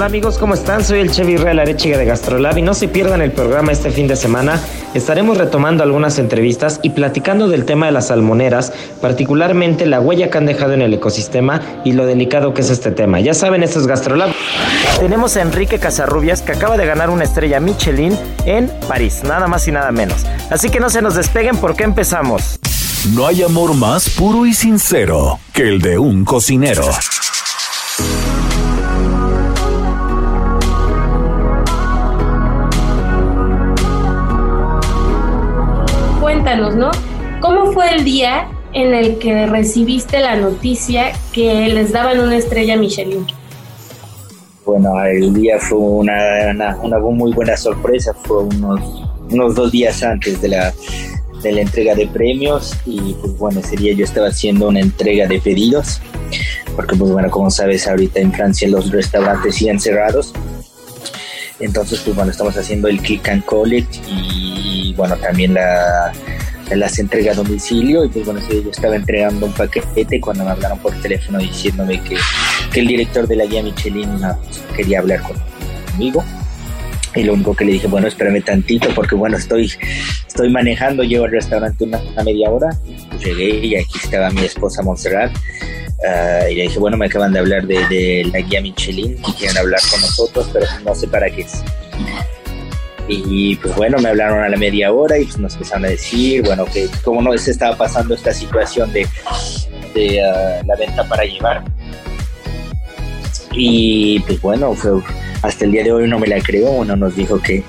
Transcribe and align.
Hola 0.00 0.06
amigos, 0.06 0.38
¿cómo 0.38 0.54
están? 0.54 0.82
Soy 0.82 1.00
el 1.00 1.10
Chef 1.10 1.28
Israel 1.28 1.58
Arechiga 1.58 1.98
de 1.98 2.06
Gastrolab 2.06 2.56
y 2.56 2.62
no 2.62 2.72
se 2.72 2.88
pierdan 2.88 3.20
el 3.20 3.32
programa 3.32 3.70
este 3.70 3.90
fin 3.90 4.08
de 4.08 4.16
semana. 4.16 4.58
Estaremos 4.94 5.36
retomando 5.36 5.82
algunas 5.82 6.18
entrevistas 6.18 6.80
y 6.82 6.88
platicando 6.88 7.48
del 7.48 7.66
tema 7.66 7.84
de 7.84 7.92
las 7.92 8.06
salmoneras, 8.06 8.72
particularmente 9.02 9.84
la 9.84 10.00
huella 10.00 10.30
que 10.30 10.38
han 10.38 10.46
dejado 10.46 10.72
en 10.72 10.80
el 10.80 10.94
ecosistema 10.94 11.60
y 11.84 11.92
lo 11.92 12.06
delicado 12.06 12.54
que 12.54 12.62
es 12.62 12.70
este 12.70 12.92
tema. 12.92 13.20
Ya 13.20 13.34
saben, 13.34 13.62
esto 13.62 13.78
es 13.78 13.86
Gastrolab. 13.86 14.30
Tenemos 15.00 15.36
a 15.36 15.42
Enrique 15.42 15.78
Casarrubias 15.78 16.40
que 16.40 16.52
acaba 16.52 16.78
de 16.78 16.86
ganar 16.86 17.10
una 17.10 17.24
estrella 17.24 17.60
Michelin 17.60 18.16
en 18.46 18.72
París, 18.88 19.20
nada 19.22 19.48
más 19.48 19.68
y 19.68 19.72
nada 19.72 19.92
menos. 19.92 20.24
Así 20.48 20.70
que 20.70 20.80
no 20.80 20.88
se 20.88 21.02
nos 21.02 21.14
despeguen 21.14 21.58
porque 21.58 21.84
empezamos. 21.84 22.58
No 23.14 23.26
hay 23.26 23.42
amor 23.42 23.74
más 23.74 24.08
puro 24.08 24.46
y 24.46 24.54
sincero 24.54 25.40
que 25.52 25.68
el 25.68 25.82
de 25.82 25.98
un 25.98 26.24
cocinero. 26.24 26.84
Cuéntanos, 36.40 36.74
¿no? 36.74 36.90
¿Cómo 37.42 37.70
fue 37.70 37.94
el 37.94 38.02
día 38.02 38.48
en 38.72 38.94
el 38.94 39.18
que 39.18 39.44
recibiste 39.46 40.20
la 40.20 40.36
noticia 40.36 41.12
que 41.34 41.68
les 41.68 41.92
daban 41.92 42.18
una 42.18 42.34
estrella 42.34 42.78
Michelin? 42.78 43.26
Bueno, 44.64 45.04
el 45.04 45.34
día 45.34 45.58
fue 45.58 45.76
una, 45.76 46.16
una, 46.82 46.98
muy 46.98 47.34
buena 47.34 47.58
sorpresa, 47.58 48.14
fue 48.24 48.44
unos, 48.44 48.80
unos 49.30 49.54
dos 49.54 49.70
días 49.70 50.02
antes 50.02 50.40
de 50.40 50.48
la, 50.48 50.72
de 51.42 51.52
la 51.52 51.60
entrega 51.60 51.94
de 51.94 52.06
premios 52.06 52.74
y 52.86 53.12
pues 53.20 53.36
bueno, 53.36 53.60
ese 53.60 53.76
día 53.76 53.92
yo 53.92 54.06
estaba 54.06 54.28
haciendo 54.28 54.68
una 54.68 54.80
entrega 54.80 55.26
de 55.26 55.42
pedidos, 55.42 56.00
porque 56.74 56.96
pues 56.96 57.12
bueno, 57.12 57.30
como 57.30 57.50
sabes, 57.50 57.86
ahorita 57.86 58.18
en 58.18 58.32
Francia 58.32 58.66
los 58.66 58.90
restaurantes 58.90 59.56
siguen 59.56 59.78
cerrados, 59.78 60.32
entonces 61.58 62.00
pues 62.00 62.16
bueno, 62.16 62.30
estamos 62.30 62.56
haciendo 62.56 62.88
el 62.88 62.98
click 63.02 63.28
and 63.28 63.44
collect 63.44 63.94
y 64.08 64.94
bueno, 64.96 65.16
también 65.16 65.52
la, 65.54 66.12
las 66.76 66.98
entregas 66.98 67.36
a 67.36 67.42
domicilio 67.42 68.04
y 68.04 68.08
pues 68.08 68.24
bueno, 68.24 68.40
sí, 68.40 68.62
yo 68.64 68.70
estaba 68.70 68.96
entregando 68.96 69.46
un 69.46 69.52
paquete 69.52 70.20
cuando 70.20 70.44
me 70.44 70.50
hablaron 70.50 70.78
por 70.78 70.92
teléfono 71.00 71.38
diciéndome 71.38 72.02
que, 72.02 72.16
que 72.72 72.80
el 72.80 72.86
director 72.86 73.26
de 73.26 73.36
la 73.36 73.44
guía 73.44 73.62
Michelin 73.62 74.20
no, 74.20 74.38
pues, 74.42 74.60
quería 74.76 75.00
hablar 75.00 75.20
conmigo 75.22 76.24
y 77.14 77.24
lo 77.24 77.34
único 77.34 77.54
que 77.54 77.64
le 77.64 77.72
dije, 77.72 77.88
bueno, 77.88 78.06
espérame 78.06 78.42
tantito 78.42 78.88
porque 78.94 79.14
bueno, 79.14 79.36
estoy, 79.36 79.70
estoy 80.26 80.50
manejando, 80.50 81.02
llevo 81.02 81.24
al 81.24 81.32
restaurante 81.32 81.84
una, 81.84 81.98
una 81.98 82.22
media 82.22 82.50
hora, 82.50 82.68
pues 83.08 83.24
llegué 83.24 83.66
y 83.66 83.76
aquí 83.76 83.98
estaba 84.02 84.30
mi 84.30 84.42
esposa 84.42 84.82
Montserrat 84.82 85.32
uh, 85.34 86.50
y 86.50 86.54
le 86.54 86.62
dije, 86.62 86.78
bueno, 86.78 86.96
me 86.96 87.06
acaban 87.06 87.32
de 87.32 87.40
hablar 87.40 87.66
de, 87.66 87.86
de 87.88 88.30
la 88.32 88.40
guía 88.40 88.60
Michelin 88.60 89.18
y 89.26 89.32
quieren 89.32 89.58
hablar 89.58 89.80
con 89.90 90.00
nosotros, 90.00 90.50
pero 90.52 90.66
no 90.84 90.94
sé 90.94 91.08
para 91.08 91.28
qué 91.30 91.42
es. 91.42 91.62
Y 93.12 93.56
pues 93.56 93.74
bueno, 93.74 93.98
me 93.98 94.08
hablaron 94.08 94.44
a 94.44 94.48
la 94.48 94.56
media 94.56 94.92
hora 94.92 95.18
y 95.18 95.24
pues 95.24 95.36
nos 95.38 95.54
empezaron 95.54 95.86
a 95.86 95.88
decir, 95.88 96.42
bueno, 96.44 96.64
que 96.64 96.88
cómo 97.02 97.20
no 97.20 97.36
se 97.36 97.50
estaba 97.50 97.76
pasando 97.76 98.14
esta 98.14 98.32
situación 98.32 98.92
de, 98.92 99.04
de 99.94 100.22
uh, 100.22 100.64
la 100.64 100.76
venta 100.76 101.02
para 101.08 101.24
llevar. 101.24 101.64
Y 103.50 104.20
pues 104.20 104.40
bueno, 104.40 104.74
fue, 104.74 105.02
hasta 105.42 105.64
el 105.64 105.72
día 105.72 105.82
de 105.82 105.92
hoy 105.92 106.08
no 106.08 106.20
me 106.20 106.28
la 106.28 106.40
creo, 106.40 106.70
uno 106.70 106.94
nos 106.94 107.16
dijo 107.16 107.42
que, 107.42 107.64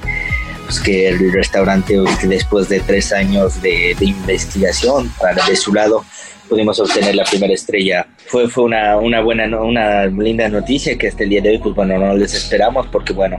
pues 0.66 0.80
que 0.80 1.10
el 1.10 1.34
restaurante 1.34 1.98
después 2.22 2.70
de 2.70 2.80
tres 2.82 3.12
años 3.12 3.60
de, 3.64 3.96
de 3.98 4.06
investigación, 4.06 5.12
para, 5.20 5.44
de 5.48 5.56
su 5.56 5.74
lado, 5.74 6.06
pudimos 6.52 6.78
obtener 6.82 7.16
la 7.16 7.24
primera 7.24 7.54
estrella. 7.54 8.06
Fue, 8.28 8.50
fue 8.50 8.66
una, 8.66 8.98
una 8.98 9.22
buena, 9.22 9.46
una 9.58 10.06
linda 10.08 10.50
noticia 10.50 10.98
que 10.98 11.08
hasta 11.08 11.24
el 11.24 11.30
día 11.30 11.42
de 11.42 11.52
hoy, 11.52 11.60
pues 11.60 11.74
bueno, 11.74 11.98
no 11.98 12.14
les 12.14 12.34
esperamos 12.34 12.88
porque 12.88 13.14
bueno, 13.14 13.38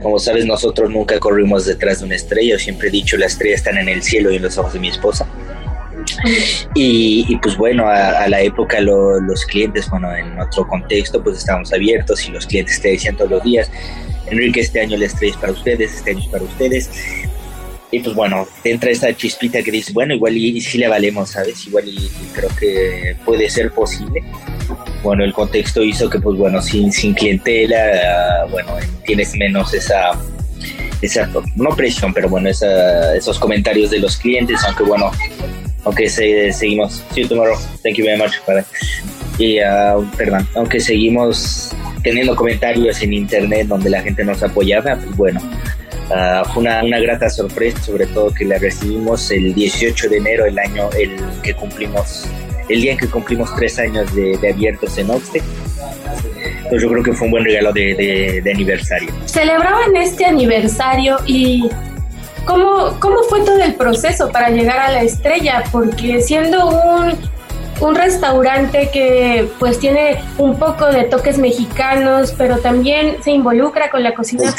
como 0.00 0.18
sabes, 0.18 0.46
nosotros 0.46 0.88
nunca 0.88 1.18
corrimos 1.18 1.66
detrás 1.66 1.98
de 2.00 2.06
una 2.06 2.14
estrella, 2.16 2.58
siempre 2.58 2.88
he 2.88 2.90
dicho, 2.90 3.18
las 3.18 3.32
estrellas 3.32 3.58
están 3.58 3.76
en 3.76 3.90
el 3.90 4.02
cielo 4.02 4.32
y 4.32 4.36
en 4.36 4.42
los 4.42 4.56
ojos 4.56 4.72
de 4.72 4.80
mi 4.80 4.88
esposa. 4.88 5.28
Y, 6.74 7.26
y, 7.28 7.36
pues 7.36 7.58
bueno, 7.58 7.86
a, 7.86 8.22
a 8.22 8.28
la 8.28 8.40
época 8.40 8.80
lo, 8.80 9.20
los 9.20 9.44
clientes, 9.44 9.90
bueno, 9.90 10.14
en 10.16 10.40
otro 10.40 10.66
contexto, 10.66 11.22
pues 11.22 11.36
estábamos 11.36 11.70
abiertos 11.74 12.26
y 12.26 12.32
los 12.32 12.46
clientes 12.46 12.80
te 12.80 12.88
decían 12.88 13.18
todos 13.18 13.30
los 13.32 13.44
días, 13.44 13.70
Enrique, 14.30 14.60
este 14.60 14.80
año 14.80 14.96
la 14.96 15.04
estrella 15.04 15.34
es 15.34 15.40
para 15.40 15.52
ustedes, 15.52 15.94
este 15.94 16.12
año 16.12 16.20
es 16.20 16.28
para 16.28 16.44
ustedes. 16.44 16.90
Y 17.90 18.00
pues 18.00 18.14
bueno, 18.14 18.46
entra 18.62 18.90
esa 18.90 19.14
chispita 19.14 19.62
que 19.62 19.70
dices, 19.70 19.92
bueno, 19.92 20.14
igual 20.14 20.36
y, 20.36 20.60
si 20.60 20.78
le 20.78 20.88
valemos, 20.88 21.30
¿sabes? 21.30 21.66
Igual 21.66 21.88
y, 21.88 22.08
creo 22.32 22.48
que 22.58 23.16
puede 23.24 23.50
ser 23.50 23.72
posible. 23.72 24.22
Bueno, 25.02 25.24
el 25.24 25.32
contexto 25.32 25.82
hizo 25.82 26.08
que 26.08 26.20
pues 26.20 26.36
bueno, 26.38 26.62
sin, 26.62 26.92
sin 26.92 27.14
clientela, 27.14 28.46
bueno, 28.50 28.74
tienes 29.04 29.34
menos 29.34 29.74
esa, 29.74 30.12
esa, 31.02 31.28
no 31.56 31.70
presión, 31.70 32.14
pero 32.14 32.28
bueno, 32.28 32.48
esa, 32.48 33.16
esos 33.16 33.38
comentarios 33.38 33.90
de 33.90 33.98
los 33.98 34.16
clientes, 34.16 34.60
aunque 34.66 34.84
bueno, 34.84 35.10
aunque 35.84 36.08
seguimos, 36.08 37.02
sí, 37.14 37.24
tomorrow, 37.24 37.58
thank 37.82 37.96
you 37.96 38.04
very 38.04 38.20
much, 38.20 38.38
para, 38.46 38.64
y, 39.38 39.58
uh, 39.58 40.04
perdón, 40.16 40.46
aunque 40.54 40.78
seguimos 40.78 41.74
teniendo 42.02 42.36
comentarios 42.36 43.00
en 43.02 43.14
internet 43.14 43.66
donde 43.66 43.90
la 43.90 44.02
gente 44.02 44.22
nos 44.22 44.42
apoyaba, 44.42 44.96
pues 44.96 45.16
bueno, 45.16 45.40
Ah, 46.12 46.42
fue 46.52 46.62
una, 46.62 46.82
una, 46.82 46.98
grata 46.98 47.30
sorpresa, 47.30 47.80
sobre 47.82 48.06
todo 48.06 48.34
que 48.34 48.44
la 48.44 48.58
recibimos 48.58 49.30
el 49.30 49.54
18 49.54 50.08
de 50.08 50.16
enero, 50.16 50.44
el 50.44 50.58
año 50.58 50.90
el 50.98 51.16
que 51.42 51.54
cumplimos, 51.54 52.28
el 52.68 52.80
día 52.80 52.92
en 52.92 52.98
que 52.98 53.08
cumplimos 53.08 53.54
tres 53.54 53.78
años 53.78 54.12
de, 54.14 54.36
abiertos 54.52 54.98
en 54.98 55.10
Oxte. 55.10 55.40
Pues 56.68 56.82
yo 56.82 56.88
creo 56.88 57.02
que 57.02 57.12
fue 57.12 57.26
un 57.26 57.32
buen 57.32 57.44
regalo 57.44 57.72
de, 57.72 58.40
de, 58.42 58.50
aniversario. 58.52 59.10
Celebraban 59.26 59.94
este 59.96 60.24
aniversario 60.24 61.16
y 61.26 61.68
¿cómo, 62.44 62.98
¿cómo 62.98 63.22
fue 63.24 63.40
todo 63.44 63.62
el 63.62 63.74
proceso 63.74 64.30
para 64.30 64.50
llegar 64.50 64.78
a 64.78 64.90
la 64.90 65.02
estrella? 65.02 65.62
Porque 65.70 66.20
siendo 66.20 66.68
un 66.68 67.18
un 67.80 67.94
restaurante 67.94 68.90
que 68.92 69.48
pues 69.58 69.78
tiene 69.78 70.22
un 70.38 70.58
poco 70.58 70.86
de 70.86 71.04
toques 71.04 71.38
mexicanos, 71.38 72.34
pero 72.36 72.58
también 72.58 73.22
se 73.22 73.30
involucra 73.30 73.90
con 73.90 74.02
la 74.02 74.14
cocina. 74.14 74.54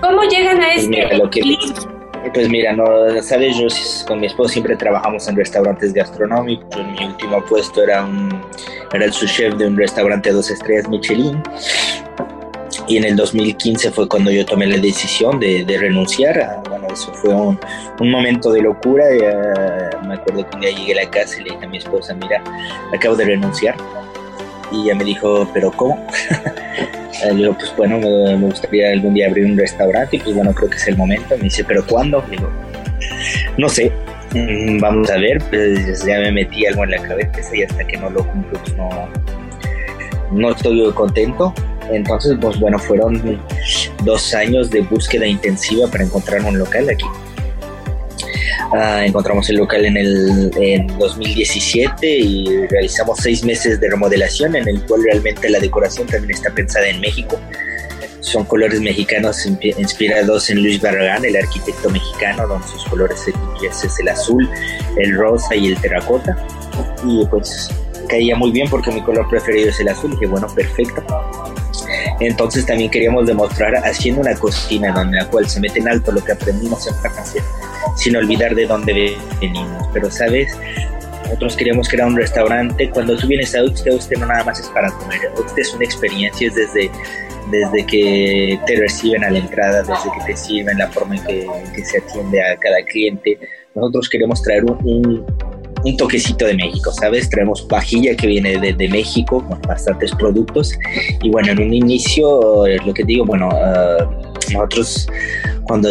¿Cómo 0.00 0.22
llegan 0.24 0.60
a 0.60 0.74
este 0.74 1.06
Pues 2.32 2.48
mira, 2.48 2.72
no, 2.72 2.84
sabes, 3.22 3.56
yo 3.56 3.66
con 4.06 4.20
mi 4.20 4.26
esposo 4.26 4.50
siempre 4.50 4.76
trabajamos 4.76 5.26
en 5.28 5.36
restaurantes 5.36 5.92
gastronómicos. 5.92 6.76
Mi 6.98 7.06
último 7.06 7.42
puesto 7.44 7.82
era 7.82 8.04
un 8.04 8.42
era 8.92 9.06
el 9.06 9.12
sous 9.12 9.32
chef 9.32 9.54
de 9.54 9.66
un 9.66 9.76
restaurante 9.76 10.28
de 10.28 10.36
dos 10.36 10.50
estrellas 10.50 10.88
Michelin 10.88 11.42
y 12.86 12.96
en 12.98 13.04
el 13.04 13.16
2015 13.16 13.90
fue 13.90 14.08
cuando 14.08 14.30
yo 14.30 14.44
tomé 14.44 14.66
la 14.66 14.76
decisión 14.76 15.40
de, 15.40 15.64
renunciar. 15.78 16.62
Bueno, 16.68 16.83
eso 16.94 17.12
fue 17.14 17.34
un, 17.34 17.58
un 18.00 18.10
momento 18.10 18.50
de 18.52 18.62
locura. 18.62 19.04
me 20.06 20.14
acuerdo 20.14 20.48
que 20.48 20.56
un 20.56 20.60
día 20.62 20.70
llegué 20.70 20.92
a 20.98 21.04
la 21.04 21.10
casa 21.10 21.40
y 21.40 21.44
le 21.44 21.50
dije 21.50 21.64
a 21.64 21.68
mi 21.68 21.78
esposa, 21.78 22.14
mira, 22.14 22.42
acabo 22.94 23.16
de 23.16 23.26
renunciar. 23.26 23.76
Y 24.72 24.84
ella 24.84 24.94
me 24.94 25.04
dijo, 25.04 25.48
¿pero 25.52 25.70
cómo? 25.72 26.06
le 27.24 27.34
digo, 27.34 27.54
pues 27.54 27.74
bueno, 27.76 27.98
me, 27.98 28.36
gustaría 28.36 28.90
algún 28.90 29.14
día 29.14 29.28
abrir 29.28 29.44
un 29.46 29.58
restaurante 29.58 30.16
y 30.16 30.20
pues 30.20 30.34
bueno, 30.34 30.52
creo 30.54 30.70
que 30.70 30.76
es 30.76 30.88
el 30.88 30.96
momento. 30.96 31.36
Me 31.36 31.44
dice, 31.44 31.64
¿pero 31.64 31.84
cuándo? 31.86 32.24
digo, 32.30 32.50
no 33.58 33.68
sé, 33.68 33.92
mm, 34.32 34.78
vamos 34.78 35.10
a 35.10 35.18
ver. 35.18 35.42
Pues 35.50 36.04
ya 36.04 36.18
me 36.20 36.32
metí 36.32 36.66
algo 36.66 36.84
en 36.84 36.92
la 36.92 37.02
cabeza 37.02 37.54
y 37.54 37.62
hasta 37.62 37.84
que 37.84 37.96
no 37.98 38.10
lo 38.10 38.26
cumplo, 38.26 38.58
pues 38.58 38.76
no, 38.76 39.08
no 40.32 40.50
estoy 40.50 40.92
contento 40.92 41.52
entonces, 41.90 42.36
pues 42.40 42.58
bueno, 42.58 42.78
fueron 42.78 43.40
dos 44.04 44.34
años 44.34 44.70
de 44.70 44.82
búsqueda 44.82 45.26
intensiva 45.26 45.88
para 45.88 46.04
encontrar 46.04 46.42
un 46.42 46.58
local 46.58 46.88
aquí. 46.88 47.06
Ah, 48.72 49.04
encontramos 49.04 49.48
el 49.50 49.56
local 49.56 49.84
en 49.84 49.96
el 49.96 50.50
en 50.56 50.86
2017 50.98 52.06
y 52.06 52.66
realizamos 52.66 53.18
seis 53.22 53.44
meses 53.44 53.78
de 53.80 53.88
remodelación 53.88 54.56
en 54.56 54.66
el 54.66 54.82
cual 54.86 55.02
realmente 55.04 55.48
la 55.48 55.60
decoración 55.60 56.06
también 56.08 56.32
está 56.32 56.50
pensada 56.50 56.88
en 56.88 57.00
México. 57.00 57.38
Son 58.20 58.44
colores 58.44 58.80
mexicanos 58.80 59.46
inspirados 59.46 60.48
en 60.48 60.62
Luis 60.62 60.80
Barragán, 60.80 61.24
el 61.24 61.36
arquitecto 61.36 61.90
mexicano, 61.90 62.48
donde 62.48 62.66
sus 62.66 62.84
colores 62.86 63.20
es 63.28 64.00
el 64.00 64.08
azul, 64.08 64.48
el 64.96 65.14
rosa 65.14 65.54
y 65.54 65.68
el 65.68 65.80
terracota. 65.80 66.36
Y 67.04 67.24
pues 67.26 67.70
caía 68.08 68.34
muy 68.34 68.50
bien 68.50 68.68
porque 68.70 68.90
mi 68.90 69.02
color 69.02 69.28
preferido 69.28 69.68
es 69.68 69.78
el 69.78 69.88
azul. 69.88 70.14
Y 70.14 70.20
que 70.20 70.26
bueno, 70.26 70.46
perfecto. 70.54 71.04
Entonces 72.20 72.64
también 72.64 72.90
queríamos 72.90 73.26
demostrar 73.26 73.74
haciendo 73.76 74.20
una 74.20 74.34
cocina 74.34 74.88
en 74.88 75.12
la 75.12 75.26
cual 75.26 75.48
se 75.48 75.60
mete 75.60 75.80
en 75.80 75.88
alto 75.88 76.12
lo 76.12 76.22
que 76.22 76.32
aprendimos 76.32 76.86
en 76.86 76.94
Francia, 76.96 77.42
sin 77.96 78.16
olvidar 78.16 78.54
de 78.54 78.66
dónde 78.66 79.16
venimos. 79.40 79.88
Pero, 79.92 80.10
¿sabes? 80.10 80.56
Nosotros 81.24 81.56
queríamos 81.56 81.88
crear 81.88 82.06
un 82.06 82.16
restaurante. 82.16 82.90
Cuando 82.90 83.16
tú 83.16 83.26
vienes 83.26 83.54
a 83.54 83.64
usted, 83.64 83.92
usted 83.92 84.16
no 84.18 84.26
nada 84.26 84.44
más 84.44 84.60
es 84.60 84.68
para 84.68 84.90
comer. 84.92 85.20
Usted 85.36 85.62
es 85.62 85.74
una 85.74 85.84
experiencia, 85.84 86.48
es 86.48 86.54
desde, 86.54 86.90
desde 87.50 87.86
que 87.86 88.60
te 88.66 88.76
reciben 88.76 89.24
a 89.24 89.30
la 89.30 89.38
entrada, 89.38 89.82
desde 89.82 90.10
que 90.18 90.32
te 90.32 90.36
sirven, 90.36 90.78
la 90.78 90.88
forma 90.88 91.16
en 91.16 91.24
que, 91.24 91.46
que 91.74 91.84
se 91.84 91.98
atiende 91.98 92.42
a 92.42 92.56
cada 92.56 92.76
cliente. 92.86 93.38
Nosotros 93.74 94.08
queremos 94.08 94.42
traer 94.42 94.64
un 94.64 95.24
toquecito 95.92 96.46
de 96.46 96.54
México, 96.54 96.90
¿sabes? 96.92 97.28
Traemos 97.28 97.66
vajilla 97.68 98.16
que 98.16 98.26
viene 98.26 98.58
de, 98.58 98.88
México 98.88 99.44
con 99.46 99.60
bastantes 99.62 100.12
productos. 100.12 100.72
Y 101.22 101.30
bueno, 101.30 101.52
en 101.52 101.60
un 101.60 101.74
inicio, 101.74 102.64
lo 102.84 102.94
que 102.94 103.04
digo, 103.04 103.24
bueno, 103.24 103.48
ah, 103.52 104.08
nosotros 104.52 105.06
cuando 105.64 105.90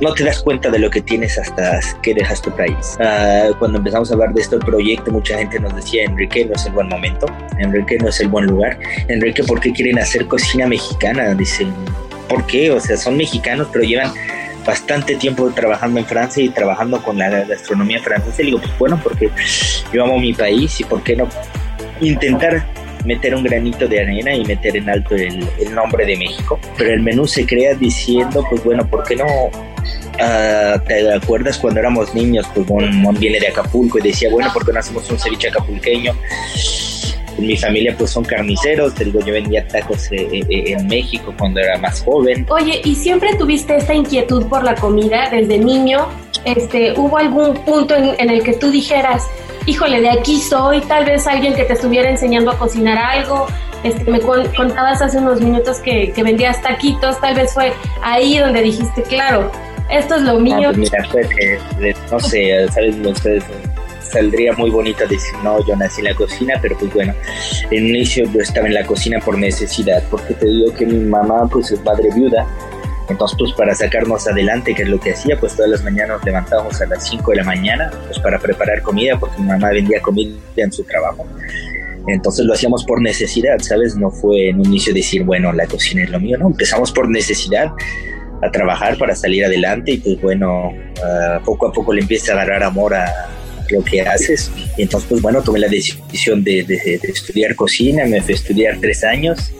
no 0.00 0.12
te 0.14 0.24
das 0.24 0.42
cuenta 0.42 0.70
de 0.70 0.78
lo 0.78 0.90
que 0.90 1.00
tienes 1.00 1.38
hasta 1.38 1.80
que 2.02 2.14
dejas 2.14 2.42
tu 2.42 2.50
país. 2.50 2.96
Ah, 3.00 3.50
cuando 3.58 3.78
empezamos 3.78 4.10
a 4.10 4.14
hablar 4.14 4.34
de 4.34 4.42
este 4.42 4.58
proyecto, 4.58 5.12
mucha 5.12 5.38
gente 5.38 5.60
nos 5.60 5.74
decía, 5.76 6.04
Enrique, 6.04 6.44
no 6.44 6.54
es 6.54 6.66
el 6.66 6.72
buen 6.72 6.88
momento, 6.88 7.26
Enrique, 7.58 7.98
no 7.98 8.08
es 8.08 8.20
el 8.20 8.28
buen 8.28 8.46
lugar, 8.46 8.78
Enrique, 9.08 9.44
¿por 9.44 9.60
qué 9.60 9.72
quieren 9.72 9.98
hacer 9.98 10.26
cocina 10.26 10.66
mexicana? 10.66 11.34
Dicen, 11.34 11.72
¿por 12.28 12.44
qué? 12.46 12.70
O 12.70 12.80
sea, 12.80 12.96
son 12.96 13.16
mexicanos, 13.16 13.68
pero 13.72 13.84
llevan 13.84 14.12
bastante 14.66 15.16
tiempo 15.16 15.50
trabajando 15.50 16.00
en 16.00 16.06
Francia 16.06 16.42
y 16.42 16.48
trabajando 16.48 17.02
con 17.02 17.18
la 17.18 17.28
gastronomía 17.28 18.00
francesa. 18.02 18.42
Y 18.42 18.46
digo, 18.46 18.58
pues 18.58 18.78
bueno, 18.78 19.00
porque 19.02 19.30
yo 19.92 20.04
amo 20.04 20.18
mi 20.18 20.32
país 20.32 20.80
y 20.80 20.84
por 20.84 21.02
qué 21.02 21.16
no 21.16 21.28
intentar 22.00 22.64
meter 23.04 23.34
un 23.34 23.42
granito 23.42 23.88
de 23.88 24.00
arena 24.00 24.34
y 24.34 24.44
meter 24.44 24.76
en 24.76 24.88
alto 24.88 25.14
el, 25.14 25.40
nombre 25.74 26.06
de 26.06 26.16
México. 26.16 26.58
Pero 26.78 26.92
el 26.92 27.00
menú 27.02 27.26
se 27.26 27.46
crea 27.46 27.74
diciendo, 27.74 28.44
pues 28.48 28.62
bueno, 28.64 28.86
¿por 28.86 29.02
qué 29.04 29.16
no? 29.16 29.26
Ah, 30.20 30.80
¿Te 30.86 31.12
acuerdas 31.12 31.58
cuando 31.58 31.80
éramos 31.80 32.14
niños? 32.14 32.46
Pues 32.54 32.68
Mon, 32.68 33.18
viene 33.18 33.40
de 33.40 33.48
Acapulco 33.48 33.98
y 33.98 34.02
decía, 34.02 34.30
bueno, 34.30 34.52
¿por 34.52 34.64
qué 34.64 34.72
no 34.72 34.78
hacemos 34.78 35.10
un 35.10 35.18
ceviche 35.18 35.48
acapulqueño? 35.48 36.14
Mi 37.38 37.56
familia 37.56 37.94
pues 37.96 38.10
son 38.10 38.24
carniceros, 38.24 38.94
te 38.94 39.04
digo, 39.04 39.20
yo 39.20 39.32
vendía 39.32 39.66
tacos 39.66 40.10
eh, 40.12 40.28
eh, 40.32 40.44
eh, 40.48 40.64
en 40.78 40.86
México 40.86 41.34
cuando 41.38 41.60
era 41.60 41.78
más 41.78 42.02
joven. 42.02 42.46
Oye, 42.50 42.80
¿y 42.84 42.94
siempre 42.94 43.34
tuviste 43.36 43.76
esta 43.76 43.94
inquietud 43.94 44.46
por 44.46 44.64
la 44.64 44.74
comida 44.74 45.28
desde 45.30 45.58
niño? 45.58 46.06
Este, 46.44 46.92
¿Hubo 46.98 47.18
algún 47.18 47.54
punto 47.64 47.94
en, 47.94 48.30
el 48.30 48.42
que 48.42 48.54
tú 48.54 48.70
dijeras, 48.70 49.26
híjole, 49.66 50.00
de 50.00 50.10
aquí 50.10 50.40
soy, 50.40 50.80
tal 50.82 51.04
vez 51.04 51.26
alguien 51.26 51.54
que 51.54 51.64
te 51.64 51.74
estuviera 51.74 52.10
enseñando 52.10 52.50
a 52.50 52.58
cocinar 52.58 52.98
algo? 52.98 53.46
Este, 53.84 54.08
me 54.10 54.20
contabas 54.20 55.02
hace 55.02 55.18
unos 55.18 55.40
minutos 55.40 55.78
que, 55.78 56.12
que 56.12 56.22
vendías 56.22 56.62
taquitos, 56.62 57.20
tal 57.20 57.34
vez 57.34 57.52
fue 57.52 57.72
ahí 58.02 58.38
donde 58.38 58.62
dijiste, 58.62 59.02
claro, 59.02 59.50
esto 59.90 60.16
es 60.16 60.22
lo 60.22 60.38
mío. 60.38 60.70
pues 60.74 60.78
mira, 60.78 61.04
fue 61.10 61.96
no 62.10 62.20
sé, 62.20 62.68
sabes, 62.70 62.96
ustedes 63.04 63.44
saldría 64.12 64.52
muy 64.52 64.70
bonita 64.70 65.06
decir, 65.06 65.34
no, 65.42 65.64
yo 65.66 65.74
nací 65.74 66.00
en 66.00 66.08
la 66.08 66.14
cocina, 66.14 66.54
pero 66.60 66.76
pues 66.78 66.92
bueno, 66.92 67.14
en 67.70 67.88
inicio 67.88 68.24
yo 68.32 68.40
estaba 68.40 68.66
en 68.66 68.74
la 68.74 68.86
cocina 68.86 69.18
por 69.20 69.38
necesidad, 69.38 70.02
porque 70.10 70.34
te 70.34 70.46
digo 70.46 70.72
que 70.74 70.86
mi 70.86 70.98
mamá 70.98 71.48
pues 71.50 71.70
es 71.70 71.82
madre 71.82 72.10
viuda, 72.14 72.46
entonces 73.08 73.36
pues 73.38 73.52
para 73.52 73.74
sacarnos 73.74 74.26
adelante, 74.28 74.74
que 74.74 74.82
es 74.82 74.88
lo 74.88 75.00
que 75.00 75.12
hacía, 75.12 75.38
pues 75.40 75.56
todas 75.56 75.70
las 75.70 75.82
mañanas 75.82 76.18
nos 76.18 76.24
levantábamos 76.24 76.80
a 76.80 76.86
las 76.86 77.08
5 77.08 77.30
de 77.30 77.36
la 77.38 77.44
mañana, 77.44 77.90
pues 78.06 78.18
para 78.18 78.38
preparar 78.38 78.82
comida, 78.82 79.18
porque 79.18 79.38
mi 79.40 79.48
mamá 79.48 79.70
vendía 79.70 80.00
comida 80.00 80.36
en 80.56 80.72
su 80.72 80.84
trabajo. 80.84 81.26
Entonces 82.06 82.44
lo 82.44 82.52
hacíamos 82.52 82.84
por 82.84 83.00
necesidad, 83.00 83.58
¿sabes? 83.60 83.96
No 83.96 84.10
fue 84.10 84.48
en 84.48 84.58
un 84.58 84.66
inicio 84.66 84.92
decir, 84.92 85.22
bueno, 85.24 85.52
la 85.52 85.66
cocina 85.66 86.02
es 86.02 86.10
lo 86.10 86.20
mío, 86.20 86.36
no, 86.36 86.48
empezamos 86.48 86.90
por 86.92 87.08
necesidad 87.08 87.72
a 88.42 88.50
trabajar 88.50 88.98
para 88.98 89.14
salir 89.14 89.44
adelante 89.44 89.92
y 89.92 89.98
pues 89.98 90.20
bueno, 90.20 90.72
ah, 91.04 91.40
poco 91.44 91.68
a 91.68 91.72
poco 91.72 91.92
le 91.92 92.00
empieza 92.00 92.32
a 92.32 92.34
agarrar 92.34 92.64
amor 92.64 92.94
a, 92.94 93.06
lo 93.72 93.82
que 93.82 94.02
haces. 94.02 94.50
Y 94.76 94.82
entonces, 94.82 95.08
pues 95.08 95.22
bueno, 95.22 95.42
tomé 95.42 95.60
la 95.60 95.68
decisión 95.68 96.44
de, 96.44 96.60
estudiar 97.02 97.56
cocina, 97.56 98.04
me 98.06 98.20
fui 98.20 98.34
a 98.34 98.36
estudiar 98.36 98.78
tres 98.80 99.02
años 99.04 99.52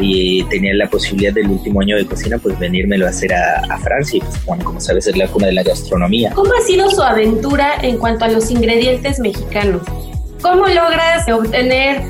y 0.00 0.44
tenía 0.44 0.74
la 0.74 0.88
posibilidad 0.88 1.34
del 1.34 1.48
último 1.48 1.80
año 1.80 1.96
de 1.96 2.06
cocina, 2.06 2.38
pues 2.38 2.58
venírmelo 2.58 3.06
a 3.06 3.10
hacer 3.10 3.32
a, 3.34 3.78
Francia. 3.82 4.18
Y 4.18 4.20
pues 4.20 4.44
bueno, 4.44 4.64
como 4.64 4.80
sabes, 4.80 5.06
es 5.06 5.16
la 5.16 5.28
cuna 5.28 5.48
de 5.48 5.52
la 5.52 5.62
gastronomía. 5.62 6.32
¿Cómo 6.34 6.50
ha 6.52 6.66
sido 6.66 6.90
su 6.90 7.02
aventura 7.02 7.74
en 7.82 7.98
cuanto 7.98 8.24
a 8.24 8.28
los 8.28 8.50
ingredientes 8.50 9.18
mexicanos? 9.18 9.82
¿Cómo 10.40 10.66
logras 10.66 11.28
obtener 11.28 12.02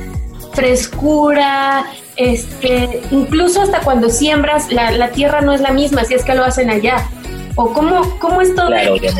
frescura, 0.54 1.86
este, 2.16 3.00
incluso 3.10 3.62
hasta 3.62 3.80
cuando 3.80 4.10
siembras, 4.10 4.70
la, 4.70 4.90
la, 4.92 5.10
tierra 5.10 5.40
no 5.40 5.52
es 5.52 5.60
la 5.60 5.72
misma, 5.72 6.04
si 6.04 6.14
es 6.14 6.24
que 6.24 6.34
lo 6.34 6.44
hacen 6.44 6.70
allá. 6.70 7.08
¿O 7.56 7.72
cómo, 7.72 8.18
cómo 8.18 8.40
es 8.40 8.54
todo 8.54 8.68
claro, 8.68 8.94
de, 8.94 9.12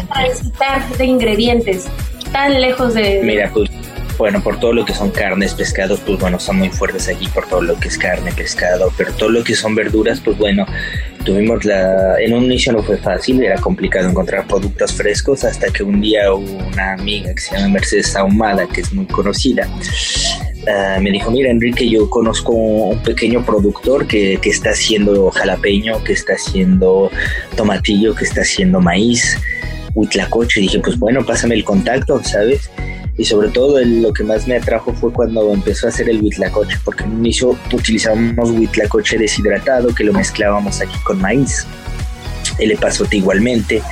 de 0.99 1.05
ingredientes 1.05 1.87
tan 2.33 2.61
lejos 2.61 2.95
de...? 2.95 3.21
Mira, 3.23 3.51
pues 3.53 3.71
bueno, 4.19 4.43
por 4.43 4.61
todo 4.61 4.73
lo 4.73 4.85
que 4.85 4.95
son 4.95 5.11
carnes, 5.11 5.55
pescados, 5.55 6.01
pues 6.01 6.19
bueno, 6.19 6.39
son 6.39 6.59
muy 6.59 6.69
fuertes 6.69 7.09
aquí 7.09 7.29
por 7.29 7.47
todo 7.49 7.62
lo 7.62 7.79
que 7.81 7.89
es 7.89 7.99
carne, 7.99 8.31
pescado, 8.33 8.93
pero 8.97 9.12
todo 9.15 9.31
lo 9.31 9.43
que 9.43 9.55
son 9.55 9.75
verduras, 9.75 10.21
pues 10.21 10.39
bueno, 10.39 10.67
tuvimos 11.25 11.65
la, 11.65 12.21
en 12.21 12.35
un 12.35 12.45
inicio 12.45 12.73
no 12.73 12.83
fue 12.83 12.99
fácil, 12.99 13.43
era 13.43 13.61
complicado 13.61 14.09
encontrar 14.09 14.47
productos 14.47 14.93
frescos 14.93 15.45
hasta 15.45 15.73
que 15.73 15.83
un 15.83 16.01
día 16.01 16.33
una 16.33 16.93
amiga 16.93 17.35
que 17.35 17.41
se 17.41 17.57
llama 17.57 17.75
Mercedes 17.75 18.15
Ahumada, 18.15 18.67
que 18.67 18.83
es 18.83 18.93
muy 18.93 19.07
conocida, 19.07 19.69
ah, 20.69 20.99
me 21.00 21.11
dijo, 21.11 21.31
mira 21.31 21.50
Enrique, 21.50 21.88
yo 21.88 22.09
conozco 22.11 22.52
un 22.52 23.02
pequeño 23.02 23.45
productor 23.45 24.07
que, 24.07 24.38
que 24.40 24.50
está 24.50 24.71
haciendo 24.71 25.31
jalapeño, 25.31 26.02
que 26.04 26.12
está 26.12 26.35
haciendo 26.35 27.11
tomatillo, 27.57 28.14
que 28.14 28.25
está 28.25 28.42
haciendo 28.42 28.81
maíz, 28.81 29.38
huitlacoche, 29.95 30.61
y 30.61 30.62
dije, 30.64 30.78
pues 30.81 30.99
bueno, 30.99 31.25
pásame 31.25 31.54
el 31.54 31.64
contacto, 31.64 32.23
¿sabes? 32.25 32.71
y 33.19 33.25
sobre 33.25 33.49
todo 33.49 33.78
lo 33.85 34.12
que 34.12 34.25
más 34.25 34.49
me 34.49 34.57
atrajo 34.57 34.92
fue 34.95 35.12
cuando 35.12 35.52
empezó 35.52 35.87
a 35.87 35.90
hacer 35.90 36.09
el 36.09 36.23
huitlacoche, 36.23 36.78
porque 36.85 37.04
en 37.04 37.12
un 37.12 37.19
inicio 37.19 37.57
utilizábamos 37.73 38.50
huitlacoche 38.50 39.19
deshidratado 39.19 39.95
que 39.95 40.04
lo 40.04 40.12
mezclábamos 40.12 40.81
aquí 40.81 40.99
con 41.04 41.21
maíz. 41.21 41.66
El 42.59 42.73
epazote 42.73 43.16
igualmente. 43.16 43.83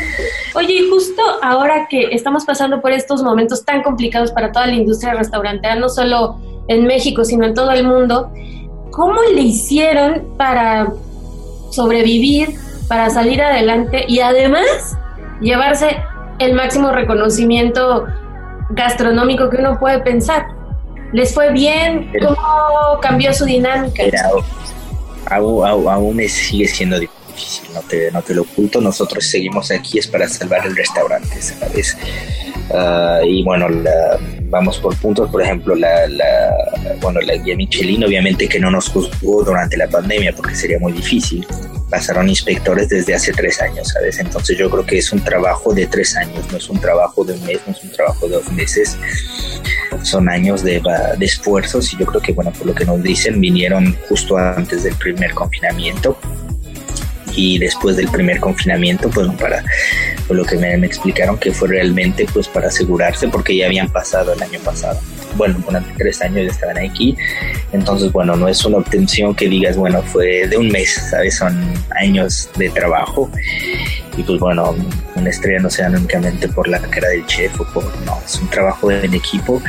Oye, 0.54 0.74
y 0.74 0.90
justo 0.90 1.22
ahora 1.42 1.86
que 1.88 2.08
estamos 2.12 2.44
pasando 2.44 2.80
por 2.80 2.92
estos 2.92 3.22
momentos 3.22 3.64
tan 3.64 3.82
complicados 3.82 4.32
para 4.32 4.52
toda 4.52 4.66
la 4.66 4.74
industria 4.74 5.14
restaurantera, 5.14 5.76
no 5.76 5.88
solo 5.88 6.38
en 6.70 6.86
México, 6.86 7.24
sino 7.24 7.44
en 7.46 7.54
todo 7.54 7.70
el 7.72 7.84
mundo, 7.84 8.32
¿cómo 8.90 9.20
le 9.34 9.42
hicieron 9.42 10.34
para 10.38 10.92
sobrevivir, 11.70 12.54
para 12.88 13.10
salir 13.10 13.42
adelante 13.42 14.04
y 14.08 14.20
además 14.20 14.96
llevarse 15.40 15.98
el 16.38 16.54
máximo 16.54 16.90
reconocimiento 16.90 18.06
gastronómico 18.70 19.50
que 19.50 19.58
uno 19.58 19.78
puede 19.78 20.00
pensar. 20.00 20.46
¿Les 21.12 21.34
fue 21.34 21.52
bien? 21.52 22.10
¿Cómo 22.22 23.00
cambió 23.00 23.32
su 23.34 23.44
dinámica? 23.44 24.02
aún, 25.26 25.88
aún, 25.88 26.20
sigue 26.28 26.66
siendo 26.66 26.98
difícil, 26.98 27.19
no 27.74 27.80
te, 27.82 28.10
no 28.10 28.22
te 28.22 28.34
lo 28.34 28.42
oculto. 28.42 28.80
Nosotros 28.80 29.24
seguimos 29.24 29.70
aquí, 29.70 29.98
es 29.98 30.06
para 30.06 30.28
salvar 30.28 30.66
el 30.66 30.76
restaurante, 30.76 31.40
¿sabes? 31.40 31.96
Uh, 32.70 33.24
y 33.26 33.42
bueno, 33.42 33.66
vamos 34.44 34.78
por 34.78 34.96
puntos, 34.96 35.28
por 35.30 35.42
ejemplo, 35.42 35.74
la, 35.74 36.06
la, 36.06 36.54
bueno, 37.00 37.20
la 37.20 37.34
guía 37.34 37.56
Michelin 37.56 38.04
obviamente 38.04 38.48
que 38.48 38.60
no 38.60 38.70
nos 38.70 38.88
juzgó 38.88 39.42
durante 39.42 39.76
la 39.76 39.88
pandemia 39.88 40.32
porque 40.32 40.54
sería 40.54 40.78
muy 40.78 40.92
difícil 40.92 41.44
pasaron 41.90 42.28
inspectores 42.28 42.88
desde 42.88 43.14
hace 43.14 43.32
tres 43.32 43.60
años, 43.60 43.88
¿sabes? 43.88 44.18
Entonces 44.20 44.56
yo 44.56 44.70
creo 44.70 44.86
que 44.86 44.98
es 44.98 45.12
un 45.12 45.22
trabajo 45.22 45.74
de 45.74 45.86
tres 45.86 46.16
años, 46.16 46.46
no 46.50 46.56
es 46.56 46.70
un 46.70 46.80
trabajo 46.80 47.24
de 47.24 47.34
un 47.34 47.44
mes, 47.44 47.60
no 47.66 47.72
es 47.72 47.82
un 47.82 47.90
trabajo 47.90 48.28
de 48.28 48.36
dos 48.36 48.52
meses, 48.52 48.96
son 50.02 50.28
años 50.28 50.62
de, 50.62 50.80
de 51.18 51.26
esfuerzos 51.26 51.92
y 51.92 51.98
yo 51.98 52.06
creo 52.06 52.22
que, 52.22 52.32
bueno, 52.32 52.52
por 52.52 52.68
lo 52.68 52.74
que 52.74 52.84
nos 52.84 53.02
dicen, 53.02 53.40
vinieron 53.40 53.96
justo 54.08 54.38
antes 54.38 54.84
del 54.84 54.94
primer 54.94 55.34
confinamiento 55.34 56.16
y 57.34 57.58
después 57.58 57.96
del 57.96 58.08
primer 58.08 58.40
confinamiento, 58.40 59.10
pues 59.10 59.28
para 59.38 59.62
por 60.26 60.36
lo 60.36 60.44
que 60.44 60.56
me, 60.56 60.76
me, 60.76 60.86
explicaron 60.86 61.38
que 61.38 61.52
fue 61.52 61.68
realmente 61.68 62.26
pues 62.32 62.48
para 62.48 62.68
asegurarse 62.68 63.28
porque 63.28 63.56
ya 63.56 63.66
habían 63.66 63.88
pasado 63.88 64.32
el 64.32 64.42
año 64.42 64.60
pasado. 64.60 65.00
Bueno, 65.36 65.62
durante 65.64 65.92
tres 65.96 66.20
años 66.22 66.44
ya 66.46 66.50
estaban 66.50 66.78
aquí 66.78 67.16
entonces, 67.72 68.10
bueno, 68.12 68.34
no 68.36 68.48
es 68.48 68.64
una 68.64 68.78
obtención 68.78 69.34
que 69.34 69.48
digas, 69.48 69.76
bueno, 69.76 70.02
fue 70.02 70.48
de 70.48 70.56
un 70.56 70.68
mes, 70.68 70.94
¿sabes? 71.10 71.36
Son 71.36 71.56
años 72.00 72.50
de 72.56 72.68
trabajo. 72.70 73.30
Y 74.16 74.22
pues 74.22 74.40
bueno, 74.40 74.74
una 75.14 75.30
estrella 75.30 75.60
no 75.60 75.70
se 75.70 75.82
da 75.82 75.90
únicamente 75.90 76.48
por 76.48 76.66
la 76.66 76.80
cara 76.80 77.08
del 77.08 77.24
chef 77.26 77.60
o 77.60 77.64
por, 77.72 77.84
no, 78.00 78.20
es 78.24 78.36
un 78.40 78.48
trabajo 78.48 78.90
en 78.90 79.14
equipo. 79.14 79.62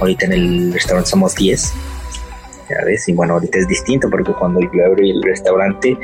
Ahorita 0.00 0.26
en 0.26 0.32
el 0.32 0.72
restaurante 0.72 1.10
somos 1.10 1.34
10, 1.34 1.72
¿sabes? 2.68 3.08
Y 3.08 3.12
bueno, 3.12 3.34
ahorita 3.34 3.58
es 3.58 3.68
distinto 3.68 4.08
porque 4.10 4.32
cuando 4.32 4.60
yo 4.60 4.86
abrí 4.86 5.10
el 5.10 5.22
restaurante, 5.22 5.96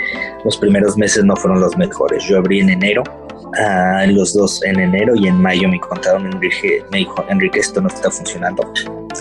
los 0.44 0.56
primeros 0.56 0.96
meses 0.96 1.24
no 1.24 1.36
fueron 1.36 1.60
los 1.60 1.76
mejores. 1.76 2.24
Yo 2.24 2.38
abrí 2.38 2.60
en 2.60 2.70
enero, 2.70 3.02
uh, 3.32 4.10
los 4.10 4.34
dos 4.34 4.62
en 4.64 4.80
enero 4.80 5.14
y 5.14 5.28
en 5.28 5.40
mayo 5.40 5.68
me 5.68 5.80
contaron, 5.80 6.26
Enrique, 6.26 6.84
me 6.90 6.98
dijo, 6.98 7.24
Enrique, 7.28 7.60
esto 7.60 7.80
no 7.80 7.88
está 7.88 8.10
funcionando 8.10 8.72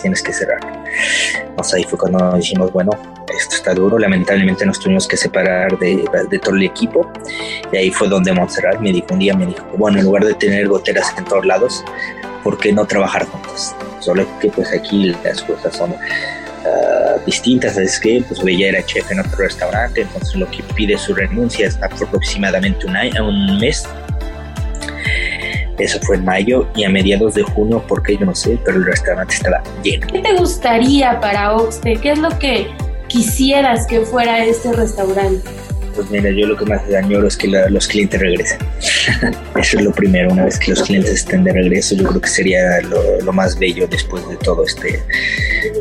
tienes 0.01 0.21
que 0.21 0.33
cerrar. 0.33 0.59
Entonces 1.37 1.73
ahí 1.75 1.83
fue 1.83 1.97
cuando 1.99 2.35
dijimos, 2.35 2.71
bueno, 2.71 2.91
esto 3.37 3.55
está 3.55 3.73
duro, 3.73 3.97
lamentablemente 3.97 4.65
nos 4.65 4.79
tuvimos 4.79 5.07
que 5.07 5.17
separar 5.17 5.77
de, 5.79 6.03
de 6.29 6.39
todo 6.39 6.55
el 6.55 6.63
equipo 6.63 7.11
y 7.71 7.77
ahí 7.77 7.91
fue 7.91 8.07
donde 8.07 8.33
Montserrat 8.33 8.79
me 8.79 8.91
dijo, 8.91 9.07
un 9.11 9.19
día 9.19 9.35
me 9.35 9.45
dijo, 9.45 9.65
bueno, 9.77 9.99
en 9.99 10.05
lugar 10.05 10.25
de 10.25 10.33
tener 10.35 10.67
goteras 10.67 11.13
en 11.17 11.25
todos 11.25 11.45
lados, 11.45 11.83
¿por 12.43 12.57
qué 12.57 12.71
no 12.71 12.85
trabajar 12.85 13.25
juntos? 13.25 13.75
Solo 13.99 14.25
que 14.39 14.49
pues 14.49 14.71
aquí 14.73 15.15
las 15.23 15.41
cosas 15.43 15.75
son 15.75 15.95
uh, 16.65 17.25
distintas, 17.25 17.77
es 17.77 17.99
que 17.99 18.23
pues 18.27 18.41
ella 18.45 18.69
era 18.69 18.85
chef 18.85 19.11
en 19.11 19.19
otro 19.19 19.37
restaurante, 19.37 20.01
entonces 20.01 20.35
lo 20.35 20.49
que 20.49 20.63
pide 20.75 20.97
su 20.97 21.13
renuncia 21.13 21.67
es 21.67 21.77
aproximadamente 21.81 22.85
un, 22.85 22.95
año, 22.95 23.27
un 23.27 23.59
mes 23.59 23.87
eso 25.79 25.99
fue 26.01 26.17
en 26.17 26.25
mayo 26.25 26.67
y 26.75 26.83
a 26.83 26.89
mediados 26.89 27.33
de 27.33 27.43
junio, 27.43 27.83
porque 27.87 28.15
yo 28.17 28.25
no 28.25 28.35
sé, 28.35 28.59
pero 28.63 28.77
el 28.77 28.85
restaurante 28.85 29.35
estaba 29.35 29.63
lleno. 29.83 30.07
¿Qué 30.07 30.19
te 30.19 30.33
gustaría 30.35 31.19
para 31.19 31.55
Oxte? 31.55 31.97
¿Qué 31.97 32.11
es 32.11 32.19
lo 32.19 32.29
que 32.39 32.67
quisieras 33.07 33.87
que 33.87 34.01
fuera 34.01 34.43
este 34.45 34.71
restaurante? 34.73 35.49
Pues 35.95 36.09
mira, 36.09 36.31
yo 36.31 36.47
lo 36.47 36.57
que 36.57 36.65
más 36.65 36.81
añoro 36.93 37.27
es 37.27 37.37
que 37.37 37.47
los 37.47 37.87
clientes 37.87 38.19
regresen. 38.19 38.59
Eso 39.59 39.77
es 39.77 39.83
lo 39.83 39.91
primero, 39.91 40.31
una 40.31 40.45
vez 40.45 40.57
que 40.57 40.71
los 40.71 40.81
clientes 40.81 41.11
estén 41.11 41.43
de 41.43 41.53
regreso, 41.53 41.95
yo 41.95 42.03
creo 42.03 42.21
que 42.21 42.29
sería 42.29 42.81
lo, 42.81 43.31
más 43.31 43.57
bello 43.57 43.87
después 43.87 44.27
de 44.27 44.35
todo 44.37 44.65
este, 44.65 45.03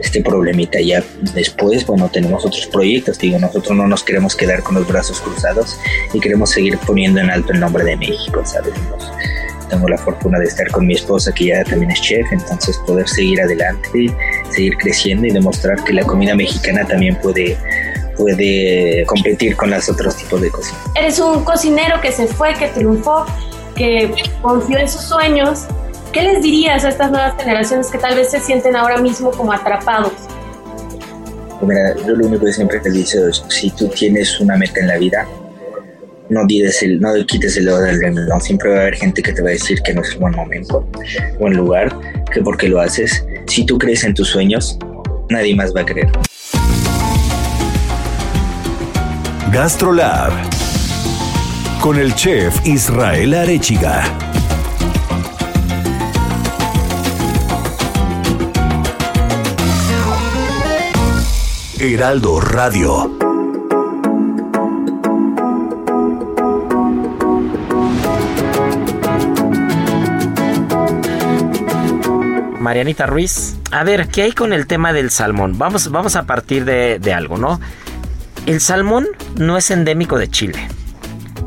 este 0.02 0.22
problemita. 0.22 0.80
Ya 0.80 1.02
después, 1.34 1.86
bueno, 1.86 2.10
tenemos 2.12 2.44
otros 2.44 2.66
proyectos, 2.66 3.18
digo, 3.18 3.38
nosotros 3.38 3.76
no 3.76 3.86
nos 3.86 4.02
queremos 4.02 4.36
quedar 4.36 4.62
con 4.62 4.74
los 4.74 4.86
brazos 4.86 5.20
cruzados 5.20 5.78
y 6.12 6.20
queremos 6.20 6.50
seguir 6.50 6.78
poniendo 6.78 7.20
en 7.20 7.30
alto 7.30 7.52
el 7.52 7.60
nombre 7.60 7.84
de 7.84 7.96
México, 7.96 8.42
¿sabes? 8.44 8.74
tengo 9.72 9.88
la 9.88 9.96
fortuna 9.96 10.38
de 10.38 10.44
estar 10.44 10.70
con 10.70 10.86
mi 10.86 10.92
esposa 10.92 11.32
que 11.32 11.46
ya 11.46 11.64
también 11.64 11.90
es 11.90 12.00
chef, 12.02 12.30
entonces 12.30 12.76
poder 12.86 13.08
seguir 13.08 13.40
adelante, 13.40 14.14
seguir 14.50 14.76
creciendo 14.76 15.26
y 15.26 15.30
demostrar 15.30 15.82
que 15.82 15.94
la 15.94 16.02
comida 16.02 16.34
mexicana 16.34 16.86
también 16.86 17.16
puede 17.16 17.56
puede 18.16 19.04
competir 19.06 19.56
con 19.56 19.70
los 19.70 19.88
otros 19.88 20.16
tipos 20.16 20.40
de 20.40 20.50
cocina. 20.50 20.78
Eres 20.94 21.18
un 21.18 21.44
cocinero 21.44 22.00
que 22.00 22.12
se 22.12 22.26
fue, 22.26 22.54
que 22.54 22.68
triunfó, 22.68 23.26
que 23.74 24.12
confió 24.40 24.78
en 24.78 24.88
sus 24.88 25.02
sueños. 25.02 25.66
¿Qué 26.12 26.22
les 26.22 26.42
dirías 26.42 26.84
a 26.84 26.90
estas 26.90 27.10
nuevas 27.10 27.34
generaciones 27.38 27.88
que 27.88 27.98
tal 27.98 28.14
vez 28.16 28.30
se 28.30 28.40
sienten 28.40 28.76
ahora 28.76 28.98
mismo 28.98 29.30
como 29.30 29.52
atrapados? 29.52 30.12
Mira, 31.62 31.94
yo 32.06 32.14
lo 32.14 32.26
único 32.26 32.44
que 32.44 32.52
siempre 32.52 32.80
te 32.80 32.90
digo 32.90 33.28
es, 33.28 33.44
si 33.48 33.70
tú 33.70 33.88
tienes 33.88 34.40
una 34.40 34.56
meta 34.56 34.80
en 34.80 34.88
la 34.88 34.98
vida, 34.98 35.26
no, 36.28 36.46
el, 36.48 37.00
no 37.00 37.26
quites 37.26 37.56
el 37.56 37.66
dedo 37.66 37.80
del 37.80 38.00
renglón. 38.00 38.40
Siempre 38.40 38.70
va 38.70 38.76
a 38.76 38.80
haber 38.82 38.94
gente 38.96 39.22
que 39.22 39.32
te 39.32 39.42
va 39.42 39.50
a 39.50 39.52
decir 39.52 39.80
que 39.82 39.94
no 39.94 40.02
es 40.02 40.18
buen 40.18 40.34
momento, 40.34 40.88
buen 41.38 41.54
lugar, 41.54 41.94
que 42.32 42.40
porque 42.40 42.68
lo 42.68 42.80
haces. 42.80 43.24
Si 43.46 43.64
tú 43.64 43.78
crees 43.78 44.02
en 44.04 44.14
tus 44.14 44.28
sueños, 44.28 44.78
nadie 45.28 45.54
más 45.54 45.74
va 45.74 45.82
a 45.82 45.86
creer. 45.86 46.08
GastroLab 49.52 50.32
con 51.82 51.98
el 51.98 52.14
chef 52.14 52.66
Israel 52.66 53.34
Arechiga. 53.34 54.02
Heraldo 61.78 62.40
Radio. 62.40 63.10
Marianita 72.58 73.04
Ruiz. 73.04 73.56
A 73.70 73.84
ver, 73.84 74.08
¿qué 74.08 74.22
hay 74.22 74.32
con 74.32 74.54
el 74.54 74.66
tema 74.66 74.94
del 74.94 75.10
salmón? 75.10 75.58
Vamos, 75.58 75.90
vamos 75.90 76.16
a 76.16 76.22
partir 76.22 76.64
de, 76.64 76.98
de 76.98 77.12
algo, 77.12 77.36
¿no? 77.36 77.60
El 78.44 78.60
salmón 78.60 79.06
no 79.36 79.56
es 79.56 79.70
endémico 79.70 80.18
de 80.18 80.28
Chile. 80.28 80.68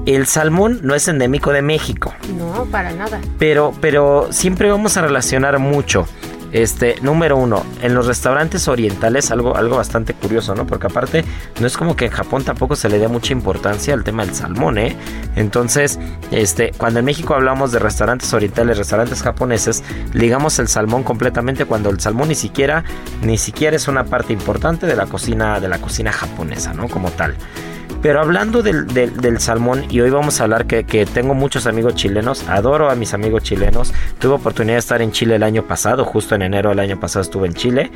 El 0.06 0.28
salmón 0.28 0.80
no 0.84 0.96
es 0.96 1.08
endémico 1.10 1.52
de 1.52 1.62
México. 1.62 2.14
No, 2.38 2.66
para 2.72 2.94
nada. 2.94 3.20
Pero, 3.38 3.74
pero 3.82 4.30
siempre 4.32 4.70
vamos 4.70 4.96
a 4.96 5.02
relacionar 5.02 5.60
mucho 5.60 6.08
este, 6.56 6.96
número 7.02 7.36
uno, 7.36 7.66
en 7.82 7.94
los 7.94 8.08
restaurantes 8.08 8.70
orientales, 8.70 9.30
algo, 9.30 9.58
algo 9.58 9.76
bastante 9.76 10.14
curioso, 10.14 10.56
¿no? 10.56 10.66
Porque 10.66 10.88
aparte, 10.88 11.26
no 11.60 11.68
es 11.68 11.76
como 11.76 11.98
que 11.98 12.06
en 12.06 12.12
Japón 12.12 12.46
tampoco 12.46 12.78
se 12.78 12.88
le 12.88 12.98
dé 12.98 13.10
mucha 13.10 13.34
importancia 13.34 13.94
al 13.94 14.06
tema 14.06 14.26
del 14.26 14.34
salmón, 14.34 14.78
¿eh? 14.78 14.96
Entonces, 15.36 16.00
este, 16.32 16.72
cuando 16.78 17.00
en 17.00 17.06
México 17.06 17.36
hablamos 17.36 17.74
de 17.74 17.80
restaurantes 17.80 18.34
orientales, 18.34 18.78
restaurantes 18.78 19.22
japoneses, 19.22 19.84
ligamos 20.14 20.58
el 20.60 20.70
salmón 20.70 21.04
completamente 21.04 21.66
cuando 21.66 21.90
el 21.90 22.00
salmón 22.00 22.30
ni 22.30 22.36
siquiera, 22.36 22.86
ni 23.22 23.38
siquiera 23.38 23.76
es 23.76 23.90
una 23.90 24.06
parte 24.06 24.32
importante 24.32 24.88
de 24.88 24.96
la 24.96 25.08
cocina, 25.08 25.60
de 25.60 25.68
la 25.68 25.80
cocina 25.80 26.14
japonesa, 26.14 26.74
¿no? 26.74 26.88
Como 26.88 27.12
tal. 27.12 27.36
Pero 28.06 28.22
hablando 28.22 28.62
del, 28.62 28.86
del, 28.86 29.40
salmón, 29.40 29.86
y 29.90 30.00
hoy 30.00 30.12
vamos 30.12 30.40
a 30.40 30.44
hablar 30.44 30.68
que, 30.68 30.84
que, 30.84 31.08
tengo 31.08 31.34
muchos 31.34 31.66
amigos 31.66 31.96
chilenos, 31.96 32.48
adoro 32.48 32.92
a 32.92 32.96
mis 32.96 33.16
amigos 33.16 33.42
chilenos. 33.42 33.96
Tuve 34.20 34.36
oportunidad 34.36 34.76
de 34.76 34.80
estar 34.80 35.02
en 35.02 35.12
Chile 35.12 35.38
el 35.38 35.42
año 35.42 35.64
pasado, 35.64 36.06
justo 36.06 36.36
en 36.36 36.44
enero 36.44 36.70
del 36.70 36.82
año 36.82 37.00
pasado 37.00 37.24
estuve 37.24 37.48
en 37.48 37.56
Chile. 37.56 37.92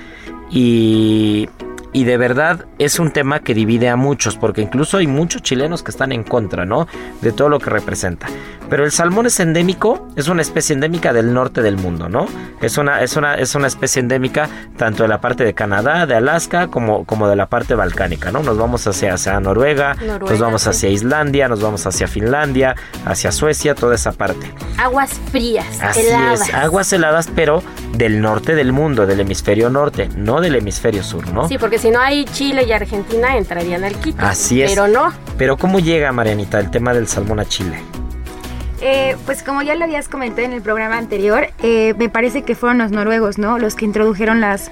Y 0.49 1.47
y 1.91 2.03
de 2.03 2.17
verdad 2.17 2.65
es 2.77 2.99
un 2.99 3.11
tema 3.11 3.39
que 3.39 3.53
divide 3.53 3.89
a 3.89 3.95
muchos, 3.95 4.35
porque 4.37 4.61
incluso 4.61 4.97
hay 4.97 5.07
muchos 5.07 5.41
chilenos 5.41 5.83
que 5.83 5.91
están 5.91 6.11
en 6.11 6.23
contra, 6.23 6.65
¿no? 6.65 6.87
De 7.21 7.31
todo 7.31 7.49
lo 7.49 7.59
que 7.59 7.69
representa. 7.69 8.27
Pero 8.69 8.85
el 8.85 8.91
salmón 8.91 9.25
es 9.25 9.39
endémico, 9.39 10.07
es 10.15 10.27
una 10.27 10.43
especie 10.43 10.75
endémica 10.75 11.11
del 11.11 11.33
norte 11.33 11.63
del 11.63 11.77
mundo, 11.77 12.07
¿no? 12.07 12.27
Es 12.61 12.77
una, 12.77 13.01
es 13.01 13.15
una, 13.15 13.35
es 13.35 13.55
una 13.55 13.67
especie 13.67 13.99
endémica 13.99 14.47
tanto 14.77 15.03
de 15.03 15.09
la 15.09 15.19
parte 15.19 15.43
de 15.43 15.53
Canadá, 15.55 16.05
de 16.05 16.15
Alaska, 16.15 16.67
como, 16.67 17.05
como 17.05 17.27
de 17.27 17.35
la 17.35 17.47
parte 17.47 17.73
balcánica, 17.73 18.31
¿no? 18.31 18.43
Nos 18.43 18.57
vamos 18.57 18.85
hacia, 18.85 19.15
hacia 19.15 19.39
Noruega, 19.39 19.95
nos 20.19 20.39
vamos 20.39 20.67
hacia 20.67 20.89
Islandia, 20.89 21.47
nos 21.47 21.61
vamos 21.61 21.85
hacia 21.87 22.07
Finlandia, 22.07 22.75
hacia 23.05 23.31
Suecia, 23.31 23.73
toda 23.73 23.95
esa 23.95 24.11
parte. 24.11 24.53
Aguas 24.77 25.19
frías, 25.31 25.65
Así 25.81 26.01
es, 26.01 26.53
aguas 26.53 26.93
heladas, 26.93 27.27
pero 27.33 27.63
del 27.93 28.21
norte 28.21 28.53
del 28.53 28.71
mundo, 28.71 29.07
del 29.07 29.21
hemisferio 29.21 29.69
norte, 29.69 30.09
no 30.15 30.41
del 30.41 30.55
hemisferio 30.55 31.03
sur, 31.03 31.27
¿no? 31.33 31.47
Sí, 31.47 31.57
porque 31.57 31.78
si 31.79 31.91
no 31.91 31.99
hay 31.99 32.25
Chile 32.25 32.65
y 32.67 32.71
Argentina 32.71 33.37
entrarían 33.37 33.83
al 33.83 33.95
quito. 33.95 34.17
Así 34.23 34.61
es. 34.61 34.71
Pero 34.71 34.87
no. 34.87 35.13
Pero 35.37 35.57
¿cómo 35.57 35.79
llega, 35.79 36.11
Marianita, 36.11 36.59
el 36.59 36.69
tema 36.69 36.93
del 36.93 37.07
salmón 37.07 37.39
a 37.39 37.45
Chile? 37.45 37.79
Eh, 38.81 39.17
pues 39.25 39.43
como 39.43 39.61
ya 39.61 39.75
lo 39.75 39.83
habías 39.83 40.07
comentado 40.07 40.43
en 40.43 40.53
el 40.53 40.61
programa 40.61 40.97
anterior, 40.97 41.47
eh, 41.63 41.93
me 41.97 42.09
parece 42.09 42.43
que 42.43 42.55
fueron 42.55 42.77
los 42.77 42.91
noruegos, 42.91 43.37
¿no? 43.37 43.57
Los 43.59 43.75
que 43.75 43.85
introdujeron 43.85 44.39
las 44.39 44.71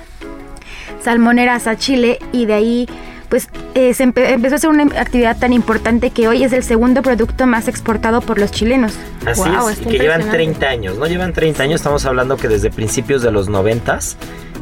salmoneras 1.02 1.68
a 1.68 1.78
Chile 1.78 2.20
y 2.32 2.46
de 2.46 2.54
ahí 2.54 2.90
pues 3.30 3.50
eh, 3.76 3.94
se 3.94 4.04
empezó 4.04 4.56
a 4.56 4.56
hacer 4.56 4.70
una 4.70 4.84
actividad 5.00 5.38
tan 5.38 5.52
importante 5.52 6.12
que 6.12 6.30
hoy 6.30 6.46
es 6.46 6.54
el 6.54 6.64
segundo 6.64 7.02
producto 7.02 7.46
más 7.46 7.68
exportado 7.68 8.22
por 8.22 8.40
los 8.40 8.52
chilenos. 8.52 8.94
Así 9.26 9.42
es, 9.72 9.80
que 9.80 10.00
llevan 10.00 10.30
30 10.30 10.66
años, 10.66 10.98
¿no? 10.98 11.06
Llevan 11.08 11.34
30 11.34 11.64
años, 11.64 11.76
estamos 11.82 12.06
hablando 12.06 12.38
que 12.38 12.48
desde 12.48 12.70
principios 12.70 13.22
de 13.22 13.32
los 13.32 13.50
90 13.50 14.00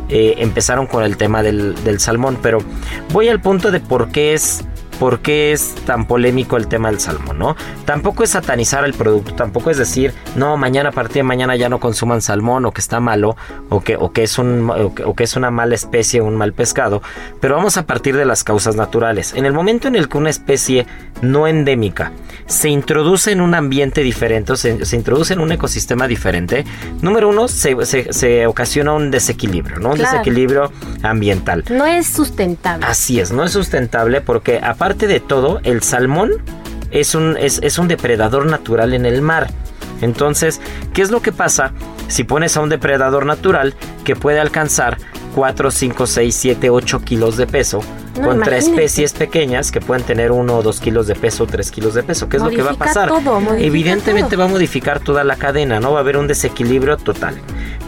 empezaron 0.10 0.88
con 0.88 1.04
el 1.04 1.18
tema 1.18 1.44
del, 1.44 1.76
del 1.84 2.00
salmón, 2.00 2.38
pero 2.42 2.60
voy 3.12 3.30
al 3.30 3.42
punto 3.42 3.72
de 3.72 3.80
por 3.80 4.10
qué 4.10 4.34
es 4.34 4.64
por 5.00 5.20
qué 5.20 5.52
es 5.52 5.76
tan 5.86 6.06
polémico 6.06 6.58
el 6.58 6.68
tema 6.68 6.90
del 6.90 7.00
salmón, 7.00 7.40
¿no? 7.40 7.56
Tampoco 7.86 8.24
es 8.24 8.32
satanizar 8.32 8.86
el 8.86 8.94
producto, 8.94 9.34
tampoco 9.34 9.70
es 9.70 9.78
decir, 9.78 10.14
no, 10.36 10.58
mañana 10.58 10.90
a 10.90 10.92
partir 10.92 11.18
de 11.18 11.24
mañana 11.24 11.56
ya 11.56 11.70
no 11.70 11.80
consuman 11.80 12.22
salmón 12.22 12.66
o 12.66 12.72
que 12.72 12.82
está 12.82 13.00
malo 13.00 13.36
o 13.70 13.82
que, 13.82 13.96
o 13.96 14.12
que, 14.12 14.24
es, 14.24 14.38
un, 14.38 14.70
o 14.70 15.16
que, 15.16 15.24
es 15.24 15.36
una 15.36 15.52
mala 15.52 15.76
especie, 15.76 16.22
un 16.22 16.36
mal 16.36 16.54
pescado, 16.54 17.02
pero 17.40 17.56
vamos 17.56 17.78
a 17.78 17.86
partir 17.86 18.16
de 18.16 18.26
las 18.26 18.44
causas 18.44 18.76
naturales. 18.76 19.34
En 19.34 19.46
el 19.46 19.54
momento 19.54 19.88
en 19.88 19.96
el 19.96 20.10
que 20.10 20.18
una 20.18 20.30
especie 20.30 20.86
no 21.22 21.48
endémica 21.48 22.12
se 22.46 22.70
introduce 22.70 23.32
en 23.32 23.42
un 23.42 23.56
ambiente 23.56 24.02
diferente, 24.02 24.54
o 24.54 24.56
se, 24.56 24.78
introduce 24.94 25.34
en 25.34 25.40
un 25.40 25.52
ecosistema 25.52 26.08
diferente, 26.08 26.64
número 27.02 27.30
uno, 27.30 27.48
se, 27.48 28.46
ocasiona 28.46 28.94
un 28.94 29.10
desequilibrio, 29.12 29.80
¿no? 29.80 29.92
Un 29.92 29.98
desequilibrio 29.98 30.72
ambiental. 31.02 31.64
No 31.70 31.86
es 31.86 32.08
sustentable. 32.08 32.86
Así 32.86 33.20
es, 33.20 33.32
no 33.32 33.44
es 33.44 33.52
sustentable 33.52 34.22
porque 34.22 34.60
aparte 34.62 34.85
aparte 34.86 35.08
de 35.08 35.20
todo, 35.20 35.62
el 35.64 35.82
salmón 35.82 36.34
es 36.92 37.16
un, 37.16 37.38
es, 37.40 37.80
un 37.80 37.88
depredador 37.88 38.46
natural 38.46 38.94
en 38.94 39.08
el 39.08 39.24
mar. 39.24 39.50
Entonces, 40.02 40.62
¿qué 40.94 41.02
es 41.02 41.10
lo 41.10 41.24
que 41.24 41.32
pasa 41.32 41.72
si 42.08 42.24
pones 42.24 42.56
a 42.56 42.62
un 42.62 42.70
depredador 42.70 43.26
natural 43.26 43.74
que 44.04 44.16
puede 44.16 44.40
alcanzar 44.40 45.00
4, 45.34 45.72
5, 45.72 46.06
6, 46.06 46.36
7, 46.36 46.70
8 46.70 47.02
kilos 47.02 47.36
de 47.36 47.48
peso 47.48 47.80
contra 48.24 48.58
especies 48.58 49.14
pequeñas 49.14 49.72
que 49.72 49.82
pueden 49.82 50.04
tener 50.04 50.32
1 50.32 50.56
o 50.56 50.62
2 50.62 50.80
kilos 50.80 51.08
de 51.08 51.16
peso, 51.16 51.48
3 51.48 51.72
kilos 51.72 51.96
de 51.96 52.04
peso? 52.04 52.30
¿Qué 52.30 52.38
es 52.38 52.44
lo 52.44 52.52
que 52.52 52.62
va 52.62 52.74
a 52.74 52.76
pasar? 52.76 53.12
Evidentemente 53.58 54.36
va 54.36 54.44
a 54.44 54.50
modificar 54.50 55.00
toda 55.00 55.24
la 55.24 55.36
cadena, 55.36 55.80
¿no? 55.80 55.94
Va 55.94 55.98
a 55.98 56.02
haber 56.02 56.18
un 56.18 56.28
desequilibrio 56.28 56.98
total. 56.98 57.34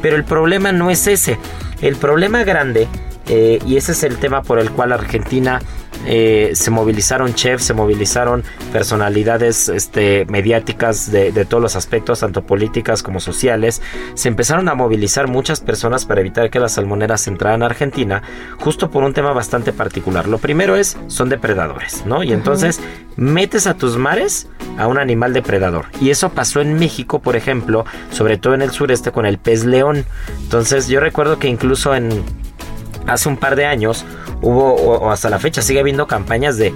Pero 0.02 0.16
el 0.16 0.24
problema 0.24 0.72
no 0.72 0.90
es 0.90 1.06
ese. 1.06 1.38
El 1.80 1.96
problema 1.96 2.44
grande, 2.44 2.88
eh, 3.28 3.60
y 3.68 3.78
ese 3.78 3.92
es 3.92 4.02
el 4.02 4.18
tema 4.18 4.42
por 4.42 4.58
el 4.58 4.72
cual 4.72 4.94
Argentina 4.94 5.62
eh, 6.06 6.52
se 6.54 6.72
movilizaron 6.72 7.34
chefs, 7.34 7.66
se 7.66 7.74
movilizaron 7.74 8.44
personalidades 8.72 9.70
este, 9.70 10.26
mediáticas 10.26 11.12
de, 11.12 11.32
todos 11.46 11.62
los 11.62 11.76
aspectos, 11.76 12.20
tanto 12.20 12.44
políticas 12.44 13.04
como 13.04 13.20
sociales. 13.20 13.82
Se 14.14 14.28
empezaron 14.28 14.70
a 14.70 14.76
movilizar 14.76 15.28
muchas 15.28 15.60
personas 15.60 16.06
para 16.06 16.22
evitar 16.22 16.50
que 16.50 16.60
las 16.60 16.74
salmoneras 16.74 17.28
entraran 17.28 17.64
a 17.64 17.68
Argentina, 17.68 18.22
justo 18.60 18.90
por 18.90 19.04
un 19.04 19.14
tema 19.14 19.34
bastante 19.34 19.74
particular. 19.74 20.28
Lo 20.28 20.38
primero 20.38 20.76
es, 20.76 20.98
son 21.08 21.30
depredadores, 21.30 22.06
¿no? 22.06 22.24
Y 22.24 22.34
entonces 22.34 22.80
metes 23.16 23.68
a 23.68 23.74
tus 23.74 23.98
mares 23.98 24.48
a 24.78 24.88
un 24.88 24.98
animal 24.98 25.34
depredador. 25.34 25.86
Y 26.00 26.12
eso 26.12 26.30
pasó 26.30 26.62
en 26.62 26.76
México, 26.76 27.20
por 27.20 27.36
ejemplo, 27.36 27.86
sobre 28.12 28.38
todo 28.38 28.54
en 28.54 28.62
el 28.62 28.72
sureste 28.72 29.12
con 29.12 29.26
el 29.26 29.38
pez 29.38 29.66
león. 29.66 30.06
Entonces 30.44 30.88
yo 30.88 31.00
recuerdo 31.00 31.40
que 31.40 31.48
incluso 31.48 31.96
en 31.96 32.24
hace 33.08 33.30
un 33.30 33.38
par 33.38 33.56
de 33.56 33.66
años 33.66 34.06
hubo, 34.42 34.74
o, 34.76 35.10
hasta 35.12 35.30
la 35.30 35.40
fecha 35.40 35.62
sigue 35.62 35.80
habiendo 35.80 36.08
campañas 36.08 36.58
de 36.58 36.74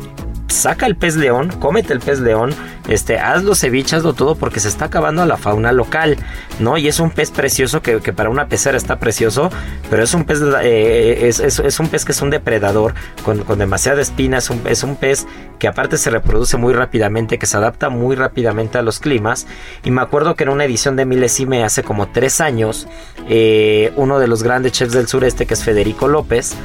saca 0.52 0.86
el 0.86 0.96
pez 0.96 1.16
león, 1.16 1.52
cómete 1.60 1.94
el 1.94 2.00
pez 2.00 2.20
león, 2.20 2.54
este, 2.88 3.20
hazlo 3.20 3.56
ceviche, 3.56 3.96
hazlo 3.96 4.14
todo 4.14 4.36
porque 4.36 4.60
se 4.60 4.68
está 4.68 4.86
acabando 4.86 5.26
la 5.26 5.38
fauna 5.38 5.72
local, 5.72 6.18
¿no? 6.60 6.78
Y 6.78 6.88
es 6.88 7.00
un 7.00 7.10
pez 7.10 7.32
precioso 7.32 7.82
que, 7.82 8.00
para 8.14 8.30
una 8.30 8.48
pecera 8.48 8.78
está 8.78 9.00
precioso, 9.00 9.50
pero 9.90 10.04
es 10.04 10.14
un 10.14 10.26
pez, 10.26 10.40
eh, 10.64 11.28
es, 11.28 11.80
un 11.80 11.88
pez 11.88 12.06
que 12.06 12.12
es 12.12 12.22
un 12.22 12.30
depredador 12.30 12.94
con, 13.24 13.46
demasiada 13.58 14.02
espina, 14.02 14.38
es 14.38 14.50
un, 14.50 14.62
un 14.84 14.96
pez 14.96 15.26
que 15.60 15.68
aparte 15.68 15.98
se 15.98 16.10
reproduce 16.10 16.58
muy 16.58 16.74
rápidamente, 16.74 17.38
que 17.38 17.46
se 17.46 17.58
adapta 17.58 17.90
muy 17.90 18.16
rápidamente 18.16 18.78
a 18.78 18.82
los 18.82 19.00
climas. 19.00 19.48
Y 19.84 19.92
me 19.92 20.02
acuerdo 20.02 20.36
que 20.36 20.44
en 20.44 20.50
una 20.50 20.66
edición 20.66 20.96
de 20.96 21.06
Milesime 21.06 21.64
hace 21.64 21.84
como 21.84 22.10
tres 22.10 22.42
años, 22.42 22.88
eh, 23.30 23.94
uno 23.96 24.20
de 24.20 24.28
los 24.28 24.44
grandes 24.44 24.72
chefs 24.72 24.94
del 24.94 25.08
sureste, 25.08 25.46
que 25.46 25.54
es 25.54 25.64
Federico 25.64 26.08
López, 26.08 26.56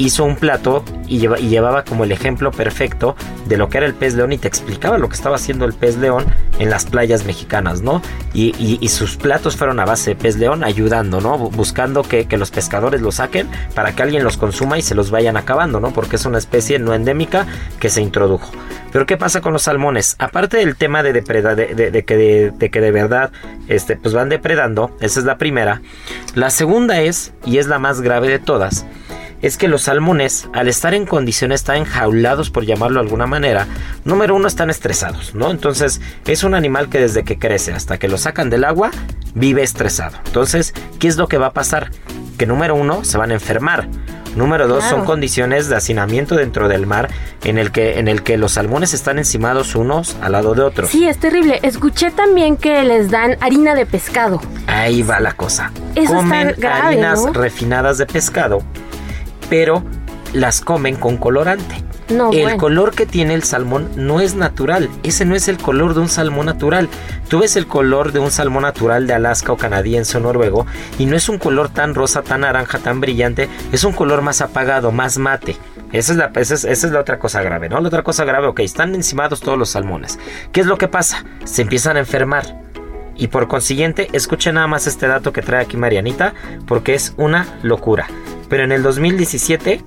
hizo 0.00 0.24
un 0.24 0.36
plato 0.36 0.82
y, 1.06 1.18
llevaba 1.18 1.84
como 1.84 2.04
el 2.04 2.12
ejemplo 2.12 2.50
perfecto 2.50 3.16
de 3.46 3.58
lo 3.58 3.68
que 3.68 3.78
era 3.78 3.86
el 3.86 3.94
pez 3.94 4.14
león 4.14 4.32
y 4.32 4.38
te 4.38 4.48
explicaba 4.48 4.96
lo 4.96 5.08
que 5.08 5.14
estaba 5.14 5.36
haciendo 5.36 5.66
el 5.66 5.74
pez 5.74 5.98
león 5.98 6.24
en 6.58 6.70
las 6.70 6.86
playas 6.86 7.26
mexicanas, 7.26 7.82
¿no? 7.82 8.00
Y, 8.32 8.50
sus 8.88 9.16
platos 9.16 9.56
fueron 9.56 9.78
a 9.78 9.84
base 9.84 10.10
de 10.10 10.16
pez 10.16 10.36
león 10.36 10.64
ayudando, 10.64 11.20
¿no? 11.20 11.38
Buscando 11.38 12.02
que, 12.02 12.26
los 12.40 12.50
pescadores 12.50 13.02
lo 13.02 13.12
saquen 13.12 13.48
para 13.74 13.94
que 13.94 14.02
alguien 14.02 14.24
los 14.24 14.38
consuma 14.38 14.78
y 14.78 14.82
se 14.82 14.94
los 14.94 15.10
vayan 15.10 15.36
acabando, 15.36 15.78
¿no? 15.80 15.92
Porque 15.92 16.16
es 16.16 16.24
una 16.24 16.38
especie 16.38 16.78
no 16.78 16.94
endémica 16.94 17.46
que 17.78 17.90
se 17.90 18.00
introdujo. 18.00 18.50
Pero 18.92 19.04
¿qué 19.04 19.18
pasa 19.18 19.42
con 19.42 19.52
los 19.52 19.62
salmones? 19.62 20.16
Aparte 20.18 20.56
del 20.56 20.76
tema 20.76 21.02
de, 21.02 21.12
depredar, 21.12 21.56
de, 21.56 22.04
que, 22.04 22.16
de, 22.56 22.70
que 22.70 22.80
de 22.80 22.90
verdad 22.90 23.30
este, 23.68 23.96
pues 23.96 24.14
van 24.14 24.30
depredando, 24.30 24.96
esa 25.00 25.20
es 25.20 25.26
la 25.26 25.36
primera. 25.36 25.82
La 26.34 26.48
segunda 26.48 27.00
es, 27.02 27.32
y 27.44 27.58
es 27.58 27.66
la 27.66 27.78
más 27.78 28.00
grave 28.00 28.28
de 28.28 28.38
todas, 28.38 28.86
es 29.42 29.56
que 29.56 29.68
los 29.68 29.82
salmones, 29.82 30.48
al 30.52 30.68
estar 30.68 30.94
en 30.94 31.06
condiciones 31.06 31.64
tan 31.64 31.76
enjaulados, 31.76 32.50
por 32.50 32.64
llamarlo 32.64 33.00
de 33.00 33.06
alguna 33.06 33.26
manera, 33.26 33.66
número 34.04 34.34
uno 34.34 34.48
están 34.48 34.70
estresados, 34.70 35.34
¿no? 35.34 35.50
Entonces, 35.50 36.00
es 36.26 36.44
un 36.44 36.54
animal 36.54 36.88
que 36.88 37.00
desde 37.00 37.24
que 37.24 37.38
crece 37.38 37.72
hasta 37.72 37.98
que 37.98 38.08
lo 38.08 38.18
sacan 38.18 38.50
del 38.50 38.64
agua, 38.64 38.90
vive 39.34 39.62
estresado. 39.62 40.18
Entonces, 40.26 40.74
¿qué 40.98 41.08
es 41.08 41.16
lo 41.16 41.28
que 41.28 41.38
va 41.38 41.46
a 41.46 41.52
pasar? 41.52 41.90
Que 42.38 42.46
número 42.46 42.74
uno, 42.74 43.04
se 43.04 43.18
van 43.18 43.30
a 43.30 43.34
enfermar. 43.34 43.88
Número 44.36 44.68
dos, 44.68 44.84
son 44.84 45.04
condiciones 45.04 45.68
de 45.68 45.74
hacinamiento 45.74 46.36
dentro 46.36 46.68
del 46.68 46.86
mar 46.86 47.08
en 47.42 47.58
el, 47.58 47.72
que, 47.72 47.98
en 47.98 48.06
el 48.06 48.22
que 48.22 48.36
los 48.36 48.52
salmones 48.52 48.94
están 48.94 49.18
encimados 49.18 49.74
unos 49.74 50.16
al 50.20 50.32
lado 50.32 50.54
de 50.54 50.62
otros. 50.62 50.90
Sí, 50.90 51.08
es 51.08 51.18
terrible. 51.18 51.58
Escuché 51.62 52.12
también 52.12 52.56
que 52.56 52.84
les 52.84 53.10
dan 53.10 53.36
harina 53.40 53.74
de 53.74 53.86
pescado. 53.86 54.40
Ahí 54.68 55.02
va 55.02 55.18
la 55.18 55.32
cosa. 55.32 55.72
Comen 56.06 56.54
harinas 56.64 57.24
refinadas 57.32 57.98
de 57.98 58.06
pescado 58.06 58.62
pero 59.50 59.82
las 60.32 60.62
comen 60.62 60.96
con 60.96 61.18
colorante. 61.18 61.84
No, 62.08 62.32
el 62.32 62.56
color 62.56 62.92
que 62.92 63.06
tiene 63.06 63.34
el 63.34 63.44
salmón 63.44 63.88
no 63.94 64.20
es 64.20 64.34
natural. 64.34 64.88
Ese 65.04 65.24
no 65.24 65.36
es 65.36 65.46
el 65.46 65.58
color 65.58 65.94
de 65.94 66.00
un 66.00 66.08
salmón 66.08 66.46
natural. 66.46 66.88
Tú 67.28 67.40
ves 67.40 67.54
el 67.54 67.68
color 67.68 68.10
de 68.10 68.18
un 68.18 68.32
salmón 68.32 68.62
natural 68.62 69.06
de 69.06 69.14
Alaska 69.14 69.52
o 69.52 69.56
canadiense 69.56 70.18
o 70.18 70.20
noruego 70.20 70.66
y 70.98 71.06
no 71.06 71.16
es 71.16 71.28
un 71.28 71.38
color 71.38 71.68
tan 71.68 71.94
rosa, 71.94 72.22
tan 72.22 72.40
naranja, 72.40 72.78
tan 72.78 73.00
brillante. 73.00 73.48
Es 73.70 73.84
un 73.84 73.92
color 73.92 74.22
más 74.22 74.40
apagado, 74.40 74.90
más 74.90 75.18
mate. 75.18 75.56
Esa 75.92 76.12
es, 76.12 76.18
la, 76.18 76.32
esa 76.34 76.68
es, 76.68 76.82
la 76.84 77.00
otra 77.00 77.18
cosa 77.18 77.42
grave, 77.42 77.68
¿no? 77.68 77.80
La 77.80 77.88
otra 77.88 78.02
cosa 78.02 78.24
grave, 78.24 78.48
ok, 78.48 78.60
están 78.60 78.94
encimados 78.94 79.40
todos 79.40 79.58
los 79.58 79.70
salmones. 79.70 80.18
¿Qué 80.52 80.60
es 80.60 80.66
lo 80.66 80.78
que 80.78 80.88
pasa? 80.88 81.24
Se 81.44 81.62
empiezan 81.62 81.96
a 81.96 82.00
enfermar. 82.00 82.60
Y 83.16 83.28
por 83.28 83.48
consiguiente, 83.48 84.08
escuchen 84.12 84.54
nada 84.54 84.66
más 84.66 84.86
este 84.86 85.06
dato 85.06 85.32
que 85.32 85.42
trae 85.42 85.62
aquí 85.62 85.76
Marianita, 85.76 86.34
porque 86.66 86.94
es 86.94 87.12
una 87.16 87.46
locura 87.62 88.08
pero 88.50 88.64
en 88.64 88.72
el 88.72 88.82
2017 88.82 89.82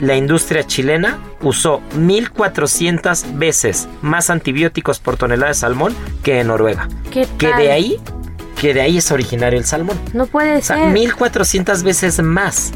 la 0.00 0.16
industria 0.16 0.66
chilena 0.66 1.18
usó 1.42 1.82
1.400 1.96 3.36
veces 3.36 3.88
más 4.00 4.30
antibióticos 4.30 4.98
por 4.98 5.16
tonelada 5.16 5.48
de 5.48 5.54
salmón 5.54 5.94
que 6.22 6.40
en 6.40 6.46
Noruega. 6.46 6.88
¿Qué 7.10 7.28
Que 7.38 7.52
de 7.54 7.70
ahí, 7.70 8.00
que 8.60 8.72
de 8.72 8.80
ahí 8.80 8.98
es 8.98 9.10
originario 9.12 9.58
el 9.58 9.66
salmón. 9.66 9.98
No 10.14 10.26
puede 10.26 10.62
ser. 10.62 10.78
1.400 10.78 11.82
veces 11.82 12.22
más. 12.22 12.72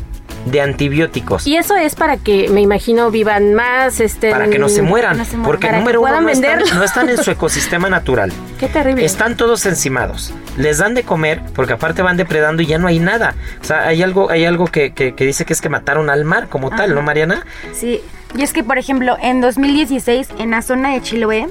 De 0.46 0.60
antibióticos. 0.60 1.46
Y 1.46 1.56
eso 1.56 1.76
es 1.76 1.94
para 1.94 2.16
que, 2.16 2.48
me 2.48 2.60
imagino, 2.60 3.10
vivan 3.10 3.54
más, 3.54 4.00
este, 4.00 4.30
para 4.30 4.48
que 4.48 4.58
no 4.58 4.68
se 4.68 4.82
mueran, 4.82 5.18
porque 5.44 5.66
Para 5.66 5.78
que 5.78 5.80
número 5.80 6.00
uno 6.00 6.20
no 6.20 6.28
están, 6.28 6.60
no 6.74 6.82
están 6.84 7.08
en 7.10 7.18
su 7.22 7.30
ecosistema 7.32 7.88
natural. 7.90 8.32
Qué 8.58 8.68
terrible. 8.68 9.04
Están 9.04 9.36
todos 9.36 9.66
encimados. 9.66 10.32
Les 10.56 10.78
dan 10.78 10.94
de 10.94 11.02
comer 11.02 11.42
porque 11.54 11.74
aparte 11.74 12.02
van 12.02 12.16
depredando 12.16 12.62
y 12.62 12.66
ya 12.66 12.78
no 12.78 12.86
hay 12.88 12.98
nada. 12.98 13.34
O 13.60 13.64
sea, 13.64 13.86
hay 13.86 14.02
algo, 14.02 14.30
hay 14.30 14.44
algo 14.44 14.66
que, 14.66 14.92
que- 14.92 15.14
que 15.14 15.24
dice 15.24 15.44
que 15.44 15.52
es 15.52 15.60
que 15.60 15.68
mataron 15.68 16.08
al 16.10 16.24
mar 16.24 16.48
como 16.48 16.70
tal, 16.70 16.94
¿no, 16.94 17.02
Mariana? 17.02 17.44
Sí, 17.72 18.00
y 18.36 18.42
es 18.42 18.52
que, 18.52 18.62
por 18.64 18.78
ejemplo, 18.78 19.16
en 19.20 19.40
2016, 19.40 20.28
en 20.38 20.50
la 20.52 20.62
zona 20.62 20.92
de 20.92 21.02
Chiloé, 21.02 21.48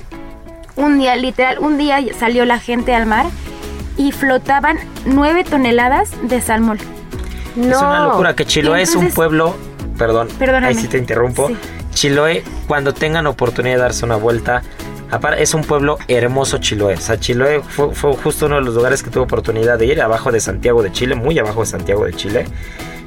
un 0.75 0.99
día, 0.99 1.15
literal, 1.15 1.57
un 1.59 1.77
día 1.77 1.99
salió 2.19 2.45
la 2.45 2.59
gente 2.59 2.93
al 2.93 3.05
mar 3.05 3.25
y 3.97 4.11
flotaban 4.11 4.77
9 5.05 5.43
toneladas 5.43 6.11
de 6.23 6.39
salmón. 6.41 6.77
No. 7.57 7.75
Es 7.75 7.81
una 7.81 8.05
locura 8.05 8.35
que 8.35 8.45
Chiloé 8.45 8.81
es 8.81 8.95
un 8.95 9.11
pueblo, 9.11 9.55
perdón, 9.97 10.29
Perdóname. 10.39 10.67
ahí 10.67 10.75
sí 10.75 10.87
te 10.87 10.97
interrumpo. 10.97 11.47
Sí. 11.47 11.57
Chiloé, 11.93 12.43
cuando 12.67 12.93
tengan 12.93 13.25
oportunidad 13.27 13.75
de 13.75 13.81
darse 13.81 14.05
una 14.05 14.15
vuelta, 14.17 14.61
es 15.37 15.53
un 15.53 15.63
pueblo 15.63 15.97
hermoso 16.07 16.57
Chiloé. 16.59 16.95
O 16.95 17.01
sea, 17.01 17.19
Chiloé 17.19 17.61
fue, 17.61 17.93
fue 17.95 18.13
justo 18.15 18.45
uno 18.45 18.55
de 18.55 18.61
los 18.61 18.75
lugares 18.75 19.01
que 19.01 19.09
tuve 19.09 19.23
oportunidad 19.23 19.79
de 19.79 19.87
ir, 19.87 20.01
abajo 20.01 20.31
de 20.31 20.39
Santiago 20.39 20.83
de 20.83 20.91
Chile, 20.91 21.15
muy 21.15 21.39
abajo 21.39 21.61
de 21.61 21.65
Santiago 21.67 22.05
de 22.05 22.13
Chile. 22.13 22.45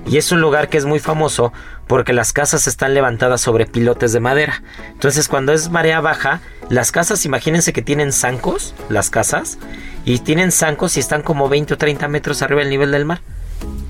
Y 0.06 0.16
es 0.16 0.32
un 0.32 0.40
lugar 0.40 0.68
que 0.68 0.78
es 0.78 0.86
muy 0.86 0.98
famoso 0.98 1.52
porque 1.86 2.12
las 2.12 2.32
casas 2.32 2.66
están 2.66 2.94
levantadas 2.94 3.40
sobre 3.40 3.66
pilotes 3.66 4.12
de 4.12 4.20
madera. 4.20 4.62
Entonces, 4.92 5.28
cuando 5.28 5.52
es 5.52 5.70
marea 5.70 6.00
baja, 6.00 6.40
las 6.68 6.90
casas, 6.90 7.24
imagínense 7.26 7.72
que 7.72 7.82
tienen 7.82 8.12
zancos, 8.12 8.74
las 8.88 9.10
casas, 9.10 9.58
y 10.04 10.18
tienen 10.20 10.52
zancos 10.52 10.96
y 10.96 11.00
están 11.00 11.22
como 11.22 11.48
20 11.48 11.74
o 11.74 11.78
30 11.78 12.08
metros 12.08 12.42
arriba 12.42 12.60
del 12.60 12.70
nivel 12.70 12.90
del 12.92 13.04
mar. 13.04 13.20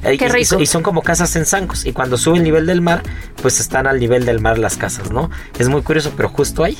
Qué 0.02 0.14
y 0.14 0.28
rico. 0.28 0.44
son- 0.44 0.62
Y 0.62 0.66
son 0.66 0.82
como 0.82 1.02
casas 1.02 1.34
en 1.36 1.44
zancos. 1.46 1.84
Y 1.86 1.92
cuando 1.92 2.16
sube 2.16 2.38
el 2.38 2.42
nivel 2.44 2.66
del 2.66 2.80
mar, 2.80 3.02
pues 3.42 3.60
están 3.60 3.86
al 3.86 4.00
nivel 4.00 4.24
del 4.24 4.40
mar 4.40 4.58
las 4.58 4.76
casas, 4.76 5.10
¿no? 5.10 5.30
Es 5.58 5.68
muy 5.68 5.82
curioso, 5.82 6.12
pero 6.16 6.28
justo 6.28 6.64
ahí. 6.64 6.78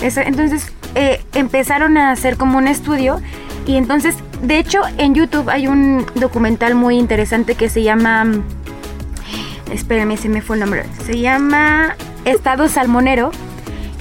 Eso, 0.00 0.20
entonces 0.20 0.72
eh, 0.94 1.22
empezaron 1.34 1.96
a 1.96 2.10
hacer 2.12 2.36
como 2.36 2.58
un 2.58 2.66
estudio 2.68 3.20
y 3.66 3.76
entonces, 3.76 4.16
de 4.42 4.58
hecho, 4.58 4.80
en 4.98 5.14
YouTube 5.14 5.48
hay 5.48 5.66
un 5.68 6.04
documental 6.16 6.74
muy 6.74 6.98
interesante 6.98 7.54
que 7.54 7.68
se 7.68 7.82
llama, 7.82 8.24
mm, 8.24 8.42
espérame, 9.72 10.16
se 10.16 10.28
me 10.28 10.42
fue 10.42 10.56
el 10.56 10.60
nombre, 10.60 10.84
se 11.06 11.18
llama 11.20 11.96
Estado 12.24 12.68
Salmonero 12.68 13.30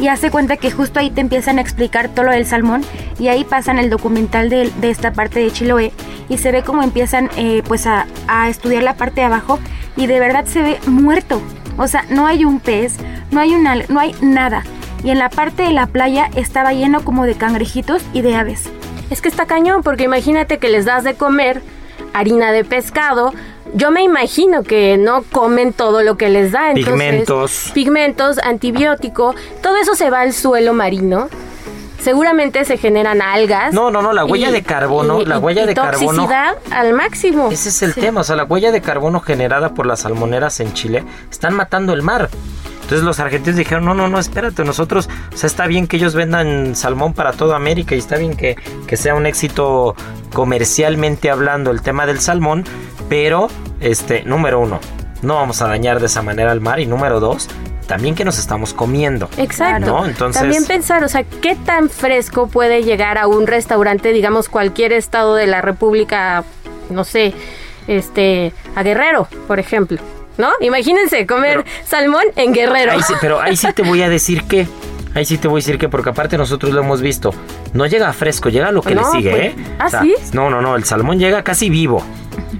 y 0.02 0.08
hace 0.08 0.32
cuenta 0.32 0.58
que 0.58 0.72
justo 0.72 1.00
ahí 1.00 1.12
te 1.12 1.22
empiezan 1.22 1.60
a 1.60 1.62
explicar 1.62 2.10
todo 2.10 2.26
lo 2.26 2.32
del 2.32 2.48
salmón 2.48 2.82
y 3.20 3.28
ahí 3.28 3.44
pasan 3.44 3.78
el 3.78 3.92
documental 3.92 4.50
de, 4.50 4.72
esta 4.82 5.14
parte 5.14 5.40
de 5.40 5.52
Chiloé 5.52 5.94
y 6.28 6.40
se 6.40 6.52
ve 6.52 6.64
cómo 6.64 6.82
empiezan 6.82 7.30
eh, 7.38 7.62
pues 7.68 7.86
a, 7.86 8.08
estudiar 8.50 8.82
la 8.82 8.96
parte 8.96 9.22
de 9.22 9.28
abajo 9.28 9.60
y 9.96 10.08
de 10.08 10.20
verdad 10.20 10.46
se 10.46 10.64
ve 10.64 10.80
muerto. 10.88 11.40
O 11.78 11.88
sea, 11.88 12.04
no 12.10 12.26
hay 12.26 12.46
un 12.46 12.60
pez, 12.60 12.98
no 13.30 13.40
hay 13.40 13.54
un 13.54 13.68
al- 13.68 13.86
no 13.90 14.00
hay 14.00 14.16
nada. 14.22 14.64
Y 15.04 15.12
en 15.12 15.20
la 15.20 15.30
parte 15.30 15.64
de 15.64 15.72
la 15.72 15.86
playa 15.86 16.32
estaba 16.36 16.74
lleno 16.74 17.06
como 17.06 17.26
de 17.26 17.36
cangrejitos 17.36 18.04
y 18.12 18.22
de 18.22 18.36
aves. 18.36 18.70
Es 19.12 19.22
que 19.22 19.30
está 19.30 19.46
cañón, 19.46 19.84
porque 19.84 20.06
imagínate 20.06 20.58
que 20.58 20.70
les 20.70 20.86
das 20.86 21.04
de 21.04 21.14
comer 21.14 21.62
harina 22.14 22.52
de 22.52 22.64
pescado. 22.64 23.34
Yo 23.74 23.90
me 23.92 24.04
imagino 24.04 24.64
que 24.64 24.98
no 24.98 25.24
comen 25.32 25.72
todo 25.74 26.04
lo 26.04 26.18
que 26.18 26.30
les 26.30 26.52
da. 26.52 26.72
Entonces, 26.72 26.86
Pigmentos. 26.94 27.72
Pigmentos, 27.74 28.38
antibiótico, 28.40 29.34
todo 29.62 29.78
eso 29.78 29.96
se 29.96 30.10
va 30.10 30.22
al 30.22 30.34
suelo 30.34 30.74
marino. 30.74 31.30
Seguramente 32.00 32.66
se 32.66 32.78
generan 32.78 33.22
algas. 33.22 33.74
No, 33.74 33.92
no, 33.92 34.02
no, 34.02 34.12
la 34.12 34.26
huella 34.26 34.50
y- 34.50 34.54
de 34.54 34.64
carbono, 34.64 35.22
y- 35.22 35.26
la 35.26 35.38
huella 35.38 35.64
y 35.64 35.68
de 35.68 35.74
carbono. 35.76 35.98
toxicidad 36.24 36.56
al 36.72 36.94
máximo. 36.94 37.50
Ese 37.52 37.70
es 37.70 37.82
el 37.84 37.94
Sí. 37.94 38.02
tema, 38.02 38.22
o 38.22 38.24
sea, 38.24 38.36
la 38.36 38.44
huella 38.46 38.72
de 38.72 38.82
carbono 38.82 39.20
generada 39.20 39.70
por 39.76 39.86
las 39.86 40.00
salmoneras 40.02 40.60
en 40.62 40.74
Chile 40.74 41.04
están 41.30 41.54
matando 41.54 41.94
el 41.94 42.02
mar. 42.02 42.30
Entonces 42.92 43.06
los 43.06 43.22
argentinos 43.22 43.56
dijeron, 43.58 43.86
no, 43.86 43.94
no, 43.94 44.10
no, 44.10 44.20
espérate, 44.20 44.66
nosotros, 44.66 45.08
o 45.34 45.38
sea, 45.38 45.48
está 45.48 45.66
bien 45.66 45.88
que 45.88 45.96
ellos 45.96 46.14
vendan 46.14 46.76
salmón 46.76 47.14
para 47.14 47.32
toda 47.32 47.56
América 47.56 47.96
y 47.96 48.00
está 48.00 48.18
bien 48.18 48.36
que, 48.36 48.58
que 48.86 48.98
sea 48.98 49.16
un 49.16 49.26
éxito 49.26 49.96
comercialmente 50.34 51.30
hablando 51.30 51.72
el 51.72 51.82
tema 51.82 52.06
del 52.06 52.20
salmón, 52.20 52.66
pero, 53.08 53.48
este, 53.80 54.24
número 54.24 54.60
uno, 54.60 54.82
no 55.22 55.36
vamos 55.36 55.62
a 55.62 55.70
dañar 55.70 56.02
de 56.02 56.08
esa 56.08 56.22
manera 56.22 56.52
al 56.52 56.60
mar 56.60 56.82
y 56.82 56.86
número 56.86 57.22
dos, 57.22 57.48
también 57.88 58.14
que 58.14 58.26
nos 58.26 58.38
estamos 58.38 58.74
comiendo. 58.74 59.30
Exacto. 59.38 59.86
¿no? 59.86 60.06
Entonces- 60.06 60.42
También 60.42 60.66
pensar, 60.66 61.02
o 61.06 61.08
sea, 61.08 61.24
qué 61.24 61.56
tan 61.56 61.90
fresco 61.90 62.48
puede 62.48 62.84
llegar 62.84 63.18
a 63.18 63.28
un 63.28 63.48
restaurante, 63.48 64.12
digamos, 64.12 64.50
cualquier 64.50 64.92
estado 64.92 65.36
de 65.36 65.48
la 65.48 65.62
República, 65.62 66.44
no 66.90 67.06
sé, 67.06 67.34
este, 67.88 68.52
a 68.76 68.84
Guerrero, 68.84 69.30
por 69.48 69.60
ejemplo. 69.60 69.98
¿No? 70.38 70.50
Imagínense 70.62 71.26
comer 71.28 71.64
salmón 71.86 72.24
en 72.36 72.54
Guerrero. 72.54 72.94
Ahí 72.94 73.02
sí, 73.04 73.14
pero 73.20 73.40
ahí 73.40 73.56
sí 73.56 73.72
te 73.74 73.84
voy 73.84 74.02
a 74.02 74.10
decir 74.10 74.44
que. 74.44 74.68
Ahí 75.14 75.26
sí 75.26 75.38
te 75.38 75.50
voy 75.50 75.60
a 75.60 75.62
decir 75.62 75.78
que, 75.78 75.90
porque 75.90 76.10
aparte 76.10 76.38
nosotros 76.38 76.72
lo 76.72 76.82
hemos 76.82 77.02
visto. 77.02 77.34
No 77.74 77.86
llega 77.86 78.12
fresco, 78.14 78.50
llega 78.50 78.72
lo 78.72 78.82
que 78.82 78.96
No, 78.96 79.02
le 79.02 79.20
sigue, 79.20 79.32
pues, 79.32 79.44
¿eh? 79.44 79.76
¿ah, 79.78 80.02
sí? 80.02 80.16
No, 80.32 80.50
no, 80.50 80.62
no, 80.62 80.78
el 80.78 80.86
salmón 80.86 81.20
llega 81.20 81.44
casi 81.44 81.70
vivo. 81.70 82.02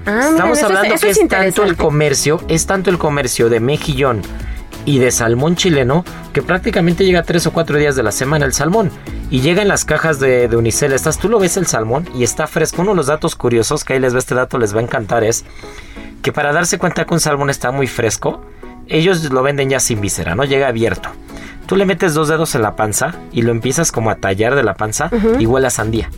Ah, 0.04 0.28
Estamos 0.30 0.62
hablando 0.62 0.94
que 0.96 1.10
es 1.10 1.18
es, 1.18 1.28
tanto 1.28 1.64
el 1.64 1.76
comercio, 1.76 2.40
es 2.48 2.66
tanto 2.66 2.90
el 2.90 2.98
comercio 2.98 3.48
de 3.48 3.60
mejillón 3.60 4.20
y 4.84 4.98
de 4.98 5.10
salmón 5.10 5.56
chileno 5.56 6.04
que 6.32 6.42
prácticamente 6.42 7.04
llega 7.04 7.22
tres 7.22 7.46
o 7.46 7.52
cuatro 7.52 7.78
días 7.78 7.96
de 7.96 8.02
la 8.02 8.12
semana 8.12 8.44
el 8.44 8.52
salmón. 8.52 8.90
Y 9.30 9.40
llega 9.40 9.62
en 9.62 9.68
las 9.68 9.84
cajas 9.84 10.20
de, 10.20 10.48
de 10.48 10.56
Unicel. 10.56 10.92
Estas, 10.92 11.18
tú 11.18 11.28
lo 11.28 11.38
ves 11.38 11.56
el 11.56 11.66
salmón 11.66 12.08
y 12.14 12.22
está 12.22 12.46
fresco. 12.46 12.82
Uno 12.82 12.92
de 12.92 12.96
los 12.96 13.06
datos 13.06 13.34
curiosos 13.34 13.84
que 13.84 13.94
ahí 13.94 14.00
les 14.00 14.12
ve 14.12 14.18
este 14.18 14.34
dato, 14.34 14.58
les 14.58 14.74
va 14.74 14.80
a 14.80 14.82
encantar 14.82 15.24
es 15.24 15.44
que 16.22 16.32
para 16.32 16.52
darse 16.52 16.78
cuenta 16.78 17.04
que 17.04 17.14
un 17.14 17.20
salmón 17.20 17.50
está 17.50 17.72
muy 17.72 17.86
fresco, 17.86 18.42
ellos 18.88 19.24
lo 19.30 19.42
venden 19.42 19.70
ya 19.70 19.80
sin 19.80 20.00
víscera, 20.00 20.34
¿no? 20.34 20.44
Llega 20.44 20.68
abierto. 20.68 21.10
Tú 21.66 21.76
le 21.76 21.86
metes 21.86 22.14
dos 22.14 22.28
dedos 22.28 22.54
en 22.54 22.62
la 22.62 22.76
panza 22.76 23.14
y 23.32 23.42
lo 23.42 23.50
empiezas 23.50 23.92
como 23.92 24.10
a 24.10 24.16
tallar 24.16 24.54
de 24.54 24.62
la 24.62 24.74
panza 24.74 25.10
y 25.38 25.46
huele 25.46 25.68
a 25.68 25.70
sandía. 25.70 26.10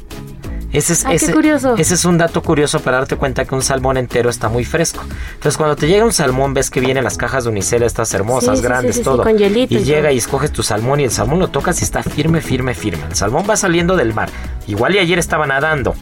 Ese 0.75 0.93
es, 0.93 1.05
Ah, 1.05 1.11
qué 1.11 1.17
ese, 1.17 1.33
curioso. 1.33 1.75
ese 1.79 1.95
es 1.95 2.05
un 2.05 2.19
dato 2.19 2.43
curioso 2.43 2.81
para 2.81 2.99
darte 2.99 3.17
cuenta 3.17 3.45
que 3.45 3.55
un 3.55 3.63
salmón 3.63 3.97
entero 3.97 4.29
está 4.29 4.49
muy 4.49 4.65
fresco. 4.65 5.03
Entonces, 5.35 5.57
cuando 5.57 5.77
te 5.77 5.87
llega 5.89 6.05
un 6.05 6.13
salmón, 6.13 6.53
ves 6.53 6.69
que 6.71 6.81
vienen 6.81 7.05
las 7.05 7.17
cajas 7.17 7.45
de 7.45 7.51
unicel, 7.51 7.83
estas 7.85 8.13
hermosas, 8.13 8.59
Sí, 8.59 8.65
grandes, 8.65 8.97
sí, 8.97 9.01
sí, 9.01 9.05
todo. 9.05 9.23
con 9.23 9.39
hielito 9.39 9.73
y 9.75 9.85
llega 9.85 10.13
y 10.13 10.19
escoges 10.19 10.51
tu 10.53 10.63
salmón 10.63 11.01
y 11.01 11.05
el 11.05 11.11
salmón 11.11 11.39
lo 11.39 11.49
tocas 11.49 11.81
y 11.81 11.85
está 11.85 12.03
firme, 12.03 12.41
firme, 12.41 12.75
firme. 12.75 13.05
El 13.09 13.15
salmón 13.15 13.45
va 13.49 13.57
saliendo 13.57 13.97
del 13.97 14.13
mar. 14.15 14.29
Igual 14.67 14.95
y 14.97 14.99
ayer 14.99 15.19
estaba 15.19 15.47
nadando. 15.47 15.95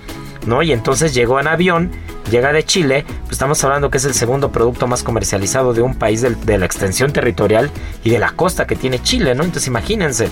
¿no? 0.46 0.60
Y 0.60 0.72
entonces 0.72 1.14
llegó 1.14 1.38
en 1.38 1.46
avión, 1.46 1.92
llega 2.28 2.52
de 2.52 2.64
Chile, 2.64 3.04
pues 3.20 3.32
estamos 3.32 3.62
hablando 3.62 3.90
que 3.90 3.98
es 3.98 4.04
el 4.06 4.12
segundo 4.14 4.50
producto 4.50 4.88
más 4.88 5.04
comercializado 5.04 5.72
de 5.72 5.82
un 5.82 5.94
país 5.94 6.20
del- 6.20 6.44
de 6.44 6.58
la 6.58 6.66
extensión 6.66 7.12
territorial 7.12 7.70
y 8.02 8.10
de 8.10 8.18
la 8.18 8.30
costa 8.30 8.66
que 8.66 8.74
tiene 8.74 9.00
Chile, 9.00 9.36
¿no? 9.36 9.44
Entonces 9.44 9.68
imagínense, 9.68 10.30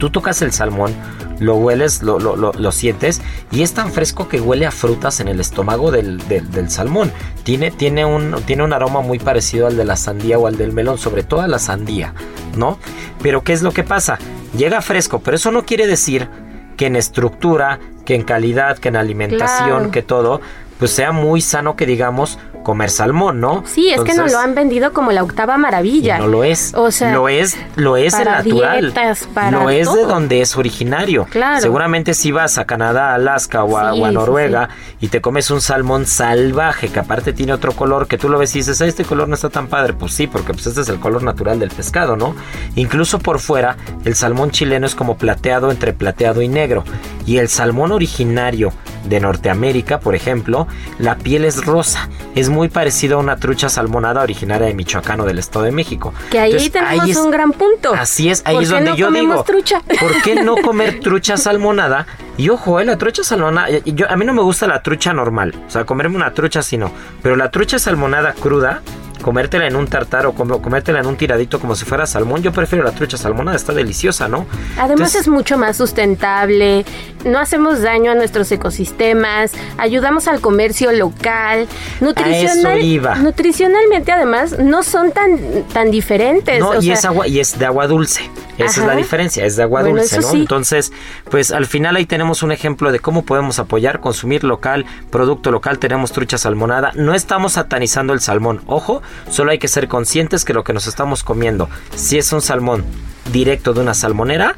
tú 0.00 0.10
tocas 0.10 0.42
el 0.42 0.50
salmón, 0.52 0.92
lo 1.38 1.54
hueles, 1.54 2.02
lo, 2.02 2.18
lo- 2.18 2.34
lo- 2.34 2.52
lo 2.52 2.72
sientes 2.72 3.22
y 3.52 3.62
es 3.62 3.72
tan 3.72 3.92
fresco 3.92 4.28
que 4.28 4.40
huele 4.40 4.66
a 4.66 4.72
frutas 4.72 5.20
en 5.20 5.28
el 5.28 5.38
estómago 5.38 5.92
del, 5.92 6.18
del- 6.28 6.50
del 6.50 6.68
salmón. 6.70 7.12
Tiene, 7.44 7.70
tiene, 7.70 8.04
un, 8.04 8.34
tiene 8.46 8.64
un 8.64 8.72
aroma 8.72 9.00
muy 9.00 9.18
parecido 9.20 9.68
al 9.68 9.76
de 9.76 9.84
la 9.84 9.94
sandía 9.96 10.38
o 10.38 10.48
al 10.48 10.56
del 10.56 10.72
melón, 10.72 10.98
sobre 10.98 11.22
todo 11.22 11.40
a 11.42 11.46
la 11.48 11.58
sandía, 11.60 12.12
¿no? 12.56 12.78
Pero 13.22 13.42
¿qué 13.44 13.52
es 13.52 13.62
lo 13.62 13.72
que 13.72 13.84
pasa? 13.84 14.18
Llega 14.56 14.80
fresco, 14.82 15.20
pero 15.20 15.36
eso 15.36 15.52
no 15.52 15.64
quiere 15.64 15.86
decir 15.86 16.28
que 16.76 16.86
en 16.86 16.96
estructura, 16.96 17.78
que 18.04 18.14
en 18.14 18.22
calidad, 18.22 18.78
que 18.78 18.88
en 18.88 18.96
alimentación, 18.96 19.68
Claro. 19.78 19.90
que 19.90 20.02
todo, 20.02 20.40
pues 20.78 20.90
sea 20.90 21.12
muy 21.12 21.40
sano 21.42 21.76
que 21.76 21.84
digamos 21.86 22.38
comer 22.62 22.90
salmón, 22.90 23.40
¿no? 23.40 23.62
Sí, 23.66 23.90
es 23.90 24.00
que 24.02 24.14
nos 24.14 24.30
lo 24.32 24.38
han 24.38 24.54
vendido 24.54 24.92
como 24.92 25.12
la 25.12 25.22
octava 25.22 25.56
maravilla. 25.56 26.18
no 26.18 26.28
lo 26.28 26.44
es. 26.44 26.72
O 26.74 26.90
sea, 26.90 27.12
lo 27.14 27.28
es, 27.28 27.56
lo 27.76 27.96
es 27.96 28.12
para 28.14 28.36
natural. 28.42 28.80
dietas, 28.80 29.28
para 29.32 29.50
lo 29.50 29.70
es 29.70 29.92
de 29.92 30.02
donde 30.02 30.40
es 30.42 30.56
originario. 30.56 31.26
Claro. 31.30 31.60
Seguramente 31.60 32.14
si 32.14 32.32
vas 32.32 32.58
a 32.58 32.66
Canadá, 32.66 33.14
Alaska 33.14 33.64
o 33.64 33.76
a, 33.78 33.92
Sí, 33.92 34.00
o 34.00 34.04
a 34.04 34.08
sí, 34.08 34.14
Noruega 34.14 34.68
y 35.00 35.08
te 35.08 35.20
comes 35.20 35.50
un 35.50 35.60
salmón 35.60 36.06
salvaje 36.06 36.88
que 36.88 36.98
aparte 37.00 37.32
tiene 37.32 37.52
otro 37.52 37.72
color 37.72 38.06
que 38.06 38.18
tú 38.18 38.28
lo 38.28 38.38
ves 38.38 38.54
y 38.54 38.58
dices, 38.58 38.80
"Ah, 38.82 38.86
este 38.86 39.04
color 39.04 39.28
no 39.28 39.34
está 39.34 39.48
tan 39.48 39.66
padre. 39.66 39.94
Pues 39.94 40.12
sí, 40.12 40.26
porque 40.26 40.52
pues 40.52 40.66
este 40.66 40.82
es 40.82 40.88
el 40.88 41.00
color 41.00 41.22
natural 41.22 41.58
del 41.58 41.70
pescado, 41.70 42.16
¿no? 42.16 42.34
Incluso 42.76 43.18
por 43.18 43.38
fuera, 43.40 43.76
el 44.04 44.14
salmón 44.14 44.50
chileno 44.50 44.86
es 44.86 44.94
como 44.94 45.16
plateado 45.16 45.70
entre 45.70 45.92
plateado 45.92 46.42
y 46.42 46.48
negro. 46.48 46.84
Y 47.26 47.38
el 47.38 47.48
salmón 47.48 47.92
originario 47.92 48.72
de 49.08 49.20
Norteamérica, 49.20 50.00
por 50.00 50.14
ejemplo, 50.14 50.66
la 50.98 51.16
piel 51.16 51.44
es 51.46 51.64
rosa. 51.64 52.08
Es 52.34 52.49
muy 52.50 52.68
parecido 52.68 53.16
a 53.16 53.20
una 53.20 53.36
trucha 53.36 53.68
salmonada 53.68 54.22
originaria 54.22 54.66
de 54.66 54.74
Michoacán 54.74 55.20
o 55.20 55.24
del 55.24 55.38
Estado 55.38 55.64
de 55.64 55.72
México. 55.72 56.12
Que 56.30 56.38
ahí 56.40 56.50
Entonces, 56.50 56.72
tenemos 56.72 57.04
ahí 57.04 57.10
es- 57.12 57.16
un 57.16 57.30
gran 57.30 57.52
punto. 57.52 57.94
Así 57.94 58.28
es, 58.28 58.42
ahí 58.44 58.54
¿Por 58.56 58.62
es 58.64 58.68
donde 58.70 58.90
no 58.90 58.96
yo 58.96 59.10
digo, 59.10 59.42
trucha? 59.44 59.80
¿por 60.00 60.22
qué 60.22 60.42
no 60.42 60.56
comer 60.62 61.00
trucha 61.00 61.36
salmonada? 61.36 62.06
Y 62.36 62.48
ojo, 62.48 62.80
eh, 62.80 62.84
la 62.84 62.96
trucha 62.98 63.22
salmonada, 63.22 63.68
yo, 63.84 64.10
a 64.10 64.16
mí 64.16 64.24
no 64.24 64.32
me 64.34 64.42
gusta 64.42 64.66
la 64.66 64.82
trucha 64.82 65.12
normal, 65.12 65.54
o 65.66 65.70
sea, 65.70 65.84
comerme 65.84 66.16
una 66.16 66.32
trucha 66.34 66.60
así 66.60 66.76
no, 66.76 66.90
pero 67.22 67.36
la 67.36 67.50
trucha 67.50 67.78
salmonada 67.78 68.32
cruda 68.32 68.82
comértela 69.20 69.66
en 69.66 69.76
un 69.76 69.86
tartar 69.86 70.26
o 70.26 70.32
com- 70.32 70.60
comértela 70.60 71.00
en 71.00 71.06
un 71.06 71.16
tiradito 71.16 71.60
como 71.60 71.74
si 71.76 71.84
fuera 71.84 72.06
salmón. 72.06 72.42
Yo 72.42 72.52
prefiero 72.52 72.84
la 72.84 72.92
trucha 72.92 73.16
salmonada, 73.16 73.56
está 73.56 73.72
deliciosa, 73.72 74.28
¿no? 74.28 74.46
Además 74.76 74.90
Entonces- 74.90 75.20
es 75.22 75.28
mucho 75.28 75.58
más 75.58 75.76
sustentable, 75.76 76.84
no 77.24 77.38
hacemos 77.38 77.82
daño 77.82 78.10
a 78.10 78.14
nuestros 78.14 78.50
ecosistemas, 78.52 79.52
ayudamos 79.78 80.26
al 80.28 80.40
comercio 80.40 80.92
local, 80.92 81.66
nutricional, 82.00 82.80
iba. 82.82 83.14
nutricionalmente 83.16 84.12
además 84.12 84.58
no 84.58 84.82
son 84.82 85.12
tan, 85.12 85.38
tan 85.72 85.90
diferentes. 85.90 86.60
No, 86.60 86.70
o 86.70 86.78
y 86.78 86.86
sea, 86.86 86.94
es 86.94 87.04
agua, 87.04 87.28
y 87.28 87.40
es 87.40 87.58
de 87.58 87.66
agua 87.66 87.86
dulce. 87.86 88.28
Esa 88.58 88.82
es 88.82 88.86
la 88.86 88.94
diferencia, 88.94 89.46
es 89.46 89.56
de 89.56 89.62
agua 89.62 89.80
Bueno, 89.80 89.96
dulce, 90.00 90.20
¿no? 90.20 90.28
sí. 90.28 90.40
Entonces, 90.40 90.92
pues 91.30 91.50
al 91.50 91.64
final 91.66 91.96
ahí 91.96 92.04
tenemos 92.04 92.42
un 92.42 92.52
ejemplo 92.52 92.92
de 92.92 92.98
cómo 93.00 93.24
podemos 93.24 93.58
apoyar, 93.58 94.00
consumir 94.00 94.44
local, 94.44 94.84
producto 95.10 95.50
local, 95.50 95.78
tenemos 95.78 96.12
trucha 96.12 96.36
salmonada. 96.36 96.92
No 96.94 97.14
estamos 97.14 97.52
satanizando 97.52 98.12
el 98.12 98.20
salmón, 98.20 98.60
ojo, 98.66 99.00
solo 99.30 99.50
hay 99.50 99.58
que 99.58 99.68
ser 99.68 99.88
conscientes 99.88 100.44
que 100.44 100.52
lo 100.52 100.64
que 100.64 100.72
nos 100.72 100.86
estamos 100.86 101.22
comiendo, 101.22 101.68
si 101.94 102.18
es 102.18 102.32
un 102.32 102.40
salmón 102.42 102.84
directo 103.32 103.72
de 103.72 103.80
una 103.80 103.94
salmonera, 103.94 104.56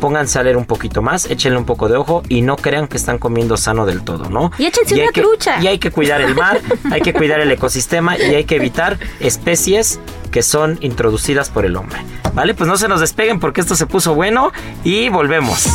pónganse 0.00 0.38
a 0.38 0.42
leer 0.42 0.56
un 0.56 0.64
poquito 0.64 1.00
más, 1.00 1.26
échenle 1.30 1.56
un 1.58 1.64
poco 1.64 1.88
de 1.88 1.96
ojo 1.96 2.22
y 2.28 2.42
no 2.42 2.56
crean 2.56 2.88
que 2.88 2.96
están 2.96 3.18
comiendo 3.18 3.56
sano 3.56 3.86
del 3.86 4.02
todo, 4.02 4.28
¿no? 4.30 4.50
Y 4.58 4.66
échense 4.66 4.96
una 4.96 5.12
que- 5.12 5.20
trucha. 5.22 5.60
Y 5.62 5.68
hay 5.68 5.78
que 5.78 5.92
cuidar 5.92 6.20
el 6.20 6.34
mar, 6.34 6.60
hay 6.90 7.00
que 7.02 7.12
cuidar 7.12 7.40
el 7.40 7.50
ecosistema 7.52 8.18
y 8.18 8.34
hay 8.34 8.44
que 8.44 8.56
evitar 8.56 8.98
especies 9.20 10.00
que 10.32 10.42
son 10.42 10.76
introducidas 10.80 11.50
por 11.50 11.64
el 11.66 11.76
hombre. 11.76 11.98
¿Vale? 12.34 12.54
Pues 12.54 12.66
no 12.66 12.76
se 12.78 12.88
nos 12.88 13.00
despeguen 13.00 13.38
porque 13.38 13.60
esto 13.60 13.76
se 13.76 13.86
puso 13.86 14.14
bueno 14.14 14.50
y 14.82 15.08
volvemos. 15.10 15.66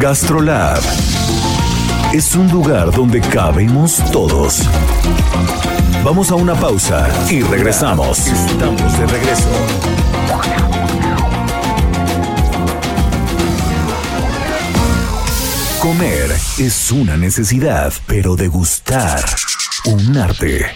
GastroLab 0.00 0.82
es 2.14 2.36
un 2.36 2.48
lugar 2.48 2.92
donde 2.92 3.20
cabemos 3.20 3.96
todos. 4.12 4.62
Vamos 6.04 6.30
a 6.30 6.36
una 6.36 6.54
pausa 6.54 7.08
y 7.28 7.42
regresamos. 7.42 8.28
Estamos 8.28 8.98
de 9.00 9.06
regreso. 9.06 9.48
Comer 15.80 16.30
es 16.58 16.92
una 16.92 17.16
necesidad, 17.16 17.92
pero 18.06 18.36
degustar 18.36 19.24
un 19.86 20.16
arte. 20.16 20.66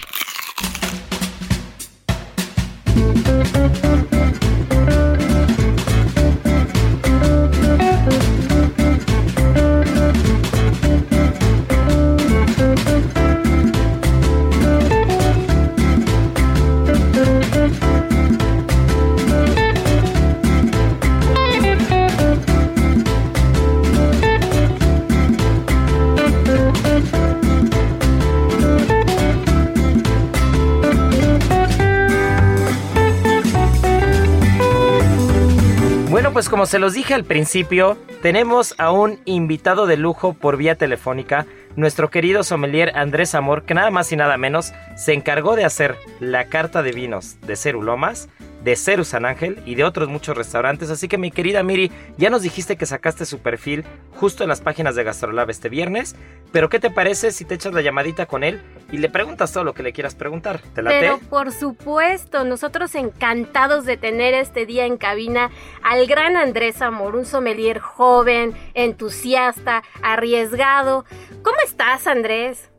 Como 36.59 36.67
se 36.67 36.81
los 36.81 36.95
dije 36.95 37.15
al 37.15 37.23
principio, 37.23 37.97
tenemos 38.21 38.75
a 38.79 38.91
un 38.91 39.21
invitado 39.27 39.87
de 39.87 39.97
lujo 39.97 40.33
por 40.33 40.57
vía 40.57 40.75
telefónica, 40.75 41.47
nuestro 41.77 42.11
querido 42.11 42.43
sommelier 42.43 42.91
Andrés 42.97 43.37
Amor, 43.37 43.63
que 43.63 43.75
nada 43.75 43.93
más 43.93 44.11
y 44.11 44.17
nada 44.17 44.37
menos 44.39 44.73
se 44.97 45.13
encargó 45.13 45.55
de 45.55 45.65
hacer 45.65 45.95
la 46.19 46.47
carta 46.47 46.83
de 46.83 46.91
vinos 46.91 47.37
de 47.43 47.55
Cerulomas, 47.55 48.29
de 48.63 48.77
Ceru 48.77 49.05
San 49.05 49.25
Ángel 49.25 49.63
y 49.65 49.75
de 49.75 49.85
otros 49.85 50.09
muchos 50.09 50.37
restaurantes. 50.37 50.91
Así 50.91 51.09
que 51.09 51.19
mi 51.19 51.31
querida 51.31 51.63
Miri, 51.63 51.91
ya 52.17 52.31
nos 52.31 52.43
dijiste 52.43 52.77
que 52.77 52.87
sacaste 52.87 53.25
su 53.27 53.39
perfil 53.39 53.85
justo 54.17 54.43
en 54.43 54.49
las 54.49 54.61
páginas 54.61 54.95
de 54.95 55.05
Gastrolab 55.05 55.51
este 55.51 55.69
viernes, 55.69 56.17
pero 56.53 56.69
¿qué 56.69 56.81
te 56.81 56.91
parece 56.91 57.31
si 57.31 57.45
te 57.45 57.55
echas 57.55 57.73
la 57.73 57.83
llamadita 57.83 58.27
con 58.27 58.43
él 58.43 58.63
y 58.91 58.99
le 58.99 59.09
preguntas 59.09 59.53
todo 59.53 59.65
lo 59.65 59.75
que 59.75 59.83
le 59.83 59.93
quieras 59.93 60.15
preguntar? 60.15 60.61
¿Te 60.75 60.83
late? 60.83 61.01
Pero 61.01 61.19
por 61.31 61.53
supuesto, 61.53 62.45
nosotros 62.45 62.95
encantados 62.95 63.85
de 63.85 63.97
tener 63.97 64.35
este 64.35 64.67
día 64.67 64.87
en 64.87 64.97
cabina 64.97 65.51
al 65.83 66.07
gran 66.07 66.37
Andrés 66.37 66.83
Amor, 66.83 67.17
un 67.17 67.27
sommelier 67.27 67.79
joven, 67.79 68.55
entusiasta, 68.75 69.83
arriesgado. 70.03 71.05
¿Cómo 71.43 71.59
estás, 71.65 72.07
Andrés? 72.07 72.71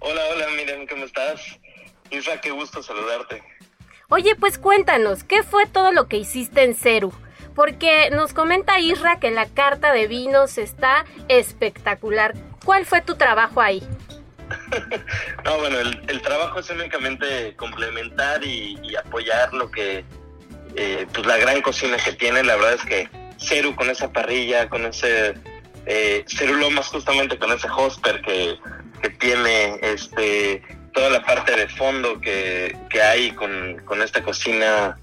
Hola, 0.00 0.20
hola, 0.34 0.46
Miriam, 0.56 0.86
¿cómo 0.88 1.04
estás? 1.04 1.40
Isra, 2.10 2.40
qué 2.40 2.50
gusto 2.50 2.82
saludarte. 2.82 3.42
Oye, 4.14 4.36
pues 4.36 4.58
cuéntanos, 4.58 5.24
¿qué 5.24 5.42
fue 5.42 5.64
todo 5.64 5.90
lo 5.90 6.06
que 6.06 6.18
hiciste 6.18 6.64
en 6.64 6.74
Ceru? 6.74 7.14
Porque 7.54 8.10
nos 8.10 8.34
comenta 8.34 8.78
Isra 8.78 9.18
que 9.18 9.30
la 9.30 9.46
carta 9.46 9.90
de 9.90 10.06
vinos 10.06 10.58
está 10.58 11.06
espectacular. 11.28 12.34
¿Cuál 12.62 12.84
fue 12.84 13.00
tu 13.00 13.14
trabajo 13.14 13.62
ahí? 13.62 13.82
No, 15.46 15.56
bueno, 15.56 15.78
el, 15.78 16.20
trabajo 16.20 16.58
es 16.58 16.68
únicamente 16.68 17.56
complementar 17.56 18.44
y, 18.44 18.94
apoyar 18.96 19.54
lo 19.54 19.70
que, 19.70 20.04
eh, 20.76 21.06
pues 21.14 21.26
la 21.26 21.38
gran 21.38 21.62
cocina 21.62 21.96
que 21.96 22.12
tiene. 22.12 22.44
La 22.44 22.56
verdad 22.56 22.74
es 22.74 22.84
que 22.84 23.08
Ceru 23.38 23.74
con 23.74 23.88
esa 23.88 24.12
parrilla, 24.12 24.68
con 24.68 24.84
ese 24.84 25.32
eh, 25.86 26.22
Cerulomas 26.28 26.88
justamente 26.88 27.38
con 27.38 27.50
ese 27.50 27.66
hosper 27.74 28.20
que, 28.20 28.58
que 29.00 29.08
tiene, 29.08 29.78
este, 29.80 30.62
toda 30.92 31.10
la 31.10 31.22
parte 31.22 31.56
de 31.56 31.68
fondo 31.68 32.20
que, 32.20 32.76
que 32.90 33.02
hay 33.02 33.30
con, 33.32 33.80
con 33.84 34.02
esta 34.02 34.22
cocina 34.22 34.98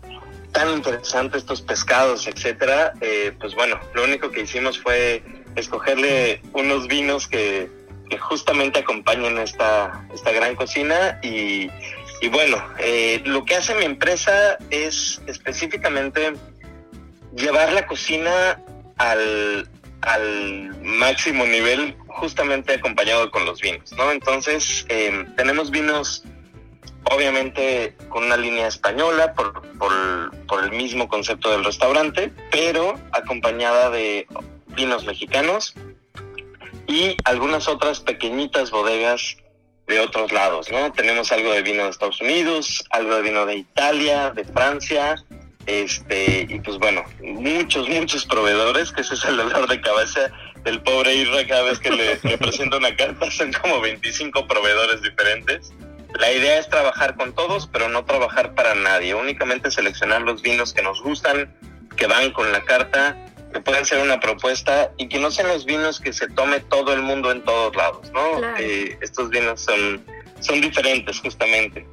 tan 0.51 0.69
interesante, 0.71 1.37
estos 1.37 1.61
pescados, 1.61 2.27
etcétera. 2.27 2.93
eh, 3.01 3.33
pues 3.39 3.55
bueno, 3.55 3.79
lo 3.93 4.03
único 4.03 4.31
que 4.31 4.41
hicimos 4.41 4.79
fue 4.79 5.23
escogerle 5.55 6.41
unos 6.53 6.87
vinos 6.87 7.27
que, 7.27 7.69
justamente 8.19 8.79
acompañan 8.79 9.37
esta, 9.37 10.03
esta 10.11 10.31
gran 10.31 10.55
cocina 10.55 11.19
y, 11.21 11.69
y 12.21 12.27
bueno, 12.27 12.57
eh, 12.79 13.21
lo 13.23 13.45
que 13.45 13.55
hace 13.55 13.75
mi 13.75 13.85
empresa 13.85 14.57
es 14.71 15.21
específicamente 15.27 16.33
llevar 17.35 17.71
la 17.71 17.85
cocina 17.85 18.59
al, 18.97 19.69
al 20.01 20.75
máximo 20.81 21.45
nivel 21.45 21.95
justamente 22.09 22.73
acompañado 22.73 23.31
con 23.31 23.45
los 23.45 23.61
vinos, 23.61 23.91
¿no? 23.93 24.11
Entonces, 24.11 24.85
eh, 24.89 25.25
tenemos 25.35 25.71
vinos 25.71 26.23
obviamente 27.05 27.95
con 28.09 28.25
una 28.25 28.37
línea 28.37 28.67
española 28.67 29.33
por, 29.33 29.61
por, 29.77 30.63
el 30.63 30.71
mismo 30.71 31.07
concepto 31.07 31.51
del 31.51 31.63
restaurante, 31.63 32.33
pero 32.51 32.99
acompañada 33.11 33.89
de 33.89 34.27
vinos 34.67 35.05
mexicanos 35.05 35.73
y 36.85 37.15
algunas 37.23 37.67
otras 37.67 38.01
pequeñitas 38.01 38.71
bodegas 38.71 39.37
de 39.87 39.99
otros 39.99 40.31
lados, 40.31 40.69
¿no? 40.71 40.91
Tenemos 40.91 41.31
algo 41.31 41.51
de 41.51 41.61
vino 41.61 41.83
de 41.83 41.89
Estados 41.89 42.19
Unidos, 42.19 42.83
algo 42.89 43.15
de 43.15 43.21
vino 43.21 43.45
de 43.45 43.55
Italia, 43.55 44.31
de 44.31 44.43
Francia, 44.43 45.15
este, 45.65 46.47
y 46.49 46.59
pues 46.59 46.77
bueno, 46.77 47.03
muchos, 47.21 47.87
muchos 47.87 48.25
proveedores, 48.25 48.91
que 48.91 49.01
es 49.01 49.23
el 49.23 49.37
dolor 49.37 49.67
de 49.67 49.79
cabeza 49.81 50.31
del 50.63 50.81
pobre 50.81 51.15
Irra 51.15 51.45
cada 51.47 51.63
vez 51.63 51.79
que 51.79 51.91
le, 51.91 52.19
le 52.23 52.37
presento 52.37 52.77
una 52.77 52.95
carta, 52.95 53.29
son 53.31 53.51
como 53.53 53.81
25 53.81 54.47
proveedores 54.47 55.01
diferentes. 55.01 55.71
La 56.19 56.31
idea 56.31 56.57
es 56.57 56.67
trabajar 56.69 57.15
con 57.15 57.33
todos, 57.33 57.67
pero 57.67 57.87
no 57.87 58.03
trabajar 58.03 58.55
para 58.55 58.73
nadie, 58.73 59.13
únicamente 59.13 59.69
seleccionar 59.69 60.21
los 60.21 60.41
vinos 60.41 60.73
que 60.73 60.81
nos 60.81 61.01
gustan, 61.01 61.55
que 61.95 62.07
van 62.07 62.31
con 62.31 62.51
la 62.51 62.61
carta, 62.61 63.15
que 63.53 63.59
pueden 63.61 63.85
ser 63.85 64.01
una 64.01 64.19
propuesta 64.19 64.91
y 64.97 65.07
que 65.07 65.19
no 65.19 65.31
sean 65.31 65.47
los 65.47 65.65
vinos 65.65 65.99
que 65.99 66.13
se 66.13 66.27
tome 66.27 66.59
todo 66.61 66.93
el 66.93 67.01
mundo 67.01 67.31
en 67.31 67.43
todos 67.43 67.75
lados, 67.75 68.11
¿no? 68.11 68.37
Claro. 68.37 68.57
Eh, 68.59 68.97
estos 69.01 69.29
vinos 69.29 69.61
son, 69.61 70.03
son 70.39 70.61
diferentes 70.61 71.19
justamente. 71.19 71.85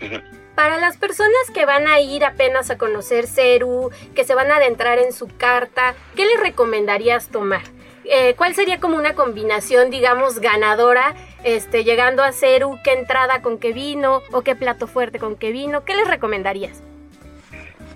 Para 0.54 0.78
las 0.78 0.96
personas 0.96 1.50
que 1.52 1.66
van 1.66 1.88
a 1.88 1.98
ir 2.00 2.24
apenas 2.24 2.70
a 2.70 2.78
conocer 2.78 3.26
Ceru, 3.26 3.90
que 4.14 4.24
se 4.24 4.34
van 4.34 4.52
a 4.52 4.56
adentrar 4.56 4.98
en 5.00 5.12
su 5.12 5.26
carta, 5.26 5.94
¿qué 6.14 6.24
les 6.24 6.40
recomendarías 6.40 7.28
tomar? 7.28 7.62
Eh, 8.04 8.34
¿Cuál 8.36 8.54
sería 8.54 8.78
como 8.78 8.96
una 8.96 9.14
combinación, 9.14 9.90
digamos, 9.90 10.38
ganadora, 10.38 11.14
este, 11.42 11.82
llegando 11.82 12.22
a 12.22 12.30
Ceru? 12.30 12.78
¿Qué 12.84 12.92
entrada 12.92 13.42
con 13.42 13.58
qué 13.58 13.72
vino? 13.72 14.22
¿O 14.30 14.42
qué 14.42 14.54
plato 14.54 14.86
fuerte 14.86 15.18
con 15.18 15.36
qué 15.36 15.50
vino? 15.50 15.84
¿Qué 15.84 15.96
les 15.96 16.06
recomendarías? 16.06 16.82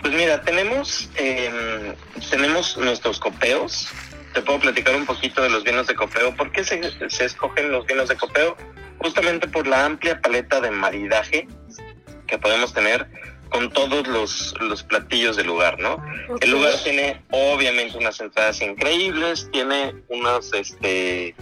Pues 0.01 0.12
mira, 0.14 0.40
tenemos, 0.42 1.11
eh, 1.16 1.94
tenemos 2.29 2.77
nuestros 2.77 3.21
copeos. 3.21 3.88
Te 4.35 4.42
puedo 4.42 4.59
platicar 4.59 4.97
un 4.97 5.07
poquito 5.07 5.42
de 5.42 5.51
los 5.51 5.62
vinos 5.62 5.87
de 5.87 5.94
copeo. 5.94 6.35
¿Por 6.35 6.51
qué 6.51 6.64
se, 6.64 6.81
se 7.09 7.25
escogen 7.25 7.71
los 7.71 7.87
vinos 7.87 8.09
de 8.09 8.16
copeo? 8.16 8.57
Justamente 8.99 9.47
por 9.47 9.66
la 9.68 9.85
amplia 9.85 10.21
paleta 10.21 10.61
de 10.61 10.71
maridaje 10.73 11.47
que 12.29 12.38
podemos 12.38 12.73
tener 12.73 13.09
con 13.49 13.71
todos 13.73 14.07
los, 14.07 14.55
los 14.61 14.83
platillos 14.83 15.37
del 15.37 15.47
lugar, 15.47 15.81
¿no? 15.81 16.03
El 16.41 16.51
lugar 16.51 16.75
tiene 16.85 17.23
obviamente 17.31 17.97
unas 17.97 18.21
entradas 18.21 18.61
increíbles, 18.61 19.49
tiene 19.53 19.95
unos, 20.09 20.53
este, 20.53 21.35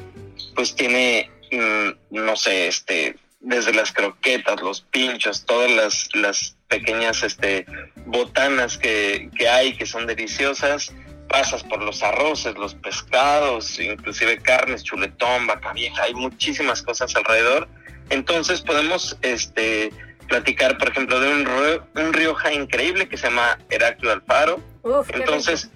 pues 0.55 0.75
tiene 0.75 1.31
mm, 1.51 1.91
no 2.11 2.37
sé, 2.37 2.69
este, 2.69 3.17
desde 3.41 3.73
las 3.73 3.93
croquetas, 3.93 4.61
los 4.63 4.81
pinchos, 4.81 5.45
todas 5.45 5.71
las, 5.71 6.09
las 6.15 6.57
pequeñas 6.69 7.23
este, 7.23 7.67
botanas 8.07 8.79
que, 8.79 9.31
que 9.37 9.49
hay 9.49 9.77
que 9.77 9.87
son 9.87 10.07
deliciosas, 10.07 10.93
pasas 11.29 11.63
por 11.65 11.83
los 11.83 12.03
arroces, 12.03 12.57
los 12.57 12.75
pescados, 12.75 13.79
inclusive 13.79 14.39
carnes, 14.39 14.83
chuletón, 14.85 15.47
vaca 15.47 15.73
vieja, 15.73 16.05
hay 16.05 16.15
muchísimas 16.15 16.83
cosas 16.83 17.15
alrededor. 17.17 17.69
Entonces 18.11 18.61
podemos 18.63 19.17
este, 19.23 19.91
platicar, 20.27 20.79
por 20.79 20.89
ejemplo, 20.89 21.21
de 21.21 21.29
un, 21.29 21.49
un 21.95 22.13
Rioja 22.13 22.53
increíble 22.53 23.09
que 23.09 23.17
se 23.17 23.29
llama 23.29 23.59
Heraclio 23.71 24.13
Alfaro. 24.13 24.61
Entonces, 25.15 25.71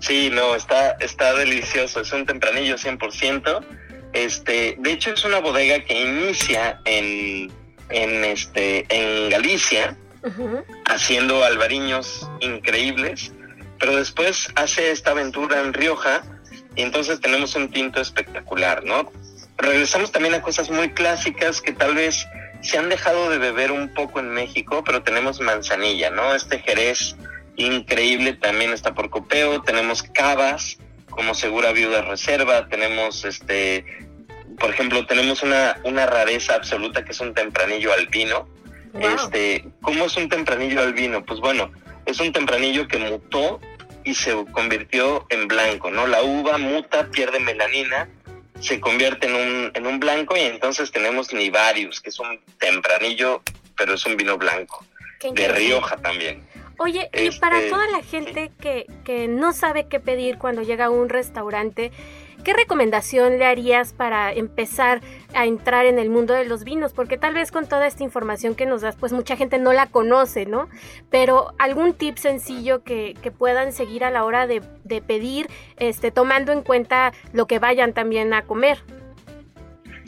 sí, 0.00 0.30
no, 0.32 0.54
está, 0.54 0.92
está 1.00 1.34
delicioso, 1.34 2.00
es 2.00 2.12
un 2.12 2.26
tempranillo 2.26 2.76
100%. 2.76 3.64
Este, 4.12 4.76
de 4.78 4.92
hecho, 4.92 5.10
es 5.10 5.24
una 5.24 5.40
bodega 5.40 5.84
que 5.84 6.00
inicia 6.00 6.80
en, 6.84 7.52
en, 7.90 8.24
este, 8.24 8.86
en 8.88 9.30
Galicia, 9.30 9.96
haciendo 10.86 11.44
albariños 11.44 12.28
increíbles 12.40 13.32
pero 13.78 13.96
después 13.96 14.48
hace 14.54 14.90
esta 14.90 15.10
aventura 15.10 15.60
en 15.60 15.72
Rioja 15.72 16.22
y 16.74 16.82
entonces 16.82 17.20
tenemos 17.20 17.54
un 17.54 17.70
tinto 17.70 18.00
espectacular, 18.00 18.84
¿no? 18.84 19.10
Regresamos 19.56 20.12
también 20.12 20.34
a 20.34 20.42
cosas 20.42 20.70
muy 20.70 20.92
clásicas 20.92 21.60
que 21.60 21.72
tal 21.72 21.94
vez 21.94 22.26
se 22.62 22.78
han 22.78 22.88
dejado 22.88 23.30
de 23.30 23.38
beber 23.38 23.72
un 23.72 23.92
poco 23.94 24.20
en 24.20 24.30
México, 24.30 24.82
pero 24.84 25.02
tenemos 25.02 25.40
manzanilla, 25.40 26.10
¿no? 26.10 26.34
Este 26.34 26.58
Jerez 26.58 27.16
increíble 27.56 28.34
también 28.34 28.72
está 28.72 28.94
por 28.94 29.10
copeo, 29.10 29.62
tenemos 29.62 30.02
cavas 30.02 30.78
como 31.10 31.34
Segura 31.34 31.72
Viuda 31.72 32.02
Reserva, 32.02 32.68
tenemos 32.68 33.24
este, 33.24 33.84
por 34.58 34.70
ejemplo, 34.70 35.06
tenemos 35.06 35.42
una, 35.42 35.76
una 35.84 36.06
rareza 36.06 36.54
absoluta 36.54 37.04
que 37.04 37.12
es 37.12 37.20
un 37.20 37.34
tempranillo 37.34 37.92
albino. 37.92 38.48
Este, 39.00 39.64
¿cómo 39.82 40.06
es 40.06 40.16
un 40.16 40.28
tempranillo 40.28 40.80
albino? 40.80 41.24
Pues 41.24 41.40
bueno, 41.40 41.70
es 42.06 42.20
un 42.20 42.32
tempranillo 42.32 42.88
que 42.88 42.98
mutó 42.98 43.60
y 44.04 44.14
se 44.14 44.32
convirtió 44.52 45.26
en 45.30 45.48
blanco, 45.48 45.90
¿no? 45.90 46.06
La 46.06 46.22
uva 46.22 46.56
muta, 46.56 47.08
pierde 47.10 47.40
melanina, 47.40 48.08
se 48.60 48.80
convierte 48.80 49.26
en 49.26 49.34
un, 49.34 49.70
en 49.74 49.86
un 49.86 50.00
blanco 50.00 50.36
y 50.36 50.40
entonces 50.40 50.90
tenemos 50.90 51.32
Nivarius, 51.32 52.00
que 52.00 52.10
es 52.10 52.18
un 52.18 52.40
tempranillo, 52.58 53.42
pero 53.76 53.94
es 53.94 54.06
un 54.06 54.16
vino 54.16 54.38
blanco, 54.38 54.84
de 55.32 55.48
Rioja 55.48 55.96
también. 55.98 56.46
Oye, 56.78 57.08
y 57.14 57.30
para 57.38 57.58
este, 57.58 57.70
toda 57.70 57.86
la 57.88 58.02
gente 58.02 58.52
que, 58.60 58.86
que 59.04 59.28
no 59.28 59.52
sabe 59.52 59.88
qué 59.88 59.98
pedir 59.98 60.36
cuando 60.38 60.62
llega 60.62 60.86
a 60.86 60.90
un 60.90 61.08
restaurante, 61.08 61.90
¿qué 62.44 62.52
recomendación 62.52 63.38
le 63.38 63.44
harías 63.44 63.92
para 63.92 64.32
empezar 64.32 65.00
a 65.34 65.46
entrar 65.46 65.86
en 65.86 65.98
el 65.98 66.10
mundo 66.10 66.34
de 66.34 66.44
los 66.44 66.64
vinos? 66.64 66.92
Porque 66.92 67.16
tal 67.16 67.34
vez 67.34 67.50
con 67.50 67.68
toda 67.68 67.86
esta 67.86 68.04
información 68.04 68.54
que 68.54 68.66
nos 68.66 68.82
das, 68.82 68.96
pues 68.96 69.12
mucha 69.12 69.36
gente 69.36 69.58
no 69.58 69.72
la 69.72 69.86
conoce, 69.86 70.46
¿no? 70.46 70.68
Pero 71.10 71.54
algún 71.58 71.94
tip 71.94 72.18
sencillo 72.18 72.82
que, 72.82 73.14
puedan 73.36 73.72
seguir 73.72 74.04
a 74.04 74.10
la 74.10 74.24
hora 74.24 74.46
de, 74.46 74.62
pedir, 75.02 75.48
este, 75.78 76.10
tomando 76.10 76.52
en 76.52 76.62
cuenta 76.62 77.12
lo 77.32 77.46
que 77.46 77.58
vayan 77.58 77.92
también 77.92 78.32
a 78.32 78.42
comer. 78.42 78.78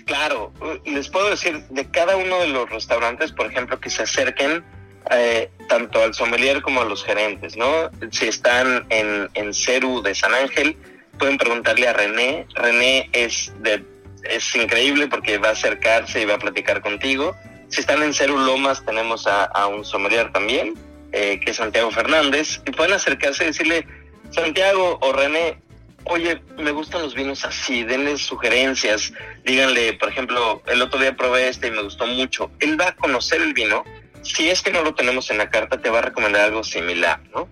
Claro, 0.07 0.53
les 0.85 1.09
puedo 1.09 1.29
decir 1.29 1.65
de 1.69 1.91
cada 1.91 2.17
uno 2.17 2.39
de 2.39 2.49
los 2.49 2.71
restaurantes, 2.71 3.33
por 3.33 3.47
ejemplo, 3.47 3.79
que 3.79 3.91
se 3.91 4.05
acerquen 4.05 4.65
eh, 5.11 5.51
tanto 5.69 6.03
al 6.03 6.15
sommelier 6.15 6.63
como 6.63 6.81
a 6.81 6.85
los 6.85 7.05
gerentes, 7.05 7.57
¿no? 7.57 7.91
Si 8.11 8.29
están 8.29 8.87
en, 8.89 9.29
en 9.35 9.53
Ceru 9.53 10.03
de 10.03 10.15
San 10.15 10.33
Ángel, 10.35 10.77
pueden 11.19 11.39
preguntarle 11.39 11.89
a 11.89 11.93
René. 11.93 12.47
René 12.55 13.11
es, 13.13 13.53
de, 13.61 13.85
es 14.25 14.55
increíble 14.57 15.09
porque 15.09 15.39
va 15.39 15.49
a 15.49 15.53
acercarse 15.53 16.23
y 16.23 16.25
va 16.25 16.35
a 16.35 16.39
platicar 16.39 16.81
contigo. 16.81 17.37
Si 17.69 17.81
están 17.81 18.03
en 18.03 18.15
Ceru 18.15 18.39
Lomas, 18.39 18.85
tenemos 18.85 19.27
a, 19.27 19.67
un 19.67 19.85
sommelier 19.85 20.33
también, 20.33 20.75
eh, 21.13 21.39
que 21.41 21.51
es 21.51 21.57
Santiago 21.59 21.91
Fernández, 21.91 22.63
y 22.67 22.71
pueden 22.71 22.95
acercarse 22.95 23.45
y 23.45 23.49
decirle, 23.49 23.87
Santiago 24.31 24.99
o 25.03 25.13
René, 25.13 25.61
oye, 26.05 26.41
me 26.57 26.71
gustan 26.71 27.03
los 27.03 27.15
vinos 27.15 27.45
así, 27.45 27.85
denle 27.85 28.17
sugerencias, 28.17 29.13
díganle, 29.45 29.95
por 29.95 30.09
ejemplo, 30.09 30.63
el 30.67 30.81
otro 30.81 30.99
día 30.99 31.15
probé 31.15 31.49
este 31.49 31.69
y 31.69 31.71
me 31.71 31.83
gustó 31.83 32.07
mucho. 32.07 32.51
Él 32.61 32.81
va 32.81 32.89
a 32.89 32.97
conocer 32.97 33.43
el 33.43 33.53
vino, 33.53 33.85
si 34.23 34.49
es 34.49 34.63
que 34.63 34.73
no 34.73 34.83
lo 34.83 34.95
tenemos 34.95 35.31
en 35.31 35.39
la 35.39 35.51
carta, 35.51 35.81
te 35.81 35.91
va 35.91 35.99
a 35.99 36.03
recomendar 36.03 36.43
algo 36.43 36.65
similar, 36.65 37.21
¿no? 37.35 37.49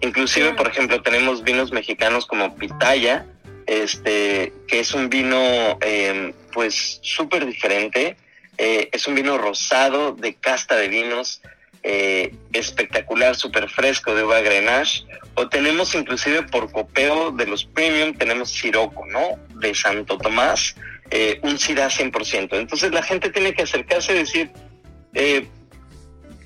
Inclusive, 0.00 0.54
por 0.54 0.68
ejemplo, 0.68 1.02
tenemos 1.02 1.42
vinos 1.42 1.72
mexicanos 1.72 2.26
como 2.26 2.56
Pitaya, 2.56 3.26
este, 3.66 4.52
que 4.66 4.80
es 4.80 4.94
un 4.94 5.10
vino, 5.10 5.78
em, 5.82 6.32
pues, 6.52 6.98
súper 7.02 7.44
diferente. 7.46 8.16
Eh, 8.56 8.88
es 8.92 9.06
un 9.06 9.14
vino 9.14 9.38
rosado 9.38 10.12
de 10.12 10.34
casta 10.34 10.76
de 10.76 10.88
vinos, 10.88 11.42
eh, 11.82 12.34
espectacular, 12.52 13.36
súper 13.36 13.68
fresco 13.68 14.14
de 14.14 14.24
uva 14.24 14.40
Grenache. 14.40 15.04
O 15.34 15.48
tenemos 15.48 15.94
inclusive 15.94 16.42
por 16.42 16.72
copeo 16.72 17.30
de 17.30 17.46
los 17.46 17.64
premium, 17.64 18.14
tenemos 18.14 18.50
Siroco, 18.50 19.06
¿no? 19.06 19.38
De 19.60 19.74
Santo 19.74 20.18
Tomás, 20.18 20.74
eh, 21.10 21.38
un 21.42 21.58
Syrah 21.58 21.90
100%. 21.90 22.56
Entonces 22.56 22.92
la 22.92 23.02
gente 23.02 23.30
tiene 23.30 23.54
que 23.54 23.62
acercarse 23.62 24.14
y 24.14 24.18
decir, 24.18 24.50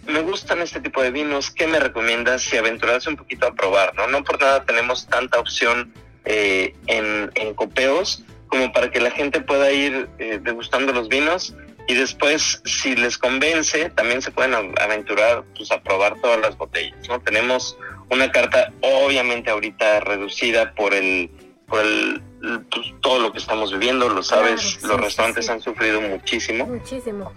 me 0.06 0.20
gustan 0.22 0.60
este 0.60 0.80
tipo 0.80 1.02
de 1.02 1.10
vinos, 1.10 1.50
¿qué 1.50 1.66
me 1.66 1.78
recomiendas 1.78 2.42
si 2.42 2.56
aventurarse 2.56 3.08
un 3.08 3.16
poquito 3.16 3.46
a 3.46 3.54
probar? 3.54 3.94
No, 3.94 4.06
no 4.06 4.24
por 4.24 4.40
nada 4.40 4.64
tenemos 4.64 5.06
tanta 5.06 5.38
opción 5.38 5.92
eh, 6.24 6.74
en, 6.86 7.30
en, 7.34 7.54
copeos 7.54 8.24
como 8.48 8.72
para 8.72 8.90
que 8.90 9.00
la 9.00 9.10
gente 9.10 9.40
pueda 9.40 9.70
ir 9.72 10.08
eh, 10.18 10.38
degustando 10.42 10.92
los 10.92 11.08
vinos 11.08 11.54
y 11.86 11.94
después, 11.94 12.62
si 12.64 12.96
les 12.96 13.18
convence, 13.18 13.90
también 13.90 14.22
se 14.22 14.30
pueden 14.30 14.54
aventurar 14.80 15.44
pues, 15.54 15.70
a 15.70 15.82
probar 15.82 16.18
todas 16.22 16.40
las 16.40 16.56
botellas. 16.56 16.96
¿no? 17.08 17.20
Tenemos 17.20 17.76
una 18.10 18.32
carta 18.32 18.72
obviamente 18.80 19.50
ahorita 19.50 20.00
reducida 20.00 20.74
por 20.74 20.94
el 20.94 21.30
por 21.66 21.80
el, 21.80 22.22
pues, 22.70 22.92
todo 23.00 23.20
lo 23.20 23.32
que 23.32 23.38
estamos 23.38 23.72
viviendo, 23.72 24.08
lo 24.08 24.22
sabes, 24.22 24.82
los 24.82 25.00
restaurantes 25.00 25.48
han 25.48 25.62
sufrido 25.62 26.00
muchísimo. 26.00 26.66
Muchísimo 26.66 27.32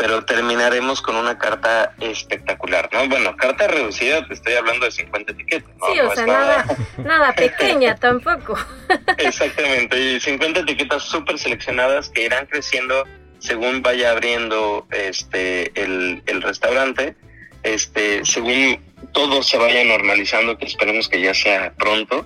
pero 0.00 0.24
terminaremos 0.24 1.02
con 1.02 1.14
una 1.14 1.36
carta 1.36 1.92
espectacular, 2.00 2.88
¿no? 2.90 3.06
Bueno, 3.06 3.36
carta 3.36 3.68
reducida, 3.68 4.26
te 4.26 4.32
estoy 4.32 4.54
hablando 4.54 4.86
de 4.86 4.92
50 4.92 5.32
etiquetas, 5.32 5.70
¿no? 5.76 5.92
Sí, 5.92 6.00
o 6.00 6.14
sea, 6.14 6.26
nada, 6.26 6.64
nada 7.04 7.32
pequeña 7.34 7.94
tampoco. 7.96 8.58
Exactamente, 9.18 10.00
y 10.00 10.18
50 10.18 10.60
etiquetas 10.60 11.02
súper 11.02 11.38
seleccionadas 11.38 12.08
que 12.08 12.24
irán 12.24 12.46
creciendo 12.46 13.06
según 13.40 13.82
vaya 13.82 14.12
abriendo 14.12 14.86
este 14.90 15.70
el, 15.78 16.22
el 16.24 16.40
restaurante, 16.40 17.14
este, 17.62 18.24
según 18.24 18.80
todo 19.12 19.42
se 19.42 19.58
vaya 19.58 19.84
normalizando, 19.84 20.56
que 20.56 20.64
esperemos 20.64 21.10
que 21.10 21.20
ya 21.20 21.34
sea 21.34 21.74
pronto. 21.74 22.24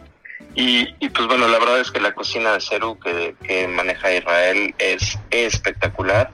Y, 0.55 0.95
y, 1.01 1.09
pues 1.09 1.27
bueno, 1.27 1.49
la 1.49 1.59
verdad 1.59 1.81
es 1.81 1.91
que 1.91 1.99
la 1.99 2.15
cocina 2.15 2.53
de 2.53 2.61
Ceru 2.61 3.01
que, 3.01 3.35
que 3.45 3.67
maneja 3.67 4.15
Israel 4.15 4.73
es 4.79 5.19
espectacular 5.33 6.31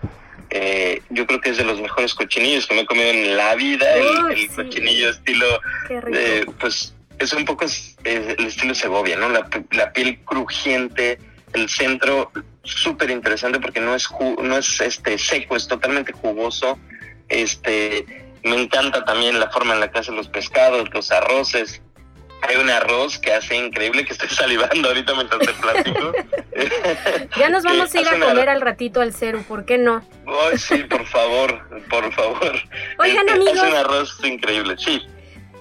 eh, 0.50 1.00
yo 1.10 1.26
creo 1.26 1.40
que 1.40 1.50
es 1.50 1.58
de 1.58 1.64
los 1.64 1.80
mejores 1.80 2.14
cochinillos 2.14 2.66
que 2.66 2.74
me 2.74 2.80
he 2.80 2.86
comido 2.86 3.08
en 3.08 3.36
la 3.36 3.54
vida. 3.54 3.86
el, 3.94 4.48
cochinillo 4.48 5.10
estilo, 5.10 5.46
eh, 6.12 6.44
pues 6.58 6.94
es 7.18 7.32
un 7.32 7.44
poco 7.44 7.64
el 8.04 8.46
estilo 8.46 8.74
Segovia, 8.74 9.16
¿no? 9.16 9.28
La, 9.28 9.92
piel 9.92 10.18
crujiente, 10.24 11.18
el 11.52 11.68
centro 11.68 12.32
súper 12.62 13.10
interesante 13.10 13.60
porque 13.60 13.80
no 13.80 13.94
es 13.94 14.08
no 14.42 14.56
es 14.56 14.80
este 14.80 15.18
seco, 15.18 15.54
es 15.54 15.68
totalmente 15.68 16.12
jugoso. 16.12 16.78
Este, 17.28 18.04
me 18.42 18.60
encanta 18.60 19.04
también 19.04 19.38
la 19.38 19.50
forma 19.50 19.74
en 19.74 19.80
la 19.80 19.90
que 19.90 20.00
hacen 20.00 20.16
los 20.16 20.28
pescados, 20.28 20.92
los 20.92 21.12
arroces. 21.12 21.80
Hay 22.50 22.56
un 22.56 22.68
arroz 22.68 23.16
que 23.18 23.32
hace 23.32 23.56
increíble 23.56 24.04
que 24.04 24.12
estoy 24.12 24.28
salivando 24.30 24.88
ahorita 24.88 25.14
mientras 25.14 25.40
te 25.40 25.52
platico. 25.52 26.12
ya 27.38 27.48
nos 27.48 27.62
vamos 27.62 27.94
a 27.94 28.00
ir 28.00 28.08
a 28.08 28.18
comer 28.18 28.48
al 28.48 28.60
ratito 28.60 29.00
al 29.00 29.12
cero, 29.12 29.44
¿por 29.46 29.64
qué 29.64 29.78
no? 29.78 30.04
Sí, 30.56 30.78
por 30.84 31.06
favor, 31.06 31.60
por 31.88 32.12
favor. 32.12 32.60
Oigan, 32.98 33.28
amigos. 33.30 33.54
Es 33.54 33.62
un 33.62 33.74
arroz 33.76 34.18
increíble, 34.24 34.74
sí. 34.78 35.00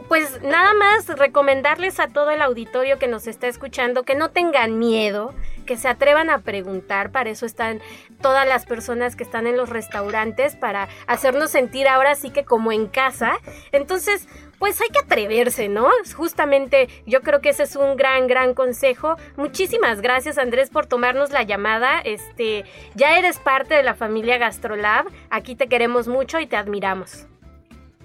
Pues 0.10 0.42
nada 0.42 0.74
más 0.74 1.08
recomendarles 1.08 2.00
a 2.00 2.08
todo 2.08 2.32
el 2.32 2.42
auditorio 2.42 2.98
que 2.98 3.08
nos 3.08 3.28
está 3.28 3.48
escuchando 3.48 4.02
que 4.02 4.16
no 4.16 4.32
tengan 4.32 4.80
miedo, 4.80 5.36
que 5.68 5.78
se 5.78 5.88
atrevan 5.88 6.32
a 6.32 6.40
preguntar, 6.40 7.12
para 7.12 7.30
eso 7.30 7.46
están 7.46 7.80
todas 8.20 8.48
las 8.48 8.66
personas 8.66 9.16
que 9.16 9.24
están 9.24 9.46
en 9.46 9.56
los 9.56 9.70
restaurantes, 9.70 10.56
para 10.56 10.90
hacernos 11.06 11.52
sentir 11.52 11.88
ahora 11.88 12.16
sí 12.16 12.32
que 12.32 12.44
como 12.44 12.72
en 12.72 12.88
casa. 12.88 13.38
Entonces, 13.72 14.28
pues 14.58 14.82
hay 14.82 14.90
que 14.90 14.98
atreverse, 14.98 15.70
¿no? 15.70 15.88
Justamente 16.16 16.90
yo 17.06 17.22
creo 17.22 17.40
que 17.40 17.50
ese 17.50 17.62
es 17.62 17.76
un 17.76 17.96
gran, 17.96 18.26
gran 18.26 18.56
consejo. 18.56 19.16
Muchísimas 19.38 20.02
gracias 20.02 20.40
Andrés 20.40 20.72
por 20.72 20.88
tomarnos 20.88 21.30
la 21.30 21.44
llamada. 21.44 22.00
Este, 22.00 22.66
ya 22.96 23.20
eres 23.20 23.38
parte 23.38 23.76
de 23.76 23.84
la 23.84 23.94
familia 23.94 24.40
Gastrolab. 24.40 25.06
Aquí 25.30 25.56
te 25.56 25.68
queremos 25.68 26.08
mucho 26.08 26.40
y 26.40 26.48
te 26.48 26.58
admiramos. 26.58 27.28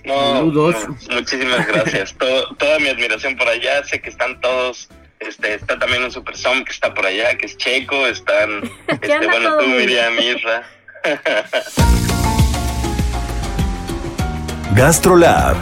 No, 0.04 0.32
Saludos. 0.34 0.76
muchísimas 1.10 1.66
gracias. 1.66 2.14
toda 2.58 2.78
mi 2.78 2.88
admiración 2.88 3.36
por 3.36 3.48
allá. 3.48 3.82
Sé 3.84 4.00
que 4.00 4.10
están 4.10 4.40
todos 4.40 4.88
Este, 5.20 5.54
está 5.54 5.78
también 5.78 6.02
un 6.04 6.10
super 6.10 6.36
som 6.36 6.64
que 6.64 6.72
está 6.72 6.92
por 6.92 7.06
allá, 7.06 7.36
que 7.38 7.46
es 7.46 7.56
checo, 7.56 8.06
están, 8.06 8.70
este, 8.88 9.18
bueno, 9.26 9.56
tú, 9.58 9.66
Miriam, 9.66 10.14
Mirra. 10.16 10.62
Gastrolab 14.74 15.56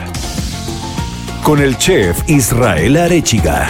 con 1.43 1.61
el 1.61 1.77
chef 1.77 2.17
Israel 2.27 2.97
Arechiga. 2.97 3.67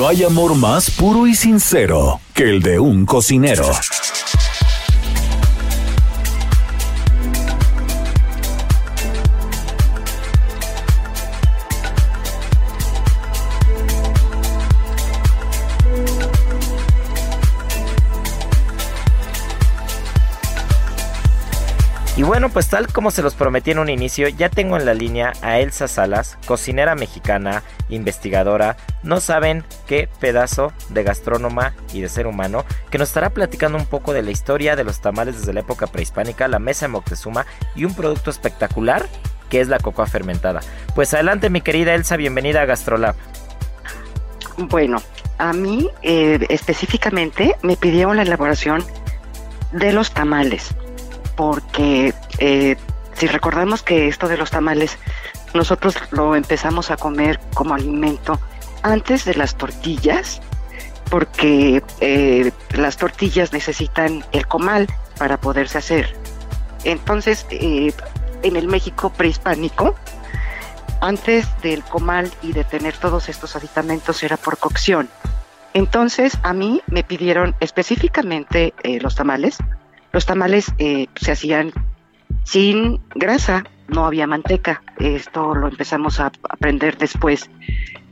No 0.00 0.08
hay 0.08 0.24
amor 0.24 0.54
más 0.54 0.90
puro 0.90 1.26
y 1.26 1.34
sincero 1.34 2.20
que 2.32 2.44
el 2.44 2.62
de 2.62 2.78
un 2.78 3.04
cocinero. 3.04 3.70
Bueno, 22.30 22.48
pues 22.48 22.68
tal 22.68 22.86
como 22.86 23.10
se 23.10 23.22
los 23.22 23.34
prometí 23.34 23.72
en 23.72 23.80
un 23.80 23.88
inicio, 23.88 24.28
ya 24.28 24.48
tengo 24.48 24.76
en 24.76 24.86
la 24.86 24.94
línea 24.94 25.32
a 25.42 25.58
Elsa 25.58 25.88
Salas, 25.88 26.38
cocinera 26.46 26.94
mexicana, 26.94 27.64
investigadora, 27.88 28.76
no 29.02 29.18
saben 29.18 29.64
qué 29.88 30.08
pedazo 30.20 30.72
de 30.90 31.02
gastrónoma 31.02 31.74
y 31.92 32.02
de 32.02 32.08
ser 32.08 32.28
humano, 32.28 32.64
que 32.88 32.98
nos 32.98 33.08
estará 33.08 33.30
platicando 33.30 33.78
un 33.78 33.84
poco 33.84 34.12
de 34.12 34.22
la 34.22 34.30
historia 34.30 34.76
de 34.76 34.84
los 34.84 35.00
tamales 35.00 35.40
desde 35.40 35.52
la 35.52 35.58
época 35.58 35.88
prehispánica, 35.88 36.46
la 36.46 36.60
mesa 36.60 36.86
de 36.86 36.92
Moctezuma 36.92 37.46
y 37.74 37.84
un 37.84 37.96
producto 37.96 38.30
espectacular 38.30 39.08
que 39.48 39.60
es 39.60 39.66
la 39.66 39.80
cocoa 39.80 40.06
fermentada. 40.06 40.60
Pues 40.94 41.12
adelante 41.12 41.50
mi 41.50 41.62
querida 41.62 41.96
Elsa, 41.96 42.16
bienvenida 42.16 42.62
a 42.62 42.64
Gastrolab. 42.64 43.16
Bueno, 44.56 45.02
a 45.38 45.52
mí 45.52 45.90
eh, 46.02 46.46
específicamente 46.48 47.56
me 47.62 47.76
pidieron 47.76 48.14
la 48.14 48.22
elaboración 48.22 48.84
de 49.72 49.92
los 49.92 50.12
tamales 50.12 50.76
porque 51.36 52.14
eh, 52.38 52.76
si 53.14 53.26
recordamos 53.26 53.82
que 53.82 54.08
esto 54.08 54.28
de 54.28 54.36
los 54.36 54.50
tamales, 54.50 54.98
nosotros 55.54 55.96
lo 56.10 56.36
empezamos 56.36 56.90
a 56.90 56.96
comer 56.96 57.40
como 57.54 57.74
alimento 57.74 58.38
antes 58.82 59.24
de 59.24 59.34
las 59.34 59.56
tortillas, 59.56 60.40
porque 61.10 61.82
eh, 62.00 62.52
las 62.72 62.96
tortillas 62.96 63.52
necesitan 63.52 64.24
el 64.32 64.46
comal 64.46 64.86
para 65.18 65.38
poderse 65.38 65.78
hacer. 65.78 66.14
Entonces, 66.84 67.46
eh, 67.50 67.92
en 68.42 68.56
el 68.56 68.68
México 68.68 69.10
prehispánico, 69.10 69.94
antes 71.00 71.46
del 71.62 71.82
comal 71.82 72.30
y 72.42 72.52
de 72.52 72.64
tener 72.64 72.96
todos 72.96 73.28
estos 73.28 73.56
aditamentos 73.56 74.22
era 74.22 74.36
por 74.36 74.56
cocción. 74.58 75.08
Entonces, 75.74 76.38
a 76.42 76.52
mí 76.52 76.82
me 76.86 77.04
pidieron 77.04 77.54
específicamente 77.60 78.74
los 79.00 79.14
tamales 79.14 79.58
los 80.12 80.26
tamales 80.26 80.72
eh, 80.78 81.06
se 81.16 81.32
hacían 81.32 81.72
sin 82.44 83.00
grasa, 83.14 83.64
no 83.88 84.06
había 84.06 84.26
manteca. 84.26 84.82
Esto 84.98 85.54
lo 85.54 85.68
empezamos 85.68 86.20
a 86.20 86.32
aprender 86.48 86.96
después 86.96 87.50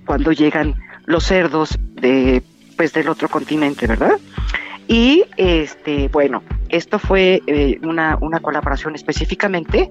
cuando 0.06 0.32
llegan 0.32 0.74
los 1.06 1.24
cerdos 1.24 1.78
de 1.94 2.42
pues 2.76 2.92
del 2.92 3.08
otro 3.08 3.28
continente, 3.28 3.86
¿verdad? 3.86 4.18
Y 4.86 5.24
este, 5.36 6.08
bueno, 6.08 6.42
esto 6.68 6.98
fue 6.98 7.42
eh, 7.46 7.78
una, 7.82 8.16
una, 8.20 8.40
colaboración 8.40 8.94
específicamente. 8.94 9.90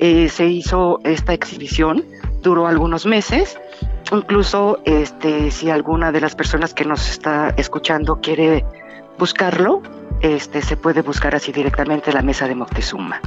Eh, 0.00 0.28
se 0.28 0.46
hizo 0.46 0.98
esta 1.04 1.32
exhibición, 1.32 2.04
duró 2.42 2.66
algunos 2.66 3.06
meses. 3.06 3.58
Incluso 4.10 4.80
este, 4.84 5.50
si 5.50 5.70
alguna 5.70 6.10
de 6.10 6.20
las 6.20 6.34
personas 6.34 6.74
que 6.74 6.84
nos 6.84 7.08
está 7.08 7.54
escuchando 7.56 8.20
quiere 8.20 8.64
buscarlo, 9.18 9.82
este, 10.20 10.62
se 10.62 10.76
puede 10.76 11.02
buscar 11.02 11.34
así 11.34 11.52
directamente 11.52 12.12
la 12.12 12.22
mesa 12.22 12.48
de 12.48 12.54
Moctezuma. 12.54 13.20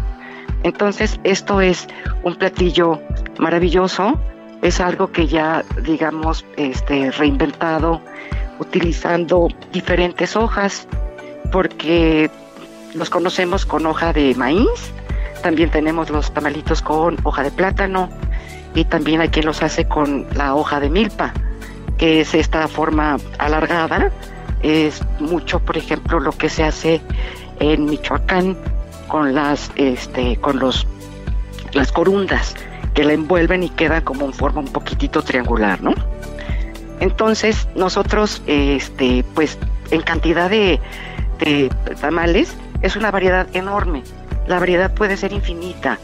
Entonces, 0.64 1.20
esto 1.24 1.62
es 1.62 1.88
un 2.24 2.36
platillo 2.36 3.00
maravilloso, 3.38 4.20
es 4.62 4.82
algo 4.82 5.12
que 5.12 5.28
ya, 5.28 5.64
digamos, 5.84 6.46
este, 6.58 7.12
reinventado, 7.12 8.02
utilizando 8.60 9.48
diferentes 9.72 10.36
hojas, 10.36 10.88
porque 11.52 12.30
los 12.94 13.10
conocemos 13.10 13.66
con 13.66 13.86
hoja 13.86 14.12
de 14.12 14.36
maíz, 14.36 14.92
también 15.42 15.70
tenemos 15.72 16.10
los 16.10 16.34
tamalitos 16.34 16.82
con 16.82 17.18
hoja 17.24 17.44
de 17.44 17.52
plátano, 17.52 18.10
y 18.76 18.84
también 18.84 19.22
hay 19.22 19.30
quien 19.30 19.46
los 19.46 19.64
hace 19.64 19.88
con 19.88 20.28
la 20.36 20.56
hoja 20.56 20.80
de 20.80 20.90
milpa, 20.90 21.34
que 21.98 22.22
es 22.22 22.34
esta 22.34 22.68
forma 22.68 23.18
alargada 23.38 24.12
es 24.62 25.02
mucho, 25.20 25.60
por 25.60 25.78
ejemplo, 25.78 26.20
lo 26.20 26.32
que 26.32 26.50
se 26.50 26.64
hace 26.64 27.02
en 27.60 27.86
Michoacán 27.86 28.58
con 29.08 29.34
las, 29.34 29.72
este, 29.76 30.38
con 30.38 30.60
los, 30.60 30.88
las 31.74 31.92
corundas 31.92 32.56
que 32.94 33.04
la 33.04 33.14
envuelven 33.14 33.64
y 33.64 33.70
queda 33.70 34.02
como 34.02 34.26
en 34.26 34.34
forma 34.34 34.62
un 34.62 34.68
poquitito 34.68 35.22
triangular, 35.22 35.82
¿no? 35.82 35.94
Entonces 37.00 37.68
nosotros, 37.76 38.42
este, 38.48 39.24
pues, 39.36 39.58
en 39.92 40.02
cantidad 40.02 40.50
de, 40.50 40.80
tamales 42.02 42.54
es 42.82 42.96
una 42.96 43.12
variedad 43.12 43.48
enorme. 43.54 44.04
La 44.48 44.60
variedad 44.60 44.94
puede 44.94 45.16
ser 45.16 45.32
infinita. 45.32 45.98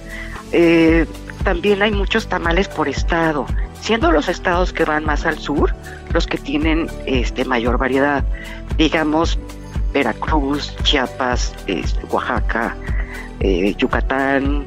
Eh, 0.51 1.06
también 1.45 1.83
hay 1.83 1.91
muchos 1.91 2.27
tamales 2.27 2.67
por 2.67 2.89
estado, 2.89 3.45
siendo 3.79 4.11
los 4.11 4.27
estados 4.27 4.73
que 4.73 4.83
van 4.83 5.05
más 5.05 5.27
al 5.27 5.37
sur 5.37 5.73
los 6.11 6.25
que 6.25 6.39
tienen 6.39 6.87
este 7.05 7.45
mayor 7.45 7.77
variedad. 7.77 8.23
Digamos 8.77 9.37
Veracruz, 9.93 10.75
Chiapas, 10.83 11.53
este, 11.67 12.03
Oaxaca, 12.07 12.75
eh, 13.41 13.75
Yucatán. 13.77 14.65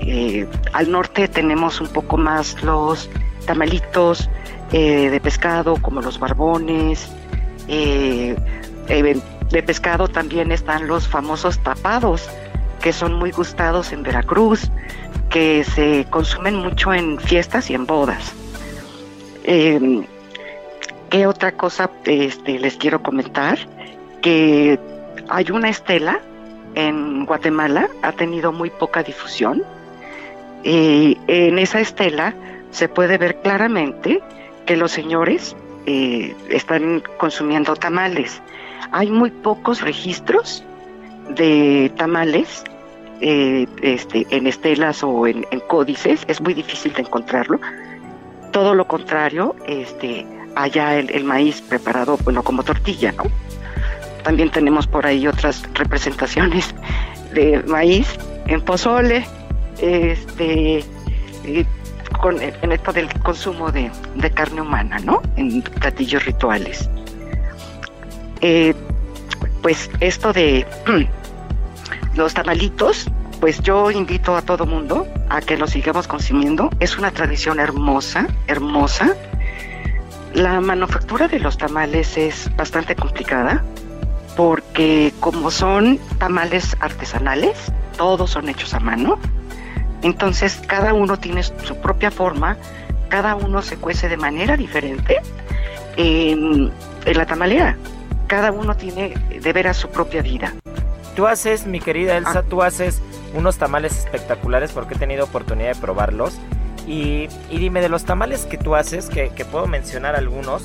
Eh, 0.00 0.48
al 0.72 0.90
norte 0.90 1.26
tenemos 1.26 1.80
un 1.80 1.88
poco 1.88 2.16
más 2.16 2.62
los 2.62 3.10
tamalitos 3.44 4.30
eh, 4.70 5.10
de 5.10 5.20
pescado 5.20 5.76
como 5.82 6.00
los 6.00 6.20
barbones. 6.20 7.10
de 7.66 9.62
pescado 9.66 10.06
también 10.06 10.52
están 10.52 10.86
los 10.86 11.08
famosos 11.08 11.58
tapados 11.58 12.28
que 12.80 12.92
son 12.92 13.14
muy 13.14 13.32
gustados 13.32 13.92
en 13.92 14.02
Veracruz 14.02 14.70
se 15.64 16.06
consumen 16.10 16.56
mucho 16.56 16.92
en 16.92 17.18
fiestas 17.18 17.70
y 17.70 17.74
en 17.74 17.86
bodas. 17.86 18.34
Em, 19.44 20.04
¿Qué 21.10 21.26
otra 21.26 21.52
cosa 21.52 21.90
este, 22.04 22.58
les 22.58 22.76
quiero 22.76 23.02
comentar? 23.02 23.58
Que 24.20 24.78
hay 25.28 25.50
una 25.50 25.70
estela 25.70 26.20
en 26.74 27.24
Guatemala, 27.24 27.88
ha 28.02 28.12
tenido 28.12 28.52
muy 28.52 28.70
poca 28.70 29.02
difusión. 29.02 29.62
Y 30.64 31.16
en 31.26 31.58
esa 31.58 31.80
estela 31.80 32.34
se 32.70 32.88
puede 32.88 33.16
ver 33.16 33.40
claramente 33.40 34.20
que 34.66 34.76
los 34.76 34.92
señores 34.92 35.56
eh, 35.86 36.34
están 36.50 37.02
consumiendo 37.16 37.74
tamales. 37.74 38.42
Hay 38.92 39.10
muy 39.10 39.30
pocos 39.30 39.80
registros 39.80 40.62
de 41.30 41.90
tamales 41.96 42.64
eh, 43.20 43.66
este, 43.82 44.26
en 44.30 44.46
estelas 44.46 45.02
o 45.02 45.26
en, 45.26 45.44
códices, 45.66 46.24
es 46.28 46.40
muy 46.40 46.54
difícil 46.54 46.92
de 46.92 47.02
encontrarlo. 47.02 47.60
Todo 48.52 48.74
lo 48.74 48.86
contrario, 48.86 49.56
este, 49.66 50.26
allá 50.54 50.96
el, 50.96 51.24
maíz 51.24 51.60
preparado, 51.60 52.16
bueno, 52.24 52.42
como 52.42 52.62
tortilla. 52.62 53.14
También 54.22 54.50
tenemos 54.50 54.86
por 54.86 55.06
ahí 55.06 55.26
otras 55.26 55.62
representaciones 55.74 56.74
de 57.32 57.62
maíz 57.66 58.08
en 58.46 58.60
pozole, 58.60 59.26
este, 59.80 60.84
con, 62.20 62.40
en 62.40 62.72
esto 62.72 62.92
del 62.92 63.08
consumo 63.20 63.70
de, 63.70 63.90
carne 64.34 64.60
humana, 64.60 64.98
¿no? 65.00 65.22
En 65.36 65.62
platillos 65.62 66.24
rituales. 66.24 66.88
Eh, 68.40 68.74
pues 69.62 69.90
esto 70.00 70.32
de 70.32 70.66
los 72.14 72.34
tamalitos, 72.34 73.10
pues 73.40 73.60
yo 73.62 73.90
invito 73.90 74.36
a 74.36 74.42
todo 74.42 74.66
mundo 74.66 75.06
a 75.28 75.40
que 75.40 75.56
los 75.56 75.70
sigamos 75.70 76.08
consumiendo. 76.08 76.70
Es 76.80 76.98
una 76.98 77.10
tradición 77.10 77.60
hermosa, 77.60 78.26
hermosa. 78.46 79.14
La 80.34 80.60
manufactura 80.60 81.28
de 81.28 81.38
los 81.38 81.56
tamales 81.56 82.16
es 82.16 82.50
bastante 82.56 82.96
complicada 82.96 83.64
porque 84.36 85.12
como 85.20 85.50
son 85.50 85.98
tamales 86.18 86.76
artesanales, 86.80 87.72
todos 87.96 88.30
son 88.30 88.48
hechos 88.48 88.74
a 88.74 88.80
mano. 88.80 89.18
Entonces 90.02 90.60
cada 90.66 90.94
uno 90.94 91.18
tiene 91.18 91.42
su 91.42 91.76
propia 91.80 92.10
forma, 92.10 92.56
cada 93.08 93.34
uno 93.34 93.62
se 93.62 93.76
cuece 93.76 94.08
de 94.08 94.16
manera 94.16 94.56
diferente 94.56 95.16
en, 95.96 96.70
la 97.04 97.26
tamalera. 97.26 97.76
Cada 98.26 98.52
uno 98.52 98.76
tiene 98.76 99.14
de 99.40 99.52
veras 99.52 99.76
su 99.76 99.88
propia 99.88 100.22
vida 100.22 100.52
tú 101.18 101.26
haces, 101.26 101.66
mi 101.66 101.80
querida 101.80 102.16
Elsa, 102.16 102.38
ah. 102.38 102.42
tú 102.48 102.62
haces 102.62 103.00
unos 103.34 103.56
tamales 103.56 103.98
espectaculares 103.98 104.70
porque 104.70 104.94
he 104.94 104.98
tenido 104.98 105.24
oportunidad 105.24 105.74
de 105.74 105.80
probarlos. 105.80 106.38
Y, 106.86 107.26
dime, 107.50 107.80
de 107.80 107.88
los 107.88 108.04
tamales 108.04 108.46
que 108.46 108.56
tú 108.56 108.76
haces, 108.76 109.08
que, 109.08 109.44
puedo 109.50 109.66
mencionar 109.66 110.14
algunos, 110.14 110.62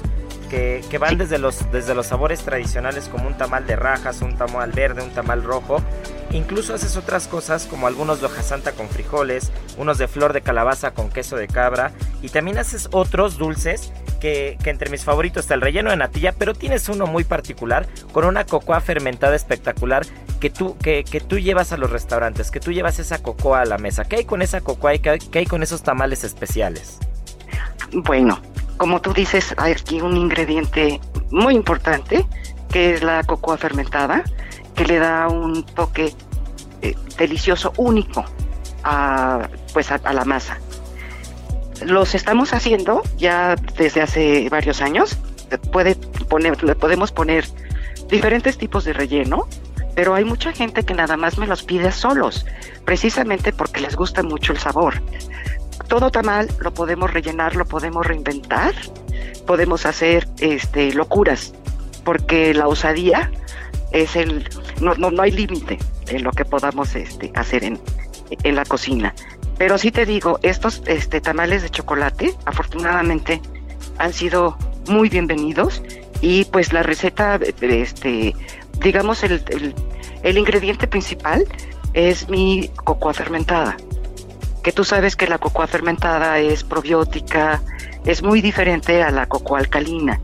que, 0.51 0.83
van 0.99 1.17
desde, 1.17 1.39
los, 1.39 1.71
desde 1.71 1.95
los 1.95 2.05
sabores 2.05 2.41
tradicionales 2.41 3.09
como 3.09 3.25
un 3.25 3.33
tamal 3.35 3.65
de 3.65 3.75
rajas, 3.75 4.21
un 4.21 4.37
tamal 4.37 4.71
verde, 4.73 5.01
un 5.01 5.09
tamal 5.09 5.43
rojo. 5.43 5.81
Incluso 6.29 6.75
haces 6.75 6.97
otras 6.97 7.27
cosas 7.27 7.65
como 7.65 7.87
algunos 7.87 8.19
de 8.19 8.27
hoja 8.27 8.43
santa 8.43 8.73
con 8.73 8.87
frijoles, 8.89 9.51
unos 9.79 9.97
de 9.97 10.07
flor 10.07 10.33
de 10.33 10.41
calabaza 10.41 10.91
con 10.91 11.09
queso 11.09 11.35
de 11.35 11.47
cabra. 11.47 11.93
Y 12.21 12.29
también 12.29 12.59
haces 12.59 12.89
otros 12.91 13.39
dulces 13.39 13.91
que, 14.23 14.57
entre 14.63 14.89
mis 14.89 15.03
favoritos 15.03 15.43
está 15.43 15.53
el 15.53 15.59
relleno 15.59 15.89
de 15.89 15.97
natilla, 15.97 16.31
pero 16.31 16.53
tienes 16.53 16.87
uno 16.87 17.07
muy 17.07 17.25
particular 17.25 17.87
con 18.13 18.23
una 18.23 18.45
cocoa 18.45 18.79
fermentada 18.79 19.35
espectacular 19.35 20.05
que 20.43 20.49
tú, 20.49 20.75
que, 20.77 21.05
tú 21.25 21.39
llevas 21.39 21.71
a 21.71 21.77
los 21.77 21.89
restaurantes, 21.89 22.51
que 22.51 22.59
tú 22.59 22.73
llevas 22.73 22.99
esa 22.99 23.23
cocoa 23.23 23.61
a 23.61 23.65
la 23.65 23.77
mesa. 23.77 24.03
¿Qué 24.03 24.17
hay 24.17 24.25
con 24.25 24.41
esa 24.41 24.59
cocoa 24.59 24.93
y 24.93 24.99
qué, 24.99 25.17
hay 25.35 25.45
con 25.45 25.63
esos 25.63 25.83
tamales 25.83 26.25
especiales? 26.25 26.97
Bueno, 27.93 28.41
como 28.75 28.99
tú 28.99 29.13
dices, 29.13 29.53
hay 29.55 29.71
aquí 29.71 30.01
un 30.01 30.17
ingrediente 30.17 30.99
muy 31.31 31.55
importante 31.55 32.25
que 32.69 32.93
es 32.93 33.03
la 33.03 33.23
cocoa 33.23 33.55
fermentada, 33.55 34.25
que 34.75 34.83
le 34.83 34.99
da 34.99 35.29
un 35.29 35.63
toque 35.63 36.13
eh, 36.81 36.93
delicioso, 37.17 37.71
único 37.77 38.25
a, 38.83 39.47
pues 39.71 39.91
a 39.91 40.11
la 40.11 40.25
masa 40.25 40.59
los 41.85 42.15
estamos 42.15 42.53
haciendo 42.53 43.01
ya 43.17 43.55
desde 43.77 44.01
hace 44.01 44.49
varios 44.49 44.81
años. 44.81 45.17
Puede 45.71 45.95
poner, 46.27 46.61
le 46.63 46.75
podemos 46.75 47.13
poner 47.13 47.45
diferentes 48.09 48.57
tipos 48.57 48.83
de 48.83 48.91
relleno, 48.93 49.47
pero 49.95 50.15
hay 50.15 50.25
mucha 50.25 50.51
gente 50.51 50.83
que 50.83 50.93
nada 50.93 51.17
más 51.17 51.37
me 51.37 51.47
los 51.47 51.63
pide 51.63 51.91
solos, 51.91 52.45
precisamente 52.85 53.53
porque 53.53 53.81
les 53.81 53.95
gusta 53.95 54.23
mucho 54.23 54.53
el 54.53 54.59
sabor. 54.59 55.01
Todo 55.87 56.11
tamal 56.11 56.49
lo 56.59 56.73
podemos 56.73 57.11
rellenar, 57.11 57.55
lo 57.55 57.65
podemos 57.65 58.05
reinventar, 58.05 58.73
podemos 59.45 59.85
hacer 59.85 60.27
este 60.39 60.93
locuras, 60.93 61.53
porque 62.03 62.53
la 62.53 62.67
osadía 62.67 63.31
es 63.91 64.15
el 64.15 64.49
no, 64.81 64.95
no, 64.95 65.11
no 65.11 65.21
hay 65.21 65.31
límite 65.31 65.77
en 66.07 66.23
lo 66.23 66.31
que 66.31 66.45
podamos 66.45 66.95
este, 66.95 67.31
hacer 67.35 67.63
en, 67.63 67.79
en 68.43 68.55
la 68.55 68.65
cocina. 68.65 69.13
Pero 69.57 69.77
sí 69.77 69.91
te 69.91 70.05
digo, 70.05 70.39
estos 70.41 70.81
este, 70.87 71.21
tamales 71.21 71.61
de 71.61 71.69
chocolate, 71.69 72.33
afortunadamente, 72.45 73.41
han 73.99 74.13
sido 74.13 74.57
muy 74.87 75.09
bienvenidos 75.09 75.81
y 76.21 76.45
pues 76.45 76.73
la 76.73 76.83
receta, 76.83 77.39
este, 77.61 78.35
digamos, 78.79 79.23
el, 79.23 79.43
el, 80.23 80.37
ingrediente 80.37 80.87
principal 80.87 81.45
es 81.93 82.29
mi 82.29 82.69
cocoa 82.83 83.13
fermentada. 83.13 83.77
Que 84.63 84.71
tú 84.71 84.83
sabes 84.83 85.15
que 85.15 85.27
la 85.27 85.37
cocoa 85.37 85.67
fermentada 85.67 86.39
es 86.39 86.63
probiótica, 86.63 87.61
es 88.05 88.23
muy 88.23 88.41
diferente 88.41 89.03
a 89.03 89.11
la 89.11 89.25
cocoa 89.25 89.59
alcalina. 89.59 90.19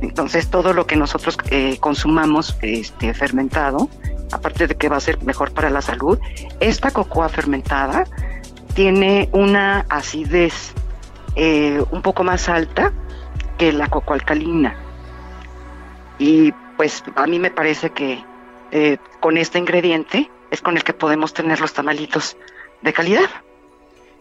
Entonces 0.00 0.48
todo 0.48 0.72
lo 0.72 0.86
que 0.86 0.96
nosotros 0.96 1.36
eh, 1.50 1.78
consumamos 1.80 2.56
este, 2.62 3.14
fermentado 3.14 3.88
aparte 4.32 4.66
de 4.66 4.76
que 4.76 4.88
va 4.88 4.96
a 4.96 5.00
ser 5.00 5.22
mejor 5.24 5.52
para 5.52 5.70
la 5.70 5.82
salud, 5.82 6.18
esta 6.60 6.90
cocoa 6.90 7.28
fermentada 7.28 8.04
tiene 8.74 9.28
una 9.32 9.86
acidez 9.88 10.72
eh, 11.34 11.82
un 11.90 12.02
poco 12.02 12.24
más 12.24 12.48
alta 12.48 12.92
que 13.56 13.72
la 13.72 13.88
cocoa 13.88 14.14
alcalina. 14.14 14.76
Y 16.18 16.52
pues 16.78 17.04
a 17.14 17.26
mí 17.26 17.38
me 17.38 17.50
parece 17.50 17.90
que 17.90 18.24
eh, 18.70 18.96
con 19.20 19.36
este 19.36 19.58
ingrediente 19.58 20.30
es 20.50 20.62
con 20.62 20.78
el 20.78 20.84
que 20.84 20.94
podemos 20.94 21.34
tener 21.34 21.60
los 21.60 21.74
tamalitos 21.74 22.38
de 22.80 22.94
calidad. 22.94 23.28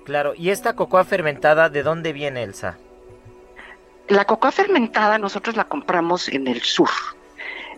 Claro, 0.03 0.33
¿y 0.35 0.49
esta 0.49 0.75
cocoa 0.75 1.05
fermentada 1.05 1.69
de 1.69 1.83
dónde 1.83 2.11
viene, 2.11 2.43
Elsa? 2.43 2.77
La 4.09 4.25
cocoa 4.25 4.51
fermentada 4.51 5.17
nosotros 5.17 5.55
la 5.55 5.63
compramos 5.63 6.27
en 6.27 6.47
el 6.47 6.61
sur 6.61 6.89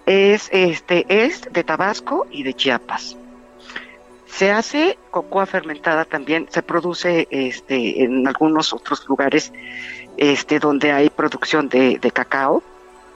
es, 0.10 0.50
este, 0.52 1.06
es 1.08 1.42
de 1.52 1.64
Tabasco 1.64 2.26
y 2.32 2.42
de 2.42 2.56
Chiapas. 2.56 3.16
Se 4.26 4.52
hace 4.52 4.98
cocoa 5.12 5.46
fermentada 5.46 6.04
también, 6.06 6.48
se 6.50 6.64
produce 6.64 7.28
este, 7.30 8.04
en 8.04 8.28
algunos 8.28 8.74
otros 8.74 9.08
lugares 9.08 9.52
este, 10.18 10.60
donde 10.60 10.92
hay 10.92 11.10
producción 11.12 11.70
de, 11.70 12.00
de 12.00 12.12
cacao, 12.12 12.64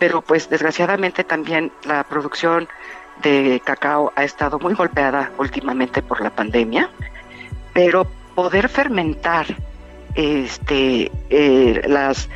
pero 0.03 0.21
pues 0.21 0.49
desgraciadamente 0.49 1.23
también 1.23 1.71
la 1.85 2.03
producción 2.03 2.67
de 3.21 3.61
cacao 3.63 4.11
ha 4.17 4.25
estado 4.25 4.59
muy 4.59 4.73
golpeada 4.73 5.31
últimamente 5.37 6.01
por 6.01 6.19
la 6.19 6.29
pandemia, 6.29 6.89
pero 7.71 8.05
poder 8.35 8.67
fermentar 8.67 9.45
este, 10.15 11.09
eh, 11.29 11.83
las, 11.87 12.27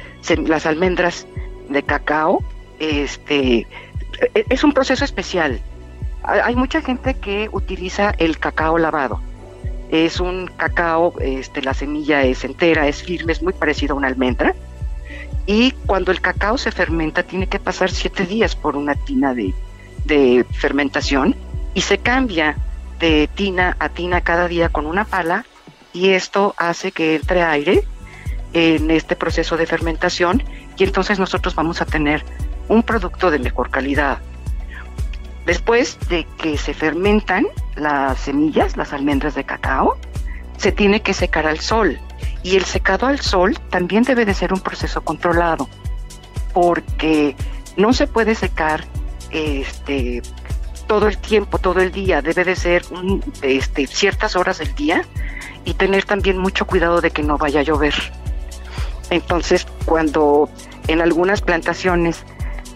las 0.45 0.65
almendras 0.65 1.27
de 1.67 1.83
cacao 1.83 2.41
este, 2.79 3.67
e-, 4.33 4.45
es 4.47 4.63
un 4.63 4.71
proceso 4.71 5.03
especial. 5.03 5.59
Hay 6.23 6.55
mucha 6.55 6.81
gente 6.81 7.15
que 7.15 7.49
utiliza 7.51 8.13
el 8.17 8.39
cacao 8.39 8.77
lavado. 8.77 9.19
Es 9.91 10.21
un 10.21 10.49
cacao, 10.55 11.15
este, 11.19 11.61
la 11.61 11.73
semilla 11.73 12.23
es 12.23 12.45
entera, 12.45 12.87
es 12.87 13.03
firme, 13.03 13.33
es 13.33 13.43
muy 13.43 13.51
parecido 13.51 13.93
a 13.93 13.97
una 13.97 14.07
almendra. 14.07 14.55
Y 15.47 15.71
cuando 15.71 16.11
el 16.11 16.21
cacao 16.21 16.59
se 16.59 16.71
fermenta, 16.71 17.23
tiene 17.23 17.47
que 17.47 17.57
pasar 17.57 17.89
siete 17.89 18.25
días 18.25 18.55
por 18.55 18.75
una 18.75 18.93
tina 18.93 19.33
de, 19.33 19.55
de 20.05 20.45
fermentación 20.51 21.35
y 21.73 21.81
se 21.81 21.97
cambia 21.97 22.57
de 22.99 23.29
tina 23.33 23.75
a 23.79 23.89
tina 23.89 24.21
cada 24.21 24.47
día 24.47 24.69
con 24.69 24.85
una 24.85 25.05
pala 25.05 25.45
y 25.93 26.09
esto 26.09 26.53
hace 26.57 26.91
que 26.91 27.15
entre 27.15 27.43
aire 27.43 27.83
en 28.53 28.91
este 28.91 29.15
proceso 29.15 29.57
de 29.57 29.65
fermentación 29.65 30.43
y 30.77 30.83
entonces 30.83 31.19
nosotros 31.19 31.55
vamos 31.55 31.81
a 31.81 31.85
tener 31.85 32.23
un 32.67 32.83
producto 32.83 33.31
de 33.31 33.39
mejor 33.39 33.69
calidad. 33.69 34.19
Después 35.45 35.97
de 36.09 36.25
que 36.37 36.57
se 36.57 36.73
fermentan 36.73 37.47
las 37.75 38.19
semillas, 38.19 38.75
las 38.75 38.91
almendras 38.91 39.35
de 39.35 39.45
cacao, 39.45 39.97
se 40.57 40.71
tiene 40.71 41.01
que 41.01 41.13
secar 41.13 41.47
al 41.47 41.59
sol. 41.59 41.99
Y 42.43 42.55
el 42.55 42.65
secado 42.65 43.07
al 43.07 43.19
sol 43.19 43.57
también 43.69 44.03
debe 44.03 44.25
de 44.25 44.33
ser 44.33 44.53
un 44.53 44.59
proceso 44.59 45.01
controlado, 45.01 45.67
porque 46.53 47.35
no 47.75 47.93
se 47.93 48.07
puede 48.07 48.35
secar 48.35 48.85
este, 49.31 50.21
todo 50.87 51.07
el 51.07 51.17
tiempo, 51.17 51.59
todo 51.59 51.81
el 51.81 51.91
día, 51.91 52.21
debe 52.21 52.43
de 52.43 52.55
ser 52.55 52.83
este, 53.41 53.87
ciertas 53.87 54.35
horas 54.35 54.59
del 54.59 54.73
día 54.75 55.03
y 55.65 55.73
tener 55.73 56.05
también 56.05 56.37
mucho 56.37 56.65
cuidado 56.65 57.01
de 57.01 57.11
que 57.11 57.23
no 57.23 57.37
vaya 57.37 57.59
a 57.59 57.63
llover. 57.63 57.93
Entonces, 59.09 59.67
cuando 59.85 60.49
en 60.87 61.01
algunas 61.01 61.41
plantaciones 61.41 62.23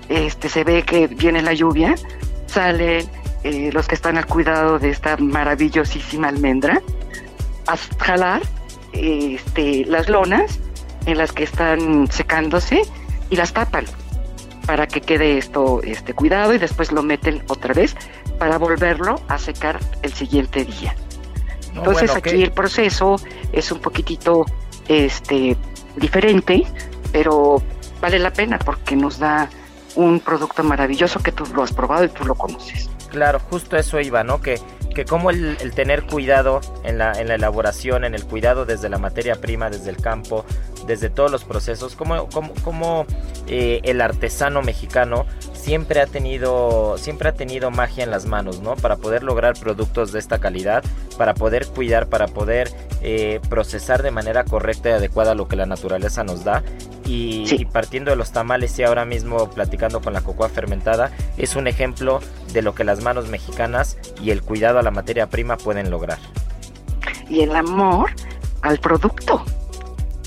este, 0.10 0.50
se 0.50 0.64
ve 0.64 0.84
que 0.84 1.08
viene 1.08 1.42
la 1.42 1.54
lluvia, 1.54 1.96
salen 2.48 3.10
eh, 3.44 3.72
los 3.72 3.88
que 3.88 3.96
están 3.96 4.18
al 4.18 4.26
cuidado 4.26 4.78
de 4.78 4.90
esta 4.90 5.18
maravillosísima 5.18 6.28
almendra 6.28 6.82
a 7.68 7.78
jalar 7.98 8.42
este, 8.94 9.86
las 9.86 10.10
lonas 10.10 10.60
en 11.06 11.18
las 11.18 11.32
que 11.32 11.44
están 11.44 12.08
secándose 12.12 12.82
y 13.30 13.36
las 13.36 13.54
tapan 13.54 13.86
para 14.66 14.88
que 14.88 15.02
quede 15.02 15.38
esto 15.38 15.82
este, 15.84 16.14
cuidado 16.14 16.54
y 16.54 16.58
después 16.58 16.92
lo 16.92 17.02
meten 17.04 17.44
otra 17.48 17.74
vez 17.74 17.96
para 18.38 18.58
volverlo 18.58 19.20
a 19.28 19.38
secar 19.38 19.80
el 20.02 20.14
siguiente 20.14 20.66
día. 20.66 20.96
Entonces 21.76 22.16
aquí 22.16 22.44
el 22.44 22.52
proceso 22.52 23.16
es 23.52 23.72
un 23.72 23.80
poquitito 23.80 24.46
este, 24.88 25.56
diferente, 25.96 26.64
pero 27.12 27.62
vale 28.02 28.20
la 28.20 28.32
pena 28.32 28.60
porque 28.60 28.96
nos 28.96 29.20
da 29.20 29.50
un 29.96 30.20
producto 30.20 30.64
maravilloso 30.64 31.22
que 31.22 31.32
tú 31.32 31.46
lo 31.54 31.64
has 31.64 31.74
probado 31.74 32.04
y 32.06 32.10
tú 32.10 32.26
lo 32.26 32.36
conoces. 32.36 32.90
Claro, 33.10 33.40
justo 33.50 33.78
eso 33.78 34.00
iba, 34.00 34.24
¿no? 34.24 34.42
Que, 34.42 34.60
que 34.94 35.06
como 35.06 35.30
el, 35.30 35.58
tener 35.74 36.04
cuidado 36.04 36.62
en 36.84 36.98
la, 36.98 37.14
en 37.14 37.28
la 37.28 37.36
elaboración, 37.36 38.04
en 38.04 38.16
el 38.16 38.26
cuidado 38.26 38.66
desde 38.66 38.90
la 38.90 38.98
materia 38.98 39.36
prima, 39.36 39.70
desde 39.70 39.90
el 39.90 39.98
campo, 39.98 40.46
desde 40.86 41.10
todos 41.10 41.32
los 41.32 41.44
procesos, 41.44 41.96
como, 41.96 43.06
eh, 43.48 43.82
el 43.84 44.02
artesano 44.02 44.62
mexicano 44.62 45.26
siempre 45.62 46.02
ha 46.02 46.08
tenido 46.08 46.98
siempre 46.98 47.30
ha 47.30 47.34
tenido 47.34 47.70
magia 47.70 48.04
en 48.04 48.12
las 48.12 48.26
manos, 48.26 48.62
¿no? 48.62 48.76
Para 48.76 48.98
poder 48.98 49.24
lograr 49.24 49.54
productos 49.60 50.12
de 50.12 50.20
esta 50.20 50.40
calidad, 50.40 50.84
para 51.18 51.34
poder 51.36 51.68
cuidar, 51.68 52.08
para 52.08 52.28
poder 52.28 52.72
eh, 53.02 53.40
procesar 53.48 54.02
de 54.02 54.12
manera 54.12 54.44
correcta 54.44 54.90
y 54.90 54.94
adecuada 54.94 55.36
lo 55.36 55.48
que 55.48 55.56
la 55.56 55.66
naturaleza 55.66 56.24
nos 56.24 56.44
da. 56.44 56.64
Y, 57.06 57.66
partiendo 57.66 58.12
de 58.12 58.16
los 58.16 58.32
tamales 58.32 58.78
y 58.80 58.84
ahora 58.84 59.04
mismo 59.04 59.50
platicando 59.50 60.02
con 60.02 60.14
la 60.14 60.22
cocoa 60.22 60.48
fermentada, 60.48 61.12
es 61.38 61.58
un 61.58 61.68
ejemplo 61.68 62.22
de 62.54 62.62
lo 62.62 62.74
que 62.74 62.86
las 62.86 63.02
manos 63.02 63.28
mexicanas 63.28 63.98
y 64.22 64.32
el 64.32 64.42
cuidado 64.42 64.80
a 64.80 64.82
la 64.82 64.92
materia 64.92 65.28
prima 65.28 65.58
pueden 65.58 65.90
lograr. 65.90 66.20
Y 67.28 67.42
el 67.42 67.54
amor 67.54 68.12
al 68.62 68.80
producto. 68.80 69.44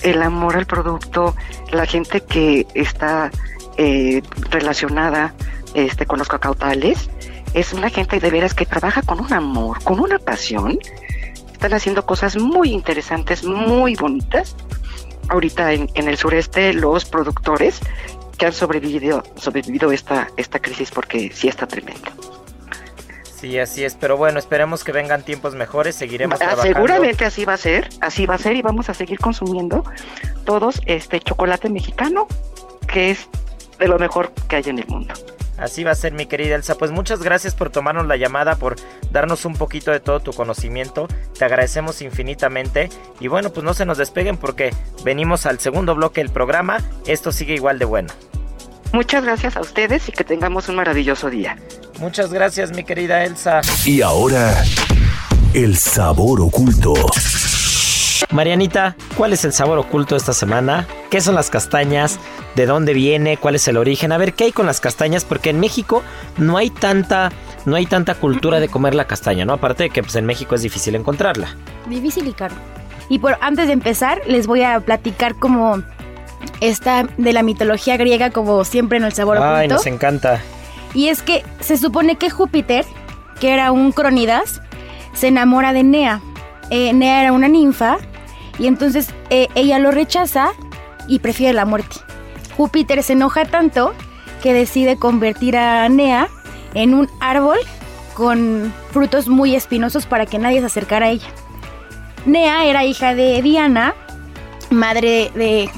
El 0.03 0.23
amor 0.23 0.57
al 0.57 0.67
producto, 0.67 1.35
la 1.73 1.87
gente 1.87 2.21
que 2.21 2.67
está 2.75 3.31
eh, 3.77 4.23
relacionada 4.51 5.35
este, 5.75 6.07
con 6.07 6.19
los 6.19 6.29
cacautales, 6.29 7.11
es 7.55 7.73
una 7.73 7.91
gente 7.91 8.21
de 8.21 8.31
veras 8.31 8.55
que 8.55 8.67
trabaja 8.67 9.03
con 9.03 9.21
un 9.21 9.33
amor, 9.33 9.83
con 9.85 10.01
una 10.01 10.19
pasión. 10.19 10.79
Están 11.53 11.75
haciendo 11.75 12.05
cosas 12.05 12.37
muy 12.37 12.73
interesantes, 12.73 13.45
muy 13.45 13.95
bonitas. 13.97 14.57
Ahorita 15.29 15.73
en, 15.73 15.89
en 15.95 16.09
el 16.09 16.17
sureste 16.19 16.75
los 16.75 17.05
productores 17.05 17.81
que 18.37 18.47
han 18.47 18.53
sobrevivido, 18.53 19.23
sobrevivido 19.37 19.93
esta, 19.93 20.29
esta 20.37 20.59
crisis 20.59 20.91
porque 20.91 21.31
sí 21.33 21.49
está 21.49 21.67
tremendo. 21.67 22.11
Sí, 23.41 23.59
así 23.59 23.85
es, 23.85 23.95
pero 23.95 24.17
bueno, 24.17 24.39
esperemos 24.39 24.85
que 24.85 24.93
vengan 24.93 25.23
tiempos 25.23 25.55
mejores, 25.55 25.95
seguiremos 25.95 26.37
Ah, 26.37 26.39
trabajando. 26.39 26.75
Seguramente 26.75 27.25
así 27.25 27.45
va 27.45 27.55
a 27.55 27.59
ser, 27.59 27.91
así 28.01 28.27
va 28.27 28.35
a 28.35 28.39
ser 28.39 28.57
y 28.57 28.63
vamos 28.63 28.89
a 28.89 28.95
seguir 28.95 29.19
consumiendo 29.19 29.85
todos 30.45 30.81
este 30.87 31.21
chocolate 31.21 31.69
mexicano 31.69 32.27
que 32.87 33.11
es 33.11 33.29
de 33.79 33.89
lo 33.89 33.99
mejor 33.99 34.33
que 34.49 34.57
hay 34.57 34.65
en 34.67 34.79
el 34.79 34.87
mundo. 34.87 35.15
Así 35.57 35.85
va 35.85 35.93
a 35.93 35.95
ser, 35.95 36.13
mi 36.13 36.27
querida 36.27 36.57
Elsa. 36.57 36.77
Pues 36.77 36.91
muchas 36.91 37.23
gracias 37.23 37.55
por 37.55 37.71
tomarnos 37.71 38.07
la 38.07 38.17
llamada, 38.17 38.57
por 38.57 38.77
darnos 39.13 39.45
un 39.45 39.55
poquito 39.55 39.93
de 39.93 40.01
todo 40.01 40.21
tu 40.21 40.33
conocimiento. 40.33 41.07
Te 41.39 41.45
agradecemos 41.45 42.03
infinitamente. 42.03 42.89
Y 43.21 43.29
bueno, 43.29 43.51
pues 43.51 43.65
no 43.65 43.73
se 43.73 43.87
nos 43.87 43.99
despeguen 43.99 44.37
porque 44.37 44.75
venimos 45.05 45.47
al 45.47 45.61
segundo 45.61 45.95
bloque 45.95 46.21
del 46.21 46.31
programa. 46.31 46.79
Esto 47.07 47.31
sigue 47.31 47.55
igual 47.55 47.79
de 47.79 47.85
bueno. 47.85 48.13
Muchas 48.93 49.25
gracias 49.25 49.57
a 49.57 49.61
ustedes 49.61 50.09
y 50.09 50.13
que 50.13 50.25
tengamos 50.25 50.69
un 50.69 50.77
maravilloso 50.77 51.31
día. 51.31 51.57
Muchas 51.99 52.33
gracias, 52.33 52.73
mi 52.73 52.85
querida 52.85 53.25
Elsa. 53.25 53.61
Y 53.85 54.03
ahora, 54.03 54.65
el 55.53 55.77
sabor 55.77 56.41
oculto. 56.41 56.95
Marianita, 58.31 58.97
¿cuál 59.17 59.33
es 59.33 59.45
el 59.45 59.53
sabor 59.53 59.79
oculto 59.79 60.15
de 60.15 60.19
esta 60.19 60.33
semana? 60.33 60.87
¿Qué 61.11 61.21
son 61.21 61.35
las 61.37 61.51
castañas? 61.51 62.19
¿De 62.55 62.67
dónde 62.67 62.95
viene? 62.95 63.37
¿Cuál 63.37 63.57
es 63.57 63.67
el 63.67 63.77
origen? 63.77 64.13
A 64.13 64.19
ver, 64.19 64.33
¿qué 64.35 64.45
hay 64.45 64.53
con 64.53 64.67
las 64.67 64.81
castañas? 64.81 65.25
Porque 65.25 65.51
en 65.51 65.59
México 65.59 66.03
no 66.39 66.57
hay 66.57 66.71
tanta, 66.71 67.33
no 67.65 67.75
hay 67.75 67.87
tanta 67.87 68.15
cultura 68.15 68.61
de 68.61 68.69
comer 68.69 68.95
la 68.95 69.07
castaña, 69.07 69.45
¿no? 69.45 69.55
Aparte 69.55 69.85
de 69.85 69.91
que 69.91 70.03
pues, 70.03 70.15
en 70.17 70.25
México 70.25 70.55
es 70.55 70.63
difícil 70.63 70.95
encontrarla. 70.95 71.57
Difícil 71.89 72.29
y 72.29 72.33
caro. 72.33 72.55
Y 73.09 73.19
por 73.19 73.37
antes 73.41 73.67
de 73.67 73.73
empezar, 73.73 74.23
les 74.27 74.47
voy 74.47 74.63
a 74.63 74.79
platicar 74.81 75.35
como 75.35 75.83
esta 76.61 77.07
de 77.19 77.33
la 77.33 77.43
mitología 77.43 77.97
griega, 77.97 78.31
como 78.31 78.65
siempre 78.65 78.99
en 78.99 79.05
el 79.05 79.13
sabor 79.13 79.39
Ay, 79.39 79.67
oculto. 79.67 79.75
nos 79.75 79.87
encanta. 79.87 80.41
Y 80.95 81.09
es 81.09 81.23
que 81.23 81.45
se 81.61 81.77
supone 81.77 82.17
que 82.17 82.31
Júpiter, 82.31 82.85
que 83.41 83.53
era 83.53 83.73
un 83.73 83.91
cronidas, 83.93 84.63
se 85.13 85.29
enamora 85.29 85.73
de 85.73 85.83
Nea. 85.83 86.21
Eh, 86.71 86.93
Nea 86.93 87.23
era 87.23 87.33
una 87.33 87.49
ninfa 87.49 87.99
y 88.59 88.69
entonces 88.69 89.09
eh, 89.31 89.49
ella 89.55 89.79
lo 89.81 89.91
rechaza 89.91 90.53
y 91.09 91.19
prefiere 91.19 91.53
la 91.53 91.65
muerte. 91.65 91.97
Júpiter 92.57 93.03
se 93.03 93.15
enoja 93.15 93.45
tanto 93.45 93.95
que 94.43 94.53
decide 94.53 94.97
convertir 94.97 95.57
a 95.57 95.89
Nea 95.89 96.29
en 96.75 96.95
un 96.95 97.09
árbol 97.21 97.59
con 98.15 98.73
frutos 98.93 99.29
muy 99.29 99.55
espinosos 99.55 100.07
para 100.07 100.27
que 100.27 100.39
nadie 100.39 100.61
se 100.61 100.67
acercara 100.67 101.07
a 101.07 101.11
ella. 101.11 101.29
Nea 102.27 102.65
era 102.65 102.85
hija 102.85 103.15
de 103.15 103.43
Diana, 103.43 103.95
madre 104.71 105.31
de 105.35 105.69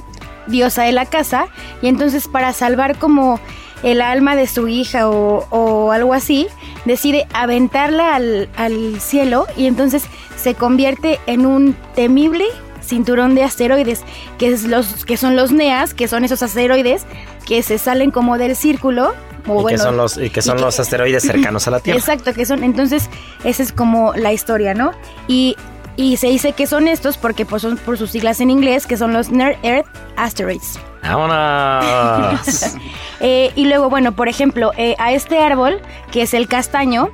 diosa 0.46 0.82
de 0.82 0.92
la 0.92 1.06
casa, 1.06 1.48
y 1.82 1.88
entonces 1.88 2.28
para 2.28 2.52
salvar 2.52 2.98
como 2.98 3.40
el 3.82 4.00
alma 4.00 4.36
de 4.36 4.46
su 4.46 4.68
hija 4.68 5.08
o, 5.08 5.92
algo 5.92 6.14
así, 6.14 6.46
decide 6.84 7.26
aventarla 7.32 8.14
al 8.14 9.00
cielo 9.00 9.46
y 9.56 9.66
entonces 9.66 10.04
se 10.36 10.54
convierte 10.54 11.18
en 11.26 11.46
un 11.46 11.74
temible 11.94 12.46
cinturón 12.86 13.34
de 13.34 13.42
asteroides, 13.44 14.02
que, 14.38 14.48
es 14.48 14.64
los, 14.64 15.04
que 15.04 15.16
son 15.16 15.36
los 15.36 15.52
NEAS, 15.52 15.94
que 15.94 16.08
son 16.08 16.24
esos 16.24 16.42
asteroides 16.42 17.04
que 17.46 17.62
se 17.62 17.78
salen 17.78 18.10
como 18.10 18.38
del 18.38 18.56
círculo. 18.56 19.14
O 19.48 19.60
y, 19.60 19.62
bueno, 19.62 19.68
que 19.68 19.78
son 19.78 19.96
los, 19.96 20.18
y 20.18 20.30
que 20.30 20.42
son 20.42 20.54
y 20.56 20.58
que- 20.58 20.64
los 20.64 20.80
asteroides 20.80 21.22
cercanos 21.22 21.68
a 21.68 21.70
la 21.70 21.80
Tierra. 21.82 21.98
Exacto, 21.98 22.32
que 22.34 22.44
son. 22.46 22.64
Entonces, 22.64 23.08
esa 23.44 23.62
es 23.62 23.72
como 23.72 24.12
la 24.14 24.32
historia, 24.32 24.74
¿no? 24.74 24.90
Y, 25.28 25.56
y 25.96 26.16
se 26.16 26.26
dice 26.28 26.52
que 26.52 26.66
son 26.66 26.88
estos 26.88 27.16
porque 27.16 27.46
pues, 27.46 27.62
son 27.62 27.76
por 27.76 27.96
sus 27.98 28.10
siglas 28.10 28.40
en 28.40 28.50
inglés, 28.50 28.86
que 28.86 28.96
son 28.96 29.12
los 29.12 29.30
Near 29.30 29.56
Earth 29.62 29.86
Asteroids. 30.16 30.78
¡Vámonos! 31.02 32.64
Eh, 33.20 33.50
y 33.56 33.64
luego, 33.64 33.88
bueno, 33.88 34.12
por 34.14 34.28
ejemplo, 34.28 34.72
eh, 34.76 34.94
a 34.98 35.10
este 35.12 35.38
árbol, 35.38 35.80
que 36.12 36.20
es 36.20 36.34
el 36.34 36.48
castaño, 36.48 37.08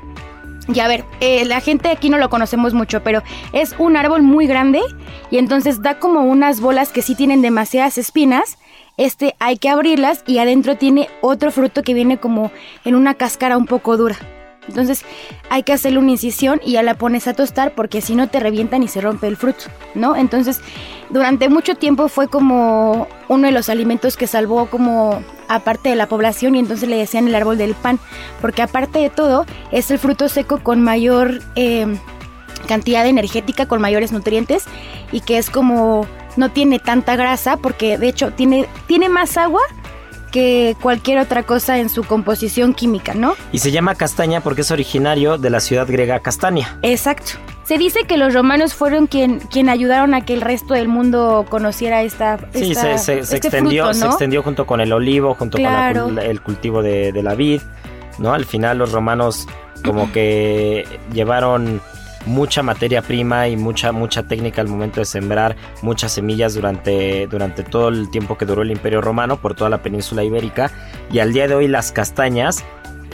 y 0.68 0.80
a 0.80 0.88
ver, 0.88 1.04
eh, 1.20 1.44
la 1.44 1.60
gente 1.60 1.88
aquí 1.88 2.08
no 2.10 2.18
lo 2.18 2.30
conocemos 2.30 2.74
mucho, 2.74 3.02
pero 3.02 3.22
es 3.52 3.74
un 3.78 3.96
árbol 3.96 4.22
muy 4.22 4.46
grande 4.46 4.80
y 5.30 5.38
entonces 5.38 5.82
da 5.82 5.98
como 5.98 6.20
unas 6.20 6.60
bolas 6.60 6.90
que 6.90 7.02
sí 7.02 7.14
tienen 7.14 7.42
demasiadas 7.42 7.98
espinas. 7.98 8.58
Este 8.96 9.34
hay 9.38 9.56
que 9.56 9.68
abrirlas 9.68 10.22
y 10.26 10.38
adentro 10.38 10.76
tiene 10.76 11.08
otro 11.20 11.50
fruto 11.50 11.82
que 11.82 11.94
viene 11.94 12.18
como 12.18 12.52
en 12.84 12.94
una 12.94 13.14
cáscara 13.14 13.56
un 13.56 13.66
poco 13.66 13.96
dura. 13.96 14.16
Entonces 14.68 15.04
hay 15.50 15.64
que 15.64 15.72
hacerle 15.72 15.98
una 15.98 16.12
incisión 16.12 16.60
y 16.64 16.72
ya 16.72 16.82
la 16.82 16.94
pones 16.94 17.26
a 17.26 17.34
tostar 17.34 17.74
porque 17.74 18.00
si 18.00 18.14
no 18.14 18.28
te 18.28 18.40
revientan 18.40 18.82
y 18.82 18.88
se 18.88 19.00
rompe 19.00 19.26
el 19.26 19.36
fruto, 19.36 19.64
¿no? 19.94 20.14
Entonces 20.14 20.60
durante 21.10 21.48
mucho 21.48 21.74
tiempo 21.74 22.08
fue 22.08 22.28
como 22.28 23.08
uno 23.28 23.46
de 23.46 23.52
los 23.52 23.68
alimentos 23.68 24.16
que 24.16 24.26
salvó 24.26 24.66
como 24.66 25.22
aparte 25.48 25.88
de 25.88 25.96
la 25.96 26.06
población 26.08 26.54
y 26.54 26.60
entonces 26.60 26.88
le 26.88 26.96
decían 26.96 27.26
el 27.26 27.34
árbol 27.34 27.58
del 27.58 27.74
pan 27.74 27.98
porque 28.40 28.62
aparte 28.62 29.00
de 29.00 29.10
todo 29.10 29.46
es 29.72 29.90
el 29.90 29.98
fruto 29.98 30.28
seco 30.28 30.62
con 30.62 30.80
mayor 30.80 31.40
eh, 31.56 31.86
cantidad 32.66 33.06
energética, 33.06 33.66
con 33.66 33.80
mayores 33.80 34.12
nutrientes 34.12 34.64
y 35.10 35.20
que 35.20 35.38
es 35.38 35.50
como 35.50 36.06
no 36.36 36.50
tiene 36.50 36.78
tanta 36.78 37.16
grasa 37.16 37.56
porque 37.56 37.98
de 37.98 38.08
hecho 38.08 38.32
tiene, 38.32 38.66
tiene 38.86 39.08
más 39.08 39.36
agua 39.36 39.60
que 40.32 40.74
cualquier 40.82 41.18
otra 41.20 41.44
cosa 41.44 41.78
en 41.78 41.88
su 41.88 42.02
composición 42.02 42.74
química, 42.74 43.14
¿no? 43.14 43.34
y 43.52 43.58
se 43.58 43.70
llama 43.70 43.94
castaña 43.94 44.40
porque 44.40 44.62
es 44.62 44.70
originario 44.72 45.38
de 45.38 45.50
la 45.50 45.60
ciudad 45.60 45.86
griega 45.86 46.18
Castania. 46.20 46.76
Exacto. 46.82 47.32
Se 47.64 47.78
dice 47.78 48.00
que 48.08 48.16
los 48.16 48.34
romanos 48.34 48.74
fueron 48.74 49.06
quien, 49.06 49.38
quien 49.38 49.68
ayudaron 49.68 50.14
a 50.14 50.22
que 50.22 50.34
el 50.34 50.40
resto 50.40 50.74
del 50.74 50.88
mundo 50.88 51.46
conociera 51.48 52.02
esta, 52.02 52.38
Sí, 52.52 52.72
esta- 52.72 52.98
se, 52.98 53.18
se- 53.20 53.24
se 53.26 53.34
este 53.36 53.48
extendió, 53.48 53.84
fruto, 53.84 53.98
se 54.00 54.06
extendió 54.06 54.42
junto 54.42 54.66
con 54.66 54.80
el 54.80 54.92
olivo, 54.92 55.34
junto 55.34 55.58
Claro. 55.58 56.06
con 56.06 56.16
la 56.16 56.22
el 56.24 56.40
cultivo 56.42 56.82
de, 56.82 57.12
de 57.12 57.22
la 57.22 57.34
vid, 57.36 57.60
¿no? 58.18 58.34
Al 58.34 58.44
final 58.46 58.78
los 58.78 58.90
romanos 58.90 59.46
como 59.84 60.10
que 60.12 60.84
llevaron 61.12 61.80
mucha 62.26 62.62
materia 62.62 63.02
prima 63.02 63.48
y 63.48 63.56
mucha 63.56 63.92
mucha 63.92 64.22
técnica 64.22 64.60
al 64.60 64.68
momento 64.68 65.00
de 65.00 65.06
sembrar 65.06 65.56
muchas 65.82 66.12
semillas 66.12 66.54
durante, 66.54 67.26
durante 67.26 67.62
todo 67.62 67.88
el 67.88 68.10
tiempo 68.10 68.36
que 68.38 68.44
duró 68.44 68.62
el 68.62 68.70
Imperio 68.70 69.00
Romano 69.00 69.36
por 69.36 69.54
toda 69.54 69.70
la 69.70 69.82
península 69.82 70.24
ibérica. 70.24 70.70
Y 71.10 71.18
al 71.18 71.32
día 71.32 71.48
de 71.48 71.54
hoy 71.54 71.68
las 71.68 71.92
castañas 71.92 72.64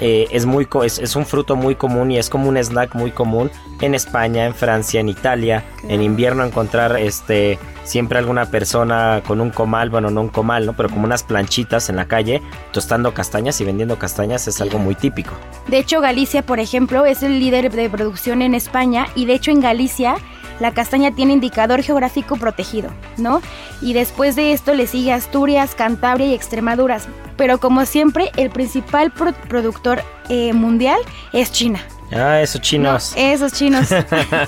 eh, 0.00 0.28
es, 0.30 0.46
muy, 0.46 0.68
es, 0.84 0.98
es 0.98 1.16
un 1.16 1.26
fruto 1.26 1.56
muy 1.56 1.74
común 1.74 2.10
y 2.10 2.18
es 2.18 2.30
como 2.30 2.48
un 2.48 2.56
snack 2.56 2.94
muy 2.94 3.10
común 3.10 3.50
en 3.80 3.94
España, 3.94 4.46
en 4.46 4.54
Francia, 4.54 5.00
en 5.00 5.08
Italia. 5.08 5.64
En 5.88 6.02
invierno 6.02 6.44
encontrar 6.44 6.96
este 6.96 7.58
siempre 7.84 8.18
alguna 8.18 8.44
persona 8.44 9.22
con 9.26 9.40
un 9.40 9.50
comal, 9.50 9.88
bueno, 9.88 10.10
no 10.10 10.20
un 10.20 10.28
comal, 10.28 10.66
¿no? 10.66 10.74
Pero 10.74 10.90
como 10.90 11.04
unas 11.04 11.22
planchitas 11.22 11.88
en 11.88 11.96
la 11.96 12.06
calle, 12.06 12.42
tostando 12.70 13.14
castañas 13.14 13.60
y 13.60 13.64
vendiendo 13.64 13.98
castañas 13.98 14.46
es 14.46 14.60
algo 14.60 14.78
muy 14.78 14.94
típico. 14.94 15.32
De 15.68 15.78
hecho, 15.78 16.00
Galicia, 16.00 16.42
por 16.42 16.60
ejemplo, 16.60 17.06
es 17.06 17.22
el 17.22 17.40
líder 17.40 17.72
de 17.72 17.88
producción 17.88 18.42
en 18.42 18.54
España 18.54 19.08
y 19.14 19.24
de 19.24 19.34
hecho 19.34 19.50
en 19.50 19.60
Galicia 19.60 20.16
la 20.60 20.74
castaña 20.74 21.12
tiene 21.12 21.32
indicador 21.32 21.82
geográfico 21.82 22.36
protegido, 22.36 22.90
¿no? 23.16 23.40
Y 23.80 23.94
después 23.94 24.36
de 24.36 24.52
esto 24.52 24.74
le 24.74 24.86
sigue 24.86 25.12
Asturias, 25.12 25.74
Cantabria 25.74 26.26
y 26.26 26.34
Extremadura. 26.34 26.98
Pero 27.38 27.58
como 27.58 27.86
siempre, 27.86 28.30
el 28.36 28.50
principal 28.50 29.10
pro- 29.10 29.32
productor 29.48 30.02
eh, 30.28 30.52
mundial 30.52 30.98
es 31.32 31.50
China. 31.52 31.80
Ah, 32.12 32.40
esos 32.40 32.60
chinos. 32.60 33.14
Esos 33.16 33.52
chinos. 33.52 33.88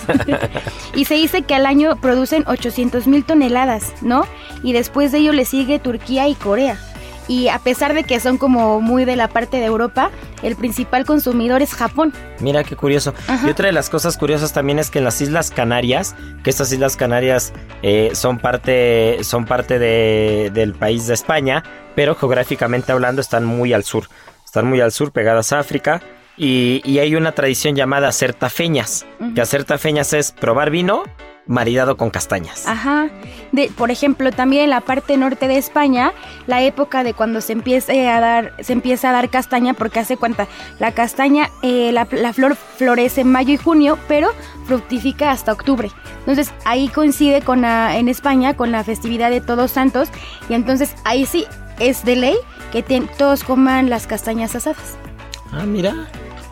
y 0.95 1.05
se 1.07 1.15
dice 1.15 1.43
que 1.43 1.55
al 1.55 1.67
año 1.67 1.97
producen 1.97 2.45
800 2.47 3.07
mil 3.07 3.25
toneladas, 3.25 3.93
¿no? 4.03 4.27
Y 4.63 4.73
después 4.73 5.13
de 5.13 5.19
ello 5.19 5.33
le 5.33 5.45
sigue 5.45 5.79
Turquía 5.79 6.29
y 6.29 6.35
Corea. 6.35 6.79
Y 7.31 7.47
a 7.47 7.61
pesar 7.61 7.95
de 7.95 8.03
que 8.03 8.19
son 8.19 8.39
como 8.39 8.81
muy 8.81 9.05
de 9.05 9.15
la 9.15 9.29
parte 9.29 9.59
de 9.59 9.65
Europa, 9.67 10.11
el 10.43 10.57
principal 10.57 11.05
consumidor 11.07 11.63
es 11.63 11.75
Japón. 11.75 12.13
Mira 12.41 12.65
qué 12.65 12.75
curioso. 12.75 13.15
Ajá. 13.29 13.47
Y 13.47 13.51
otra 13.51 13.67
de 13.67 13.73
las 13.73 13.89
cosas 13.89 14.17
curiosas 14.17 14.53
también 14.53 14.81
es 14.81 14.91
que 14.91 14.99
en 14.99 15.05
las 15.05 15.21
Islas 15.21 15.53
Canarias, 15.53 16.17
que 16.43 16.51
estas 16.51 16.73
Islas 16.73 16.97
Canarias 16.97 17.53
eh, 17.83 18.11
son 18.15 18.39
parte, 18.39 19.23
son 19.23 19.45
parte 19.45 19.79
de- 19.79 20.51
del 20.53 20.75
país 20.75 21.07
de 21.07 21.15
España, 21.15 21.63
pero 21.95 22.17
geográficamente 22.17 22.91
hablando 22.91 23.21
están 23.21 23.45
muy 23.45 23.73
al 23.75 23.85
sur. 23.85 24.09
Están 24.45 24.67
muy 24.67 24.81
al 24.81 24.91
sur, 24.91 25.13
pegadas 25.13 25.53
a 25.53 25.61
África. 25.61 26.03
Y, 26.37 26.81
y 26.85 26.99
hay 26.99 27.15
una 27.15 27.31
tradición 27.33 27.77
llamada 27.77 28.09
hacer 28.09 28.35
tafeñas. 28.35 29.07
Que 29.37 29.41
hacer 29.41 29.63
tafeñas 29.63 30.13
es 30.15 30.33
probar 30.33 30.71
vino 30.71 31.05
maridado 31.51 31.97
con 31.97 32.11
castañas. 32.11 32.67
Ajá. 32.69 33.09
De, 33.51 33.71
por 33.77 33.91
ejemplo, 33.91 34.31
también 34.31 34.65
en 34.65 34.71
la 34.71 34.81
parte 34.81 35.17
norte 35.17 35.49
de 35.49 35.59
España, 35.59 36.13
la 36.47 36.63
época 36.63 37.03
de 37.03 37.13
cuando 37.13 37.41
se 37.41 37.53
empiece 37.53 38.09
a 38.09 38.21
dar, 38.21 38.53
se 38.61 38.73
empieza 38.73 39.11
a 39.11 39.13
dar 39.13 39.29
castaña, 39.31 39.75
porque 39.75 39.99
hace 39.99 40.17
cuenta, 40.17 40.47
la 40.79 40.93
castaña, 40.93 41.51
eh, 41.63 41.91
la, 41.93 42.07
la 42.13 42.33
flor 42.33 42.55
florece 42.55 43.23
en 43.23 43.33
mayo 43.33 43.53
y 43.53 43.57
junio, 43.57 43.99
pero 44.07 44.29
fructifica 44.67 45.33
hasta 45.33 45.53
octubre. 45.53 45.91
Entonces 46.21 46.53
ahí 46.65 46.87
coincide 46.89 47.43
con 47.43 47.63
la- 47.63 47.97
en 47.99 48.09
España 48.09 48.55
con 48.55 48.71
la 48.71 48.85
festividad 48.85 49.31
de 49.31 49.41
Todos 49.41 49.73
Santos, 49.73 50.09
y 50.49 50.55
entonces 50.55 50.95
ahí 51.05 51.27
sí 51.27 51.47
es 51.81 52.05
de 52.05 52.15
ley 52.15 52.37
que 52.71 52.85
ten- 52.85 53.11
todos 53.19 53.43
coman 53.43 53.91
las 53.91 54.07
castañas 54.07 54.55
asadas. 54.55 54.97
Ah, 55.53 55.65
mira. 55.67 56.07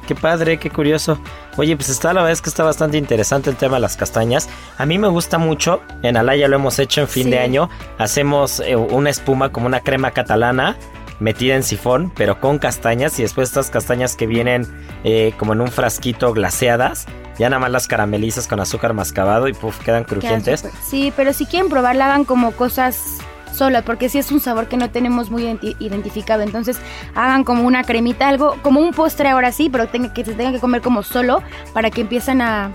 Qué 0.09 0.15
padre, 0.17 0.59
qué 0.59 0.71
curioso. 0.71 1.21
Oye, 1.59 1.77
pues 1.77 1.89
está 1.91 2.15
la 2.15 2.21
verdad 2.23 2.33
es 2.33 2.41
que 2.41 2.49
está 2.49 2.65
bastante 2.65 2.97
interesante 2.97 3.51
el 3.51 3.57
tema 3.57 3.75
de 3.77 3.81
las 3.81 3.97
castañas. 3.97 4.49
A 4.79 4.87
mí 4.87 4.97
me 4.99 5.09
gusta 5.09 5.37
mucho. 5.39 5.83
En 6.03 6.17
Alaya 6.17 6.49
lo 6.49 6.57
hemos 6.57 6.79
hecho 6.79 7.03
en 7.03 7.09
fin 7.09 7.25
Sí. 7.25 7.31
de 7.31 7.41
año. 7.41 7.69
Hacemos 7.99 8.61
eh, 8.61 8.77
una 8.77 9.11
espuma 9.11 9.51
como 9.51 9.67
una 9.67 9.81
crema 9.81 10.13
catalana 10.13 10.77
metida 11.21 11.57
en 11.57 11.65
sifón, 11.65 12.13
pero 12.17 12.41
con 12.41 12.59
castañas 12.59 13.19
y 13.19 13.23
después 13.23 13.49
estas 13.49 13.71
castañas 13.71 14.15
que 14.15 14.27
vienen 14.29 14.67
eh, 15.03 15.35
como 15.37 15.53
en 15.53 15.61
un 15.61 15.69
frasquito 15.69 16.33
glaseadas, 16.33 17.07
ya 17.41 17.51
nada 17.51 17.59
más 17.59 17.73
las 17.73 17.89
caramelizas 17.89 18.47
con 18.47 18.61
azúcar 18.61 18.95
mascabado 18.95 19.49
y 19.49 19.53
puff, 19.53 19.79
quedan 19.81 20.05
crujientes. 20.05 20.65
Sí, 20.89 21.13
pero 21.17 21.33
si 21.33 21.45
quieren 21.47 21.69
probarla, 21.71 22.07
hagan 22.07 22.25
como 22.25 22.53
cosas 22.53 23.19
solas, 23.59 23.83
porque 23.85 24.09
sí 24.09 24.19
es 24.19 24.33
un 24.33 24.41
sabor 24.41 24.67
que 24.69 24.77
no 24.77 24.91
tenemos 24.91 25.31
muy 25.31 25.43
identi- 25.43 25.77
identificado. 25.79 26.43
Entonces, 26.43 26.79
hagan 27.15 27.45
como 27.45 27.65
una 27.65 27.85
cremita, 27.85 28.29
algo, 28.29 28.57
como 28.63 28.81
un 28.81 28.93
postre 28.93 29.29
ahora 29.29 29.53
sí, 29.53 29.69
pero 29.71 29.89
que 29.91 30.25
se 30.25 30.35
tenga 30.35 30.53
que 30.53 30.61
comer 30.61 30.81
como 30.81 31.03
solo 31.03 31.43
para 31.75 31.91
que 31.91 32.01
empiecen 32.03 32.41
a 32.41 32.71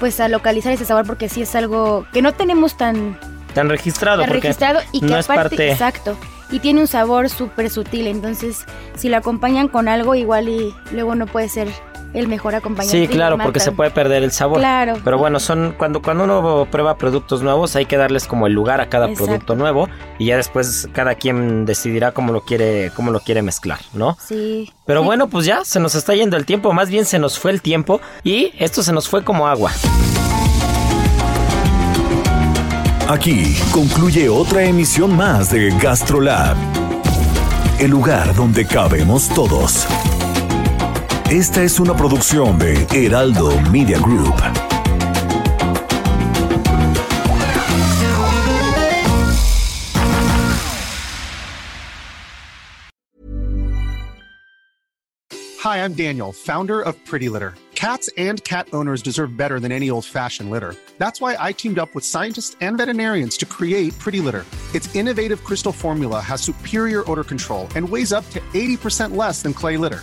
pues 0.00 0.18
a 0.18 0.28
localizar 0.28 0.72
ese 0.72 0.84
sabor 0.84 1.06
porque 1.06 1.28
sí 1.28 1.42
es 1.42 1.54
algo 1.54 2.04
que 2.12 2.20
no 2.20 2.32
tenemos 2.32 2.76
tan, 2.76 3.16
Tan 3.54 3.68
registrado, 3.68 4.22
tan 4.22 4.28
porque 4.28 4.48
registrado 4.48 4.80
y 4.90 5.00
que 5.00 5.06
no 5.06 5.16
es 5.18 5.26
aparte, 5.30 5.50
parte... 5.50 5.70
exacto, 5.70 6.16
y 6.50 6.58
tiene 6.58 6.80
un 6.80 6.88
sabor 6.88 7.30
súper 7.30 7.70
sutil, 7.70 8.08
entonces 8.08 8.64
si 8.96 9.08
lo 9.08 9.16
acompañan 9.16 9.68
con 9.68 9.86
algo 9.86 10.16
igual 10.16 10.48
y 10.48 10.74
luego 10.90 11.14
no 11.14 11.26
puede 11.26 11.48
ser 11.48 11.68
el 12.14 12.28
mejor 12.28 12.54
acompañante. 12.54 12.98
Sí, 12.98 13.08
claro, 13.08 13.36
porque 13.38 13.60
se 13.60 13.72
puede 13.72 13.90
perder 13.90 14.22
el 14.22 14.32
sabor. 14.32 14.58
Claro. 14.58 14.94
Pero 15.04 15.18
bueno, 15.18 15.40
son 15.40 15.74
cuando 15.76 16.00
cuando 16.00 16.24
uno 16.24 16.66
prueba 16.70 16.96
productos 16.96 17.42
nuevos 17.42 17.76
hay 17.76 17.86
que 17.86 17.96
darles 17.96 18.26
como 18.26 18.46
el 18.46 18.52
lugar 18.52 18.80
a 18.80 18.88
cada 18.88 19.06
Exacto. 19.06 19.24
producto 19.24 19.54
nuevo 19.56 19.88
y 20.18 20.26
ya 20.26 20.36
después 20.36 20.88
cada 20.92 21.16
quien 21.16 21.66
decidirá 21.66 22.12
cómo 22.12 22.32
lo 22.32 22.42
quiere 22.42 22.92
cómo 22.94 23.10
lo 23.10 23.20
quiere 23.20 23.42
mezclar, 23.42 23.80
¿no? 23.92 24.16
Sí. 24.20 24.72
Pero 24.86 25.02
bueno, 25.02 25.28
pues 25.28 25.44
ya 25.44 25.64
se 25.64 25.80
nos 25.80 25.94
está 25.94 26.14
yendo 26.14 26.36
el 26.36 26.46
tiempo, 26.46 26.72
más 26.72 26.88
bien 26.88 27.04
se 27.04 27.18
nos 27.18 27.38
fue 27.38 27.50
el 27.50 27.60
tiempo 27.60 28.00
y 28.22 28.52
esto 28.58 28.82
se 28.82 28.92
nos 28.92 29.08
fue 29.08 29.24
como 29.24 29.48
agua. 29.48 29.72
Aquí 33.08 33.54
concluye 33.70 34.28
otra 34.30 34.64
emisión 34.64 35.14
más 35.14 35.50
de 35.50 35.70
GastroLab, 35.78 36.56
el 37.78 37.90
lugar 37.90 38.34
donde 38.34 38.64
cabemos 38.64 39.28
todos. 39.28 39.86
Esta 41.30 41.62
es 41.62 41.80
una 41.80 41.96
producción 41.96 42.58
de 42.58 42.86
Heraldo 42.92 43.58
Media 43.70 43.98
Group. 43.98 44.34
Hi, 55.60 55.78
I'm 55.78 55.94
Daniel, 55.94 56.30
founder 56.30 56.82
of 56.82 56.94
Pretty 57.06 57.30
Litter. 57.30 57.54
Cats 57.74 58.10
and 58.18 58.44
cat 58.44 58.68
owners 58.74 59.02
deserve 59.02 59.34
better 59.34 59.58
than 59.58 59.72
any 59.72 59.88
old 59.88 60.04
fashioned 60.04 60.50
litter. 60.50 60.76
That's 60.98 61.22
why 61.22 61.36
I 61.40 61.52
teamed 61.52 61.78
up 61.78 61.94
with 61.94 62.04
scientists 62.04 62.54
and 62.60 62.76
veterinarians 62.76 63.38
to 63.38 63.46
create 63.46 63.98
Pretty 63.98 64.20
Litter. 64.20 64.44
Its 64.74 64.94
innovative 64.94 65.42
crystal 65.42 65.72
formula 65.72 66.20
has 66.20 66.42
superior 66.42 67.10
odor 67.10 67.24
control 67.24 67.66
and 67.74 67.88
weighs 67.88 68.12
up 68.12 68.28
to 68.30 68.40
80% 68.52 69.16
less 69.16 69.40
than 69.40 69.54
clay 69.54 69.78
litter. 69.78 70.02